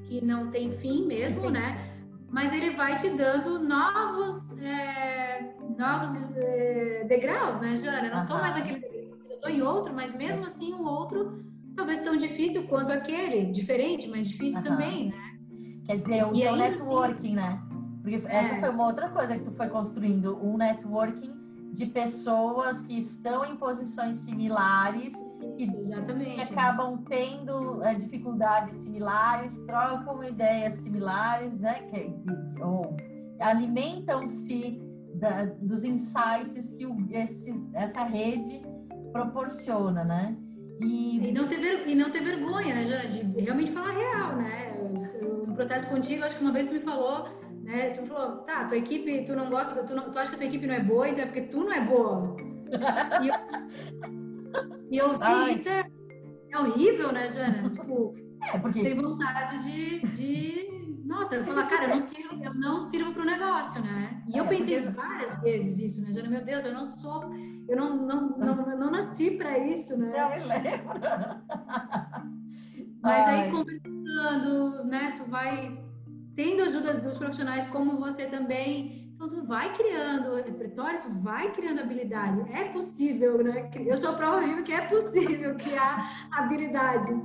que 0.04 0.24
não 0.24 0.52
tem 0.52 0.72
fim 0.72 1.06
mesmo, 1.06 1.50
né? 1.50 1.91
Mas 2.32 2.54
ele 2.54 2.72
vai 2.72 2.96
te 2.96 3.10
dando 3.10 3.60
novos 3.60 4.58
é, 4.62 5.54
novos 5.78 6.32
é, 6.38 7.04
degraus, 7.08 7.60
né, 7.60 7.76
Jana? 7.76 8.10
Não 8.10 8.22
estou 8.22 8.38
mais 8.38 8.56
naquele 8.56 8.92
eu 9.30 9.36
estou 9.36 9.50
em 9.50 9.62
outro, 9.62 9.94
mas 9.94 10.16
mesmo 10.16 10.46
assim 10.46 10.74
o 10.74 10.84
outro 10.84 11.44
talvez 11.76 12.04
tão 12.04 12.16
difícil 12.16 12.64
quanto 12.64 12.92
aquele, 12.92 13.52
diferente, 13.52 14.08
mas 14.08 14.28
difícil 14.28 14.58
uhum. 14.60 14.64
também, 14.64 15.10
né? 15.10 15.38
Quer 15.86 15.98
dizer, 15.98 16.26
o 16.26 16.36
e 16.36 16.42
teu 16.42 16.56
networking, 16.56 17.36
né? 17.36 17.62
Porque 18.02 18.16
é. 18.28 18.36
essa 18.36 18.60
foi 18.60 18.70
uma 18.70 18.86
outra 18.86 19.10
coisa 19.10 19.38
que 19.38 19.44
tu 19.44 19.52
foi 19.52 19.68
construindo, 19.70 20.38
um 20.44 20.58
networking 20.58 21.34
de 21.74 21.86
pessoas 21.86 22.84
que 22.84 22.98
estão 22.98 23.46
em 23.46 23.56
posições 23.56 24.18
similares 24.18 25.14
e 25.64 26.36
que 26.36 26.42
acabam 26.42 27.04
tendo 27.08 27.84
é, 27.84 27.94
dificuldades 27.96 28.74
similares, 28.76 29.60
trocam 29.60 30.24
ideias 30.24 30.74
similares, 30.76 31.58
né? 31.60 31.84
Que, 31.90 32.14
ou 32.62 32.96
alimentam-se 33.40 34.82
dos 35.62 35.84
insights 35.84 36.74
que 36.74 36.86
o, 36.86 37.08
esses, 37.12 37.72
essa 37.74 38.04
rede 38.04 38.62
proporciona, 39.12 40.04
né? 40.04 40.38
E... 40.82 41.20
e, 41.28 41.32
não 41.32 41.48
ter, 41.48 41.88
e 41.88 41.94
não 41.94 42.10
ter 42.10 42.22
vergonha, 42.22 42.74
né, 42.74 42.86
Jana, 42.86 43.08
de 43.08 43.22
realmente 43.40 43.72
falar 43.72 43.92
real, 43.92 44.36
né? 44.36 44.74
No 45.46 45.54
processo 45.54 45.88
contigo, 45.88 46.24
acho 46.24 46.36
que 46.36 46.44
uma 46.44 46.52
vez 46.52 46.68
tu 46.68 46.74
me 46.74 46.80
falou, 46.80 47.28
né? 47.64 47.92
Tu 47.92 48.04
falou, 48.06 48.38
tá, 48.38 48.66
tua 48.66 48.78
equipe, 48.78 49.24
tu 49.26 49.36
não 49.36 49.50
gosta, 49.50 49.84
tu, 49.84 49.94
não, 49.94 50.10
tu 50.10 50.18
acha 50.18 50.32
que 50.32 50.36
a 50.36 50.40
tua 50.40 50.48
equipe 50.48 50.66
não 50.66 50.74
é 50.74 50.80
boa, 50.80 51.08
então 51.08 51.24
é 51.24 51.28
porque 51.28 51.42
tu 51.42 51.64
não 51.64 51.74
é 51.74 51.82
boa. 51.82 52.36
e 53.22 53.28
eu, 53.28 54.21
e 54.92 54.98
eu 54.98 55.18
vi 55.18 55.54
isso 55.54 55.70
é, 55.70 55.88
é 56.52 56.60
horrível, 56.60 57.12
né, 57.12 57.30
Jana? 57.30 57.70
Tipo, 57.72 58.16
é 58.54 58.60
porque... 58.60 58.82
tem 58.82 58.96
vontade 58.96 59.64
de, 59.64 60.02
de 60.16 60.72
nossa, 61.06 61.36
eu 61.36 61.46
falo, 61.46 61.68
cara, 61.68 61.90
eu 61.90 61.96
não 61.96 62.08
sirvo, 62.08 62.44
eu 62.44 62.54
não 62.54 62.82
sirvo 62.82 63.14
para 63.14 63.22
o 63.22 63.26
negócio, 63.26 63.82
né? 63.82 64.24
E 64.28 64.38
eu 64.38 64.46
é, 64.46 64.48
pensei 64.48 64.82
porque... 64.82 64.96
várias 64.96 65.42
vezes 65.42 65.78
isso, 65.80 66.02
né, 66.02 66.12
Jana? 66.12 66.30
Meu 66.30 66.44
Deus, 66.44 66.64
eu 66.66 66.74
não 66.74 66.86
sou, 66.86 67.24
eu 67.68 67.76
não, 67.76 67.96
não, 67.96 68.30
não, 68.38 68.56
não, 68.56 68.78
não 68.80 68.92
nasci 68.92 69.32
para 69.32 69.58
isso, 69.58 69.98
né? 69.98 70.12
Não 70.16 70.30
me 70.30 70.44
lembro. 70.44 71.00
Mas 73.02 73.28
Ai. 73.28 73.46
aí 73.46 73.52
conversando, 73.52 74.84
né, 74.86 75.16
tu 75.18 75.30
vai 75.30 75.84
tendo 76.36 76.64
ajuda 76.64 76.94
dos 76.96 77.18
profissionais 77.18 77.68
como 77.68 78.00
você 78.00 78.28
também, 78.28 79.01
então 79.22 79.40
tu 79.40 79.46
vai 79.46 79.72
criando 79.76 80.36
repertório, 80.36 81.00
tu 81.00 81.10
vai 81.20 81.52
criando 81.52 81.82
habilidade. 81.82 82.42
É 82.52 82.70
possível, 82.70 83.44
né? 83.44 83.70
Eu 83.86 83.96
sou 83.96 84.16
prova 84.16 84.42
viva 84.42 84.64
que 84.64 84.74
é 84.74 84.88
possível 84.88 85.56
criar 85.56 86.28
habilidades. 86.34 87.20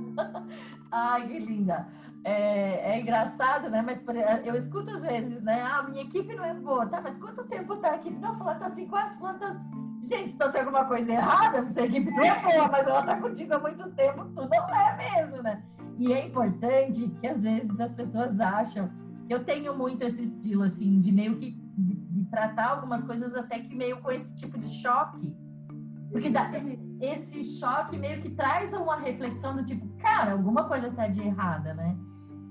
Ai, 0.91 1.27
que 1.27 1.39
linda 1.39 1.87
é, 2.23 2.91
é, 2.93 2.99
engraçado, 2.99 3.69
né? 3.71 3.81
Mas 3.81 4.03
eu 4.45 4.55
escuto 4.55 4.91
às 4.91 5.01
vezes, 5.01 5.41
né? 5.41 5.59
Ah, 5.63 5.81
minha 5.89 6.03
equipe 6.03 6.35
não 6.35 6.45
é 6.45 6.53
boa, 6.53 6.85
tá? 6.85 7.01
Mas 7.01 7.17
quanto 7.17 7.43
tempo 7.45 7.75
tá 7.77 7.91
a 7.91 7.95
equipe? 7.95 8.19
Não, 8.19 8.35
falando 8.35 8.59
tá 8.59 8.67
assim, 8.67 8.87
quantas, 8.87 9.15
quantas. 9.15 9.63
Gente, 10.03 10.33
então 10.33 10.51
tem 10.51 10.61
alguma 10.61 10.85
coisa 10.85 11.11
errada, 11.11 11.63
porque 11.63 11.79
a 11.79 11.85
equipe 11.85 12.11
não 12.11 12.23
é 12.23 12.43
boa, 12.43 12.67
mas 12.67 12.85
ela 12.85 13.03
tá 13.03 13.19
contigo 13.19 13.55
há 13.55 13.59
muito 13.59 13.89
tempo, 13.91 14.25
tu 14.35 14.47
não 14.47 14.75
é 14.75 14.97
mesmo, 14.97 15.41
né? 15.41 15.63
E 15.97 16.13
é 16.13 16.27
importante 16.27 17.07
que 17.19 17.27
às 17.27 17.41
vezes 17.41 17.79
as 17.79 17.93
pessoas 17.95 18.39
acham. 18.39 18.91
Eu 19.27 19.43
tenho 19.43 19.75
muito 19.75 20.03
esse 20.03 20.23
estilo, 20.23 20.63
assim, 20.63 20.99
de 20.99 21.11
meio 21.11 21.35
que 21.35 21.56
tratar 22.37 22.69
algumas 22.69 23.03
coisas 23.03 23.33
até 23.33 23.57
que 23.57 23.75
meio 23.75 23.99
com 23.99 24.11
esse 24.11 24.35
tipo 24.35 24.59
de 24.59 24.67
choque. 24.67 25.35
Porque 26.11 26.29
dá, 26.29 26.51
esse 27.01 27.43
choque 27.59 27.97
meio 27.97 28.21
que 28.21 28.29
traz 28.29 28.73
uma 28.73 28.95
reflexão 28.95 29.55
do 29.55 29.65
tipo, 29.65 29.87
cara, 29.97 30.33
alguma 30.33 30.65
coisa 30.65 30.91
tá 30.91 31.07
de 31.07 31.19
errada, 31.21 31.73
né? 31.73 31.97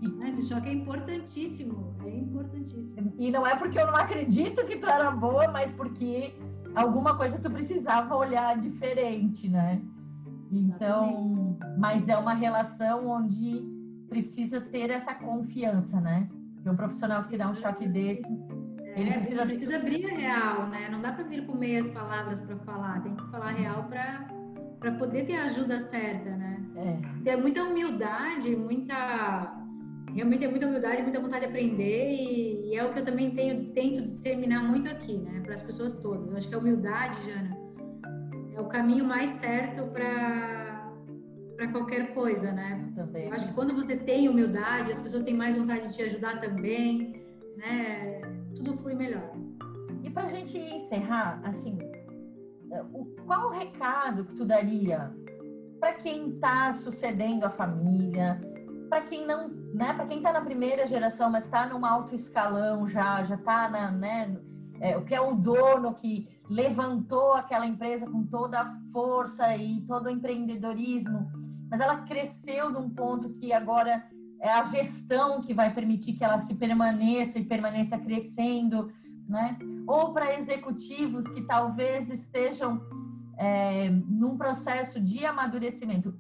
E... 0.03 0.29
Esse 0.29 0.43
choque 0.43 0.69
é 0.69 0.73
importantíssimo, 0.73 1.97
é 2.05 2.17
importantíssimo. 2.17 3.15
E 3.17 3.31
não 3.31 3.47
é 3.47 3.55
porque 3.55 3.79
eu 3.79 3.87
não 3.87 3.95
acredito 3.97 4.67
que 4.67 4.77
tu 4.77 4.87
era 4.87 5.11
boa, 5.11 5.49
mas 5.49 5.71
porque 5.73 6.35
alguma 6.75 7.17
coisa 7.17 7.41
tu 7.41 7.51
precisava 7.51 8.15
olhar 8.17 8.59
diferente, 8.59 9.49
né? 9.49 9.81
Então, 10.51 11.07
Exatamente. 11.07 11.79
mas 11.79 12.09
é 12.09 12.17
uma 12.17 12.35
relação 12.35 13.09
onde 13.09 13.73
precisa 14.09 14.61
ter 14.61 14.91
essa 14.91 15.15
confiança, 15.15 16.01
né? 16.01 16.29
Que 16.63 16.69
um 16.69 16.77
profissional 16.77 17.23
que 17.23 17.29
te 17.29 17.39
dá 17.39 17.49
um 17.49 17.55
choque 17.55 17.89
desse, 17.89 18.29
ele 18.97 19.11
precisa 19.13 19.45
precisa 19.45 19.77
abrir 19.77 20.07
a 20.07 20.15
real, 20.15 20.69
né? 20.69 20.89
Não 20.91 21.03
dá 21.03 21.13
para 21.13 21.25
vir 21.25 21.45
com 21.47 21.57
meias 21.57 21.87
palavras 21.89 22.41
para 22.41 22.57
falar, 22.59 23.03
tem 23.03 23.15
que 23.15 23.31
falar 23.31 23.53
real 23.53 23.85
para 23.85 24.27
para 24.81 24.93
poder 24.93 25.27
ter 25.27 25.37
a 25.37 25.45
ajuda 25.45 25.81
certa, 25.81 26.31
né? 26.31 26.63
É. 26.77 27.23
Ter 27.25 27.37
muita 27.37 27.65
humildade, 27.65 28.55
muita 28.55 29.63
realmente 30.15 30.45
é 30.45 30.49
muita 30.49 30.67
humildade, 30.67 31.03
muita 31.03 31.21
vontade 31.21 31.45
de 31.45 31.51
aprender 31.51 32.11
e, 32.11 32.71
e, 32.71 32.75
é 32.75 32.85
o 32.85 32.91
que 32.91 33.01
eu 33.01 33.05
também 33.05 33.31
tenho 33.33 33.67
tento 33.73 34.03
disseminar 34.03 34.65
muito 34.65 34.89
aqui, 34.89 35.19
né, 35.19 35.41
para 35.43 35.53
as 35.53 35.63
pessoas 35.63 36.01
todas. 36.01 36.31
Eu 36.31 36.37
acho 36.39 36.49
que 36.49 36.55
a 36.55 36.59
humildade, 36.59 37.19
Jana, 37.23 37.55
é 38.55 38.61
o 38.61 38.67
caminho 38.67 39.05
mais 39.05 39.31
certo 39.31 39.87
para 39.89 40.65
para 41.57 41.69
qualquer 41.69 42.13
coisa, 42.13 42.53
né? 42.53 42.93
Também. 42.95 43.29
Eu 43.29 43.33
acho 43.33 43.49
que 43.49 43.55
quando 43.55 43.75
você 43.75 43.97
tem 43.97 44.29
humildade, 44.29 44.91
as 44.91 44.99
pessoas 44.99 45.23
têm 45.23 45.35
mais 45.35 45.55
vontade 45.55 45.89
de 45.89 45.95
te 45.95 46.03
ajudar 46.03 46.39
também, 46.39 47.25
né? 47.57 48.21
Tudo 48.57 48.77
flui 48.79 48.95
melhor. 48.95 49.33
E 50.03 50.11
para 50.11 50.25
a 50.25 50.29
gente 50.29 50.59
encerrar, 50.59 51.41
assim, 51.45 51.79
o, 52.93 53.05
qual 53.27 53.49
o 53.49 53.51
recado 53.51 54.25
que 54.25 54.35
tu 54.35 54.45
daria 54.45 55.15
para 55.81 55.93
quem 55.95 56.31
está 56.31 56.73
sucedendo 56.73 57.45
a 57.45 57.51
família, 57.51 58.41
para 58.89 59.03
quem 59.03 59.27
não, 59.27 59.49
né, 59.75 59.93
para 59.93 60.07
quem 60.07 60.19
está 60.19 60.33
na 60.33 60.41
primeira 60.41 60.87
geração, 60.87 61.31
mas 61.31 61.45
está 61.45 61.67
num 61.67 61.85
alto 61.85 62.15
escalão 62.15 62.89
já, 62.89 63.23
já 63.23 63.35
está 63.35 63.69
na, 63.69 63.91
né, 63.91 64.37
é, 64.81 64.97
o 64.97 65.05
que 65.05 65.15
é 65.15 65.21
o 65.21 65.35
dono 65.35 65.95
que 65.95 66.29
levantou 66.49 67.35
aquela 67.35 67.67
empresa 67.67 68.07
com 68.07 68.25
toda 68.25 68.61
a 68.61 68.77
força 68.93 69.57
e 69.57 69.85
todo 69.87 70.07
o 70.07 70.11
empreendedorismo, 70.11 71.31
mas 71.71 71.81
ela 71.81 72.03
cresceu 72.03 72.71
num 72.71 72.89
ponto 72.89 73.31
que 73.31 73.53
agora 73.53 74.05
é 74.47 74.53
a 74.53 74.63
gestão 74.63 75.41
que 75.41 75.53
vai 75.53 75.75
permitir 75.75 76.13
que 76.13 76.25
ela 76.25 76.39
se 76.39 76.55
permaneça 76.55 77.39
e 77.39 77.45
permaneça 77.45 77.99
crescendo, 77.99 78.93
né? 79.29 79.59
Ou 79.87 80.13
para 80.13 80.35
executivos 80.35 81.27
que 81.29 81.43
talvez 81.43 82.09
estejam 82.11 82.81
é, 83.37 83.91
num 83.91 84.37
processo 84.37 85.01
de 85.01 85.27
amadurecimento 85.27 86.17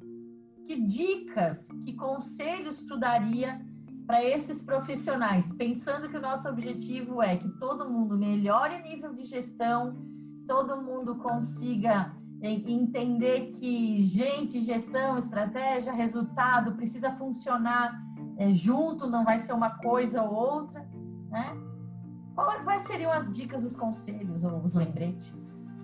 que 0.64 0.81
dicas, 0.85 1.68
que 1.85 1.95
conselhos 1.95 2.83
tu 2.83 2.99
daria 2.99 3.64
para 4.07 4.22
esses 4.22 4.62
profissionais, 4.62 5.53
pensando 5.53 6.09
que 6.09 6.16
o 6.16 6.20
nosso 6.20 6.49
objetivo 6.49 7.22
é 7.22 7.37
que 7.37 7.49
todo 7.59 7.89
mundo 7.89 8.18
melhore 8.18 8.83
nível 8.83 9.14
de 9.14 9.24
gestão, 9.24 9.97
todo 10.47 10.83
mundo 10.83 11.16
consiga 11.16 12.14
entender 12.43 13.53
que 13.53 14.05
gente, 14.05 14.61
gestão, 14.61 15.16
estratégia, 15.16 15.93
resultado 15.93 16.74
precisa 16.74 17.12
funcionar 17.12 18.05
é, 18.37 18.53
junto, 18.53 19.09
não 19.09 19.24
vai 19.24 19.41
ser 19.41 19.53
uma 19.53 19.70
coisa 19.78 20.22
ou 20.22 20.34
outra, 20.34 20.89
né? 21.30 21.57
Quais 22.34 22.82
seriam 22.82 23.11
as 23.11 23.30
dicas, 23.30 23.64
os 23.64 23.74
conselhos 23.74 24.45
ou 24.45 24.62
os 24.62 24.74
lembretes? 24.74 25.74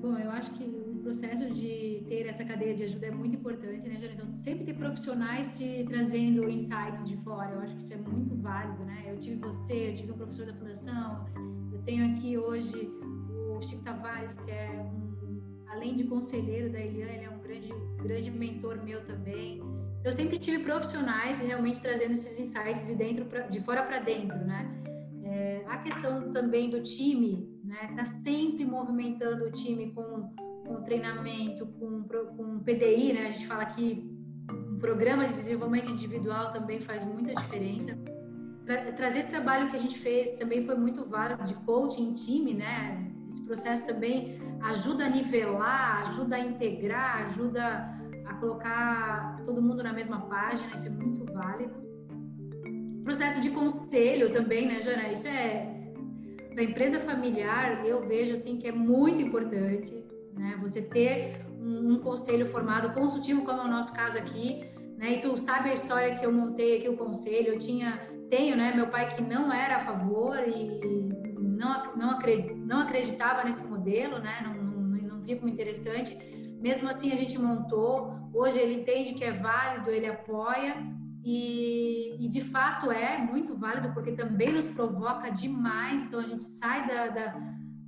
Bom, 0.00 0.16
eu 0.16 0.30
acho 0.30 0.52
que 0.52 0.84
processo 1.04 1.50
de 1.52 2.02
ter 2.08 2.26
essa 2.26 2.44
cadeia 2.44 2.74
de 2.74 2.82
ajuda 2.84 3.06
é 3.06 3.10
muito 3.10 3.36
importante, 3.36 3.86
né, 3.88 3.96
Jana? 4.00 4.14
Então, 4.14 4.34
sempre 4.34 4.64
ter 4.64 4.74
profissionais 4.74 5.56
te 5.58 5.84
trazendo 5.86 6.48
insights 6.48 7.06
de 7.06 7.16
fora, 7.18 7.52
eu 7.52 7.60
acho 7.60 7.76
que 7.76 7.82
isso 7.82 7.92
é 7.92 7.98
muito 7.98 8.34
válido, 8.36 8.82
né? 8.84 9.04
Eu 9.06 9.18
tive 9.18 9.36
você, 9.36 9.90
eu 9.90 9.94
tive 9.94 10.12
um 10.12 10.16
professor 10.16 10.46
da 10.46 10.54
fundação, 10.54 11.26
eu 11.72 11.78
tenho 11.82 12.10
aqui 12.10 12.38
hoje 12.38 12.90
o 13.30 13.62
Chico 13.62 13.84
Tavares, 13.84 14.32
que 14.32 14.50
é 14.50 14.82
um, 14.82 15.42
além 15.68 15.94
de 15.94 16.04
conselheiro 16.04 16.72
da 16.72 16.80
Eliane, 16.80 17.16
ele 17.16 17.24
é 17.26 17.30
um 17.30 17.40
grande, 17.40 17.74
grande 18.02 18.30
mentor 18.30 18.82
meu 18.82 19.04
também. 19.04 19.60
Eu 20.04 20.12
sempre 20.12 20.38
tive 20.38 20.62
profissionais 20.62 21.40
realmente 21.40 21.80
trazendo 21.80 22.12
esses 22.12 22.38
insights 22.38 22.86
de 22.86 22.94
dentro 22.94 23.24
pra, 23.24 23.40
de 23.42 23.60
fora 23.60 23.82
para 23.82 24.00
dentro, 24.00 24.36
né? 24.38 24.70
É, 25.24 25.64
a 25.66 25.78
questão 25.78 26.30
também 26.30 26.68
do 26.68 26.82
time, 26.82 27.48
né? 27.64 27.94
Tá 27.96 28.04
sempre 28.04 28.64
movimentando 28.64 29.46
o 29.46 29.50
time 29.50 29.92
com 29.92 30.28
com 30.64 30.82
treinamento, 30.82 31.66
com, 31.66 32.02
com 32.36 32.58
PDI, 32.60 33.12
né? 33.12 33.26
A 33.26 33.30
gente 33.30 33.46
fala 33.46 33.64
que 33.66 34.10
um 34.50 34.78
programa 34.78 35.26
de 35.26 35.34
desenvolvimento 35.34 35.90
individual 35.90 36.50
também 36.50 36.80
faz 36.80 37.04
muita 37.04 37.34
diferença. 37.34 37.98
Tra 38.64 38.92
trazer 38.92 39.20
esse 39.20 39.28
trabalho 39.28 39.68
que 39.68 39.76
a 39.76 39.78
gente 39.78 39.98
fez 39.98 40.38
também 40.38 40.64
foi 40.64 40.74
muito 40.74 41.04
válido 41.04 41.44
de 41.44 41.54
coaching 41.54 42.08
em 42.10 42.14
time, 42.14 42.54
né? 42.54 43.12
Esse 43.28 43.44
processo 43.44 43.86
também 43.86 44.38
ajuda 44.62 45.04
a 45.04 45.10
nivelar, 45.10 46.08
ajuda 46.08 46.36
a 46.36 46.40
integrar, 46.40 47.26
ajuda 47.26 48.03
colocar 48.40 49.42
todo 49.44 49.60
mundo 49.62 49.82
na 49.82 49.92
mesma 49.92 50.20
página, 50.22 50.74
isso 50.74 50.86
é 50.86 50.90
muito 50.90 51.32
válido. 51.32 51.72
Processo 53.02 53.40
de 53.40 53.50
conselho 53.50 54.30
também, 54.32 54.66
né, 54.66 54.80
Jana? 54.80 55.12
Isso 55.12 55.28
é 55.28 55.70
da 56.54 56.62
empresa 56.62 57.00
familiar, 57.00 57.84
eu 57.84 58.06
vejo 58.06 58.32
assim 58.32 58.58
que 58.58 58.68
é 58.68 58.72
muito 58.72 59.20
importante 59.20 60.04
né? 60.36 60.58
Você 60.60 60.82
ter 60.82 61.40
um, 61.60 61.92
um, 61.92 61.98
conselho 61.98 62.46
formado 62.46 62.92
consultivo, 62.92 63.44
como 63.44 63.60
é 63.60 63.64
o 63.64 63.68
nosso 63.68 63.92
caso 63.92 64.18
aqui, 64.18 64.64
né? 64.96 65.14
E 65.14 65.20
tu 65.20 65.36
sabe 65.36 65.70
a 65.70 65.72
história 65.72 66.16
que 66.16 66.26
eu 66.26 66.32
montei 66.32 66.78
aqui 66.78 66.88
o 66.88 66.96
conselho, 66.96 67.54
eu 67.54 67.58
tinha, 67.58 68.00
tenho, 68.28 68.56
né? 68.56 68.72
Meu 68.74 68.88
pai 68.88 69.14
que 69.14 69.22
não 69.22 69.52
era 69.52 69.76
a 69.76 69.84
favor 69.84 70.36
e 70.46 70.80
não, 71.38 71.94
não 72.66 72.80
acreditava 72.80 73.44
nesse 73.44 73.66
modelo, 73.66 74.18
né? 74.18 74.40
Não, 74.42 74.54
não, 74.54 75.08
não 75.08 75.20
via 75.20 75.36
como 75.36 75.48
interessante. 75.48 76.16
Mesmo 76.66 76.88
assim, 76.88 77.12
a 77.12 77.16
gente 77.16 77.38
montou. 77.38 78.14
Hoje 78.32 78.58
ele 78.58 78.80
entende 78.80 79.12
que 79.12 79.22
é 79.22 79.32
válido, 79.32 79.90
ele 79.90 80.06
apoia. 80.06 80.74
E, 81.22 82.16
e, 82.18 82.26
de 82.26 82.40
fato 82.40 82.90
é 82.90 83.18
muito 83.18 83.54
válido 83.54 83.92
porque 83.92 84.12
também 84.12 84.50
nos 84.50 84.64
provoca 84.64 85.28
demais. 85.28 86.04
Então 86.04 86.20
a 86.20 86.26
gente 86.26 86.42
sai 86.42 86.88
da, 86.88 87.08
da 87.08 87.26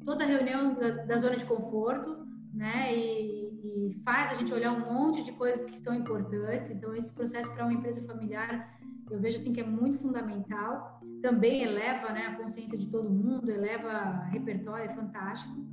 toda 0.04 0.26
reunião 0.26 0.74
da, 0.74 0.90
da, 0.90 1.16
zona 1.16 1.36
de 1.36 1.46
conforto, 1.46 2.26
né? 2.52 2.94
E, 2.94 3.88
e, 3.88 3.94
faz 4.04 4.30
a 4.30 4.34
gente 4.34 4.52
olhar 4.52 4.72
um 4.72 4.92
monte 4.92 5.24
de 5.24 5.32
coisas 5.32 5.70
que 5.70 5.78
são 5.78 5.94
importantes. 5.94 6.68
Então 6.68 6.94
esse 6.94 7.14
processo 7.14 7.50
para 7.54 7.64
uma 7.64 7.72
empresa 7.72 8.06
familiar 8.06 8.76
eu 9.10 9.18
vejo 9.18 9.38
assim 9.38 9.54
que 9.54 9.60
é 9.60 9.66
muito 9.66 10.00
fundamental. 10.00 11.00
Também 11.22 11.62
eleva, 11.62 12.12
né, 12.12 12.26
a 12.26 12.36
consciência 12.36 12.76
de 12.76 12.90
todo 12.90 13.08
mundo, 13.08 13.50
eleva 13.50 14.24
repertório, 14.30 14.90
é 14.90 14.94
fantástico. 14.94 15.64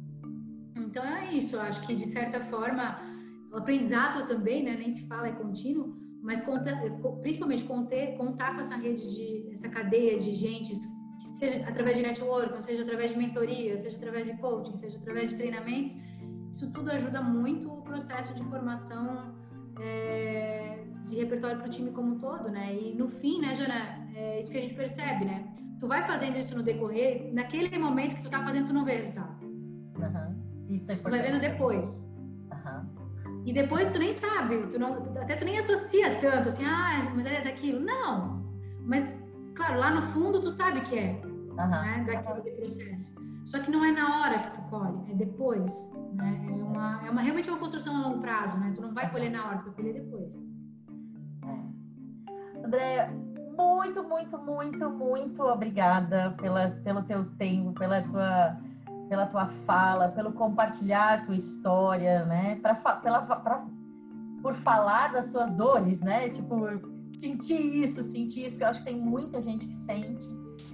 Então 0.93 1.03
é 1.03 1.33
isso. 1.33 1.55
Eu 1.55 1.61
acho 1.61 1.81
que 1.87 1.95
de 1.95 2.05
certa 2.05 2.39
forma 2.39 3.01
o 3.51 3.57
aprendizado 3.57 4.27
também, 4.27 4.63
né, 4.63 4.75
nem 4.77 4.91
se 4.91 5.07
fala 5.07 5.27
é 5.27 5.31
contínuo 5.31 6.03
mas 6.23 6.39
conta, 6.39 6.71
principalmente 7.21 7.65
conter, 7.65 8.15
contar 8.15 8.53
com 8.53 8.61
essa 8.61 8.77
rede 8.77 9.13
de 9.13 9.51
essa 9.53 9.67
cadeia 9.67 10.17
de 10.17 10.33
gente, 10.33 10.73
seja 11.37 11.57
através 11.67 11.97
de 11.97 12.01
network, 12.01 12.63
seja 12.63 12.81
através 12.81 13.11
de 13.11 13.17
mentoria, 13.17 13.77
seja 13.77 13.97
através 13.97 14.27
de 14.27 14.37
coaching, 14.37 14.77
seja 14.77 14.97
através 14.99 15.31
de 15.31 15.35
treinamentos, 15.35 15.93
isso 16.49 16.71
tudo 16.71 16.89
ajuda 16.91 17.21
muito 17.21 17.69
o 17.69 17.81
processo 17.81 18.33
de 18.33 18.43
formação 18.43 19.35
é, 19.81 20.85
de 21.03 21.15
repertório 21.15 21.57
para 21.57 21.67
o 21.67 21.69
time 21.69 21.91
como 21.91 22.15
um 22.15 22.19
todo, 22.19 22.49
né? 22.49 22.73
E 22.73 22.95
no 22.95 23.09
fim, 23.09 23.41
né, 23.41 23.53
Jana, 23.53 24.07
é 24.15 24.39
isso 24.39 24.49
que 24.49 24.59
a 24.59 24.61
gente 24.61 24.75
percebe, 24.75 25.25
né? 25.25 25.53
Tu 25.77 25.85
vai 25.85 26.07
fazendo 26.07 26.37
isso 26.37 26.55
no 26.55 26.63
decorrer, 26.63 27.33
naquele 27.33 27.77
momento 27.77 28.15
que 28.15 28.21
tu 28.21 28.29
tá 28.29 28.41
fazendo, 28.41 28.67
tu 28.67 28.73
não 28.73 28.85
vê 28.85 28.95
resultado. 28.95 29.42
Uhum. 30.73 30.79
Isso 30.79 30.91
é 30.91 30.95
importante. 30.95 31.21
Tu 31.21 31.23
vai 31.23 31.31
vendo 31.31 31.41
depois. 31.41 32.13
E 33.45 33.51
depois 33.51 33.91
tu 33.91 33.99
nem 33.99 34.11
sabe, 34.11 34.67
tu 34.67 34.79
não, 34.79 34.93
até 35.21 35.35
tu 35.35 35.43
nem 35.43 35.57
associa 35.57 36.17
tanto, 36.19 36.47
assim, 36.47 36.65
ah, 36.65 37.11
mas 37.13 37.25
é 37.25 37.43
daquilo. 37.43 37.81
Não. 37.81 38.41
Mas, 38.85 39.19
claro, 39.53 39.79
lá 39.79 39.93
no 39.93 40.01
fundo 40.01 40.39
tu 40.39 40.49
sabe 40.49 40.79
que 40.81 40.97
é, 40.97 41.21
uhum. 41.25 41.55
né, 41.55 42.05
daquele 42.07 42.55
processo. 42.55 43.13
Só 43.45 43.59
que 43.59 43.69
não 43.69 43.83
é 43.83 43.91
na 43.91 44.21
hora 44.21 44.39
que 44.39 44.51
tu 44.51 44.61
colhe, 44.69 45.11
é 45.11 45.15
depois, 45.15 45.91
né? 46.13 46.45
É 46.47 46.63
uma, 46.63 47.05
é 47.05 47.09
uma 47.09 47.21
realmente 47.21 47.49
uma 47.49 47.59
construção 47.59 47.95
a 47.97 48.07
longo 48.07 48.21
prazo, 48.21 48.57
né? 48.57 48.71
Tu 48.73 48.81
não 48.81 48.93
vai 48.93 49.11
colher 49.11 49.29
na 49.29 49.45
hora, 49.45 49.57
tu 49.57 49.65
vai 49.65 49.73
colher 49.73 49.93
depois. 49.93 50.41
É. 51.45 52.65
André, 52.65 53.11
muito, 53.57 54.03
muito, 54.03 54.37
muito, 54.37 54.89
muito 54.89 55.43
obrigada 55.43 56.31
pela, 56.41 56.69
pelo 56.69 57.03
teu 57.03 57.25
tempo, 57.35 57.73
pela 57.73 58.01
tua 58.01 58.57
pela 59.09 59.25
tua 59.25 59.45
fala, 59.45 60.09
pelo 60.09 60.33
compartilhar 60.33 61.23
tua 61.25 61.35
história, 61.35 62.25
né? 62.25 62.59
Pra, 62.61 62.75
pela, 62.75 63.21
pra, 63.21 63.65
por 64.41 64.53
falar 64.53 65.11
das 65.11 65.29
tuas 65.29 65.53
dores, 65.53 66.01
né? 66.01 66.29
Tipo, 66.29 66.55
sentir 67.17 67.83
isso, 67.83 68.03
sentir 68.03 68.45
isso, 68.45 68.57
que 68.57 68.63
eu 68.63 68.67
acho 68.67 68.79
que 68.79 68.91
tem 68.91 68.99
muita 68.99 69.39
gente 69.41 69.67
que 69.67 69.75
sente 69.75 70.27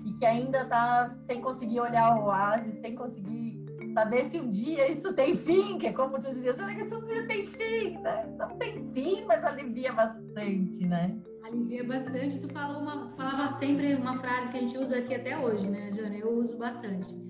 e 0.06 0.14
que 0.14 0.26
ainda 0.26 0.66
tá 0.66 1.12
sem 1.24 1.42
conseguir 1.42 1.80
olhar 1.80 2.18
o 2.18 2.26
oásis, 2.26 2.76
sem 2.76 2.96
conseguir 2.96 3.60
saber 3.94 4.24
se 4.24 4.40
um 4.40 4.50
dia 4.50 4.90
isso 4.90 5.14
tem 5.14 5.36
fim, 5.36 5.78
que 5.78 5.88
é 5.88 5.94
como 5.94 6.20
tu 6.20 6.34
dizia, 6.34 6.56
será 6.56 6.74
que 6.74 6.82
isso 6.82 6.98
um 6.98 7.06
dia 7.06 7.28
tem 7.28 7.46
fim? 7.46 7.98
Né? 7.98 8.36
Não 8.38 8.50
tem 8.58 8.90
fim, 8.92 9.26
mas 9.26 9.44
alivia 9.44 9.92
bastante, 9.92 10.86
né? 10.86 11.18
Alivia 11.44 11.84
bastante. 11.84 12.40
Tu 12.40 12.54
falou 12.54 12.82
uma, 12.82 13.10
falava 13.16 13.56
sempre 13.58 13.96
uma 13.96 14.18
frase 14.18 14.50
que 14.52 14.58
a 14.58 14.62
gente 14.62 14.78
usa 14.78 14.98
aqui 14.98 15.16
até 15.16 15.38
hoje, 15.38 15.70
né, 15.70 15.92
Jana? 15.92 16.16
Eu 16.16 16.38
uso 16.38 16.58
bastante 16.58 17.29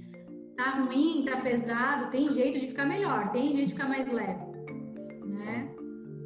tá 0.60 0.72
ruim, 0.72 1.24
tá 1.24 1.38
pesado, 1.38 2.12
tem 2.12 2.30
jeito 2.30 2.60
de 2.60 2.68
ficar 2.68 2.86
melhor, 2.86 3.32
tem 3.32 3.54
jeito 3.54 3.68
de 3.68 3.74
ficar 3.74 3.88
mais 3.88 4.12
leve, 4.12 4.44
né? 5.26 5.74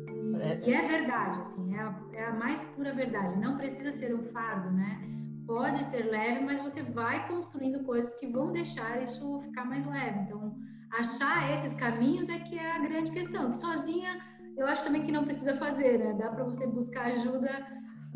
E 0.09 0.41
é, 0.41 0.69
e 0.69 0.73
é 0.73 0.87
verdade, 0.87 1.39
assim, 1.39 1.75
é 1.75 1.79
a, 1.79 1.95
é 2.13 2.25
a, 2.25 2.33
mais 2.33 2.59
pura 2.61 2.95
verdade. 2.95 3.37
Não 3.39 3.57
precisa 3.57 3.91
ser 3.91 4.15
um 4.15 4.23
fardo, 4.23 4.71
né? 4.71 5.01
Pode 5.45 5.85
ser 5.85 6.09
leve, 6.09 6.43
mas 6.43 6.59
você 6.59 6.81
vai 6.81 7.27
construindo 7.27 7.83
coisas 7.83 8.17
que 8.19 8.25
vão 8.25 8.51
deixar 8.51 9.03
isso 9.03 9.39
ficar 9.41 9.65
mais 9.65 9.85
leve. 9.85 10.21
Então, 10.21 10.55
achar 10.91 11.53
esses 11.53 11.75
caminhos 11.75 12.27
é 12.27 12.39
que 12.39 12.57
é 12.57 12.75
a 12.75 12.79
grande 12.79 13.11
questão. 13.11 13.51
Que 13.51 13.57
sozinha, 13.57 14.17
eu 14.57 14.65
acho 14.65 14.83
também 14.83 15.05
que 15.05 15.11
não 15.11 15.25
precisa 15.25 15.53
fazer, 15.55 15.99
né? 15.99 16.13
Dá 16.13 16.29
para 16.31 16.43
você 16.43 16.65
buscar 16.65 17.05
ajuda, 17.05 17.67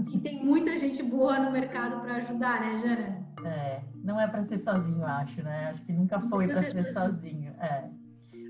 que 0.09 0.19
tem 0.19 0.43
muita 0.43 0.75
gente 0.77 1.03
boa 1.03 1.37
no 1.37 1.51
mercado 1.51 2.01
para 2.01 2.15
ajudar, 2.15 2.61
né, 2.61 2.77
Jana? 2.77 3.27
É, 3.45 3.81
não 4.07 4.19
é 4.19 4.25
para 4.25 4.41
ser 4.41 4.57
sozinho, 4.57 5.05
acho, 5.05 5.43
né? 5.43 5.67
Acho 5.69 5.85
que 5.85 5.91
nunca 5.91 6.17
foi 6.17 6.47
para 6.47 6.63
ser 6.71 6.93
sozinho. 6.93 7.53
É. 7.59 7.89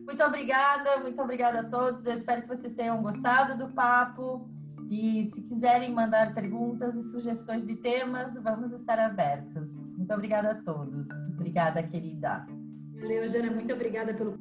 Muito 0.05 0.24
obrigada, 0.24 0.99
muito 0.99 1.20
obrigada 1.20 1.62
a 1.62 1.64
todos. 1.64 2.05
Eu 2.05 2.14
espero 2.14 2.43
que 2.43 2.47
vocês 2.47 2.74
tenham 2.74 3.01
gostado 3.01 3.58
do 3.58 3.74
papo. 3.74 4.47
E 4.88 5.26
se 5.26 5.41
quiserem 5.41 5.91
mandar 5.91 6.34
perguntas 6.36 6.95
e 6.95 7.01
sugestões 7.12 7.66
de 7.66 7.76
temas, 7.76 8.36
vamos 8.36 8.72
estar 8.72 8.99
abertos. 8.99 9.84
Muito 9.97 10.14
obrigada 10.14 10.51
a 10.51 10.55
todos. 10.55 11.10
Obrigada, 11.34 11.82
querida. 11.82 12.45
Valeu, 13.01 13.28
Jana. 13.28 13.51
Muito 13.51 13.74
obrigada 13.74 14.14
pelo 14.14 14.38